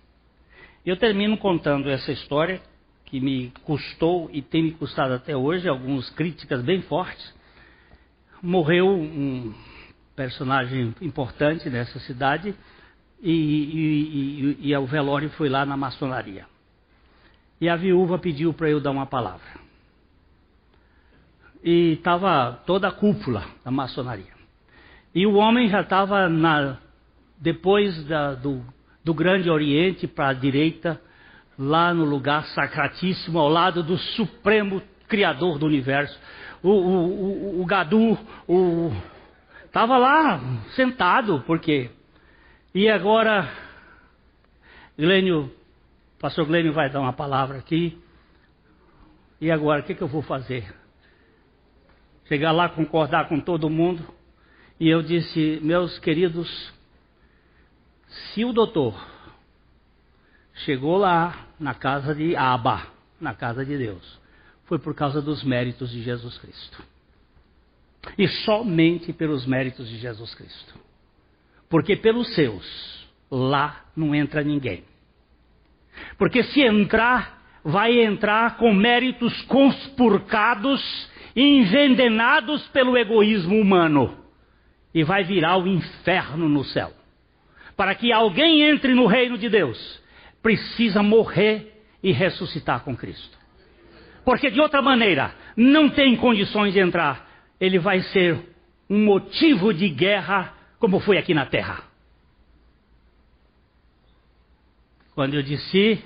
Eu 0.85 0.97
termino 0.97 1.37
contando 1.37 1.91
essa 1.91 2.11
história 2.11 2.61
que 3.05 3.21
me 3.21 3.53
custou 3.65 4.31
e 4.33 4.41
tem 4.41 4.63
me 4.63 4.71
custado 4.73 5.13
até 5.13 5.37
hoje 5.37 5.69
algumas 5.69 6.09
críticas 6.11 6.63
bem 6.63 6.81
fortes. 6.83 7.35
Morreu 8.43 8.89
um 8.89 9.53
personagem 10.17 10.95
importante 11.03 11.69
nessa 11.69 11.99
cidade 12.01 12.55
e, 13.21 13.31
e, 13.31 14.57
e, 14.63 14.71
e 14.71 14.77
o 14.77 14.87
velório 14.87 15.29
foi 15.31 15.51
lá 15.51 15.67
na 15.67 15.77
maçonaria. 15.77 16.47
E 17.61 17.69
a 17.69 17.77
viúva 17.77 18.19
pediu 18.19 18.55
para 18.55 18.71
eu 18.71 18.81
dar 18.81 18.91
uma 18.91 19.07
palavra 19.07 19.61
e 21.63 21.93
estava 21.93 22.59
toda 22.67 22.89
a 22.89 22.93
cúpula 22.93 23.45
da 23.63 23.71
maçonaria. 23.71 24.33
E 25.15 25.27
o 25.27 25.35
homem 25.35 25.69
já 25.69 25.83
estava 25.83 26.29
depois 27.39 28.03
da, 28.05 28.35
do, 28.35 28.65
do 29.11 29.15
Grande 29.15 29.51
Oriente 29.51 30.07
para 30.07 30.29
a 30.29 30.33
direita, 30.33 31.01
lá 31.59 31.93
no 31.93 32.05
lugar 32.05 32.45
sacratíssimo, 32.47 33.41
ao 33.41 33.49
lado 33.49 33.83
do 33.83 33.99
Supremo 33.99 34.81
Criador 35.09 35.59
do 35.59 35.67
Universo. 35.67 36.17
O, 36.63 36.69
o, 36.71 37.59
o, 37.59 37.63
o 37.63 37.67
Gadu 37.67 38.17
estava 39.67 39.99
lá 39.99 40.41
sentado, 40.77 41.43
porque. 41.45 41.91
E 42.73 42.89
agora, 42.89 43.51
Glênio, 44.97 45.53
pastor 46.21 46.47
Glênio 46.47 46.73
vai 46.73 46.89
dar 46.89 47.01
uma 47.01 47.13
palavra 47.13 47.59
aqui. 47.59 47.99
E 49.41 49.51
agora, 49.51 49.81
o 49.81 49.85
que, 49.85 49.97
que 49.97 50.03
eu 50.03 50.07
vou 50.07 50.23
fazer? 50.23 50.73
chegar 52.29 52.53
lá, 52.53 52.69
concordar 52.69 53.29
com 53.29 53.41
todo 53.41 53.69
mundo. 53.69 54.05
E 54.79 54.89
eu 54.89 55.03
disse, 55.03 55.59
meus 55.63 55.99
queridos, 55.99 56.49
se 58.11 58.45
o 58.45 58.53
doutor 58.53 58.95
chegou 60.65 60.97
lá 60.99 61.47
na 61.59 61.75
casa 61.75 62.15
de 62.15 62.35
Abba, 62.37 62.87
na 63.21 63.35
casa 63.35 63.65
de 63.65 63.77
Deus, 63.77 64.21
foi 64.65 64.79
por 64.79 64.95
causa 64.95 65.21
dos 65.23 65.43
méritos 65.43 65.91
de 65.91 66.03
Jesus 66.03 66.39
Cristo. 66.39 66.83
E 68.17 68.27
somente 68.29 69.13
pelos 69.13 69.47
méritos 69.47 69.89
de 69.89 69.99
Jesus 69.99 70.35
Cristo. 70.35 70.75
Porque 71.69 71.97
pelos 71.97 72.35
seus, 72.35 73.09
lá 73.31 73.85
não 73.95 74.15
entra 74.15 74.43
ninguém. 74.43 74.85
Porque 76.17 76.43
se 76.43 76.63
entrar, 76.63 77.61
vai 77.63 78.01
entrar 78.01 78.57
com 78.57 78.73
méritos 78.73 79.41
conspurcados 79.43 81.09
envenenados 81.37 82.67
pelo 82.69 82.97
egoísmo 82.97 83.61
humano, 83.61 84.19
e 84.93 85.05
vai 85.05 85.23
virar 85.23 85.57
o 85.57 85.69
inferno 85.69 86.49
no 86.49 86.65
céu. 86.65 86.93
Para 87.81 87.95
que 87.95 88.13
alguém 88.13 88.61
entre 88.61 88.93
no 88.93 89.07
reino 89.07 89.39
de 89.39 89.49
Deus, 89.49 90.03
precisa 90.43 91.03
morrer 91.03 91.83
e 92.03 92.13
ressuscitar 92.13 92.85
com 92.85 92.95
Cristo. 92.95 93.39
Porque 94.23 94.51
de 94.51 94.61
outra 94.61 94.83
maneira, 94.83 95.35
não 95.57 95.89
tem 95.89 96.15
condições 96.15 96.75
de 96.75 96.79
entrar. 96.79 97.27
Ele 97.59 97.79
vai 97.79 98.03
ser 98.03 98.39
um 98.91 99.03
motivo 99.03 99.73
de 99.73 99.89
guerra, 99.89 100.53
como 100.79 101.01
foi 101.01 101.17
aqui 101.17 101.33
na 101.33 101.47
terra. 101.47 101.85
Quando 105.15 105.33
eu 105.33 105.43
disse 105.43 106.05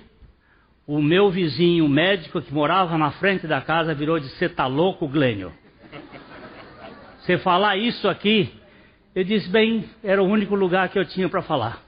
o 0.87 1.03
meu 1.03 1.29
vizinho 1.29 1.89
médico 1.89 2.41
que 2.41 2.55
morava 2.55 2.97
na 2.97 3.11
frente 3.11 3.49
da 3.49 3.61
casa 3.61 3.97
virou 3.97 4.21
de 4.21 4.29
você 4.29 4.49
tá 4.49 4.69
louco, 4.69 5.09
Glênio? 5.09 5.53
Você 7.19 7.37
falar 7.37 7.77
isso 7.77 8.09
aqui, 8.09 8.53
eu 9.15 9.25
disse, 9.25 9.49
bem, 9.49 9.89
era 10.03 10.23
o 10.23 10.27
único 10.27 10.55
lugar 10.55 10.89
que 10.89 10.99
eu 10.99 11.05
tinha 11.05 11.29
para 11.29 11.43
falar. 11.43 11.83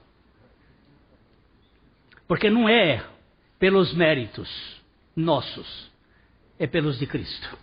Porque 2.27 2.49
não 2.49 2.67
é 2.69 3.03
pelos 3.59 3.93
méritos 3.93 4.81
nossos, 5.15 5.91
é 6.59 6.65
pelos 6.67 6.97
de 6.99 7.05
Cristo. 7.05 7.57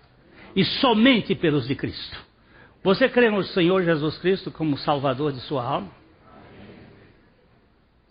E 0.54 0.64
somente 0.64 1.34
pelos 1.34 1.66
de 1.66 1.74
Cristo. 1.74 2.24
Você 2.82 3.08
crê 3.08 3.30
no 3.30 3.42
Senhor 3.42 3.82
Jesus 3.82 4.18
Cristo 4.18 4.50
como 4.50 4.76
Salvador 4.76 5.32
de 5.32 5.40
sua 5.40 5.64
alma? 5.64 5.90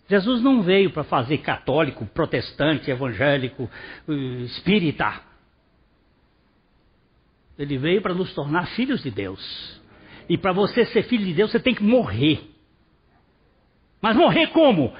Jesus 0.08 0.42
não 0.42 0.62
veio 0.62 0.90
para 0.90 1.04
fazer 1.04 1.38
católico, 1.38 2.04
protestante, 2.06 2.90
evangélico, 2.90 3.70
espírita. 4.44 5.22
Ele 7.58 7.78
veio 7.78 8.02
para 8.02 8.12
nos 8.12 8.34
tornar 8.34 8.66
filhos 8.68 9.02
de 9.02 9.10
Deus. 9.10 9.80
E 10.28 10.38
para 10.38 10.52
você 10.52 10.84
ser 10.86 11.02
filho 11.04 11.24
de 11.24 11.34
Deus, 11.34 11.50
você 11.50 11.60
tem 11.60 11.74
que 11.74 11.82
morrer. 11.82 12.40
Mas 14.00 14.16
morrer 14.16 14.48
como? 14.48 14.94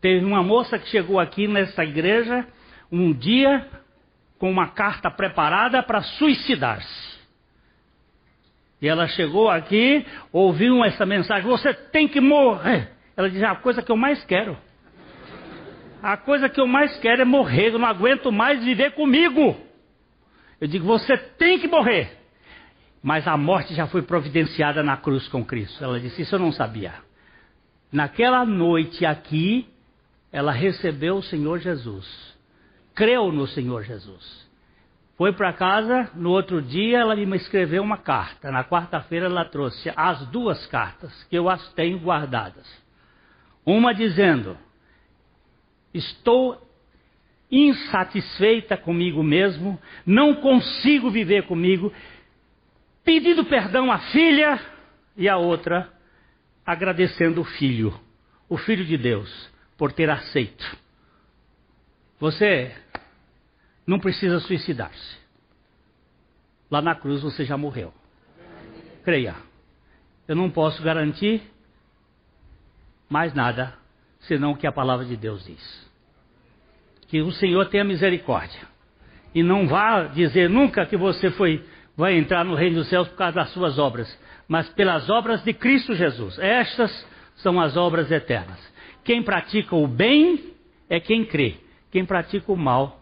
Teve 0.00 0.24
uma 0.24 0.42
moça 0.42 0.78
que 0.78 0.88
chegou 0.88 1.20
aqui 1.20 1.46
nessa 1.46 1.84
igreja 1.84 2.46
um 2.90 3.12
dia 3.12 3.68
com 4.38 4.50
uma 4.50 4.68
carta 4.68 5.10
preparada 5.10 5.82
para 5.82 6.02
suicidar-se. 6.02 7.12
E 8.80 8.88
ela 8.88 9.06
chegou 9.06 9.48
aqui, 9.48 10.04
ouviu 10.32 10.84
essa 10.84 11.06
mensagem: 11.06 11.48
você 11.48 11.72
tem 11.72 12.08
que 12.08 12.20
morrer. 12.20 12.90
Ela 13.16 13.30
diz: 13.30 13.40
a 13.42 13.54
coisa 13.54 13.80
que 13.80 13.92
eu 13.92 13.96
mais 13.96 14.24
quero. 14.24 14.58
A 16.02 16.16
coisa 16.16 16.48
que 16.48 16.60
eu 16.60 16.66
mais 16.66 16.98
quero 16.98 17.22
é 17.22 17.24
morrer. 17.24 17.68
Eu 17.68 17.78
não 17.78 17.86
aguento 17.86 18.32
mais 18.32 18.64
viver 18.64 18.90
comigo. 18.92 19.56
Eu 20.60 20.66
digo: 20.66 20.84
você 20.84 21.16
tem 21.16 21.60
que 21.60 21.68
morrer. 21.68 22.21
Mas 23.02 23.26
a 23.26 23.36
morte 23.36 23.74
já 23.74 23.86
foi 23.86 24.02
providenciada 24.02 24.82
na 24.82 24.96
cruz 24.96 25.26
com 25.28 25.44
Cristo. 25.44 25.82
Ela 25.82 25.98
disse: 25.98 26.22
Isso 26.22 26.34
eu 26.34 26.38
não 26.38 26.52
sabia. 26.52 26.94
Naquela 27.90 28.44
noite 28.46 29.04
aqui, 29.04 29.68
ela 30.30 30.52
recebeu 30.52 31.16
o 31.16 31.22
Senhor 31.22 31.58
Jesus. 31.58 32.06
Creu 32.94 33.32
no 33.32 33.46
Senhor 33.46 33.82
Jesus. 33.82 34.42
Foi 35.16 35.32
para 35.32 35.52
casa, 35.52 36.10
no 36.14 36.30
outro 36.30 36.62
dia 36.62 36.98
ela 36.98 37.14
me 37.14 37.36
escreveu 37.36 37.82
uma 37.82 37.98
carta. 37.98 38.50
Na 38.50 38.64
quarta-feira 38.64 39.26
ela 39.26 39.44
trouxe 39.44 39.92
as 39.94 40.26
duas 40.28 40.66
cartas, 40.66 41.24
que 41.24 41.36
eu 41.36 41.48
as 41.48 41.72
tenho 41.74 41.98
guardadas. 41.98 42.66
Uma 43.64 43.92
dizendo: 43.92 44.56
Estou 45.92 46.60
insatisfeita 47.50 48.78
comigo 48.78 49.22
mesmo, 49.22 49.78
não 50.06 50.34
consigo 50.36 51.10
viver 51.10 51.42
comigo, 51.42 51.92
pedindo 53.04 53.44
perdão 53.44 53.90
à 53.90 53.98
filha, 53.98 54.60
e 55.16 55.28
a 55.28 55.36
outra 55.36 55.92
agradecendo 56.64 57.40
o 57.40 57.44
filho, 57.44 57.98
o 58.48 58.56
filho 58.56 58.84
de 58.84 58.96
Deus, 58.96 59.50
por 59.76 59.92
ter 59.92 60.08
aceito. 60.08 60.64
Você 62.18 62.74
não 63.86 63.98
precisa 63.98 64.38
suicidar-se. 64.40 65.18
Lá 66.70 66.80
na 66.80 66.94
cruz 66.94 67.20
você 67.22 67.44
já 67.44 67.56
morreu. 67.56 67.92
Creia. 69.04 69.34
Eu 70.26 70.36
não 70.36 70.48
posso 70.48 70.82
garantir 70.82 71.42
mais 73.08 73.34
nada 73.34 73.74
senão 74.20 74.52
o 74.52 74.56
que 74.56 74.66
a 74.66 74.72
palavra 74.72 75.04
de 75.04 75.16
Deus 75.16 75.44
diz. 75.44 75.90
Que 77.08 77.20
o 77.20 77.32
Senhor 77.32 77.66
tenha 77.66 77.84
misericórdia. 77.84 78.60
E 79.34 79.42
não 79.42 79.66
vá 79.66 80.04
dizer 80.04 80.48
nunca 80.48 80.86
que 80.86 80.96
você 80.96 81.30
foi, 81.32 81.66
vai 81.96 82.16
entrar 82.16 82.44
no 82.44 82.54
reino 82.54 82.76
dos 82.76 82.88
céus 82.88 83.08
por 83.08 83.16
causa 83.16 83.36
das 83.36 83.50
suas 83.50 83.78
obras, 83.78 84.18
mas 84.48 84.68
pelas 84.70 85.08
obras 85.10 85.42
de 85.42 85.52
Cristo 85.52 85.94
Jesus. 85.94 86.38
Estas 86.38 87.06
são 87.36 87.60
as 87.60 87.76
obras 87.76 88.10
eternas. 88.10 88.60
Quem 89.04 89.22
pratica 89.22 89.74
o 89.74 89.86
bem 89.86 90.52
é 90.88 91.00
quem 91.00 91.24
crê. 91.24 91.56
Quem 91.90 92.04
pratica 92.04 92.50
o 92.50 92.56
mal 92.56 93.00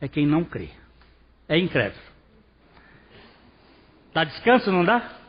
é 0.00 0.08
quem 0.08 0.26
não 0.26 0.44
crê. 0.44 0.68
É 1.48 1.58
incrédulo. 1.58 2.02
Dá 4.12 4.24
descanso, 4.24 4.72
não 4.72 4.84
dá? 4.84 5.19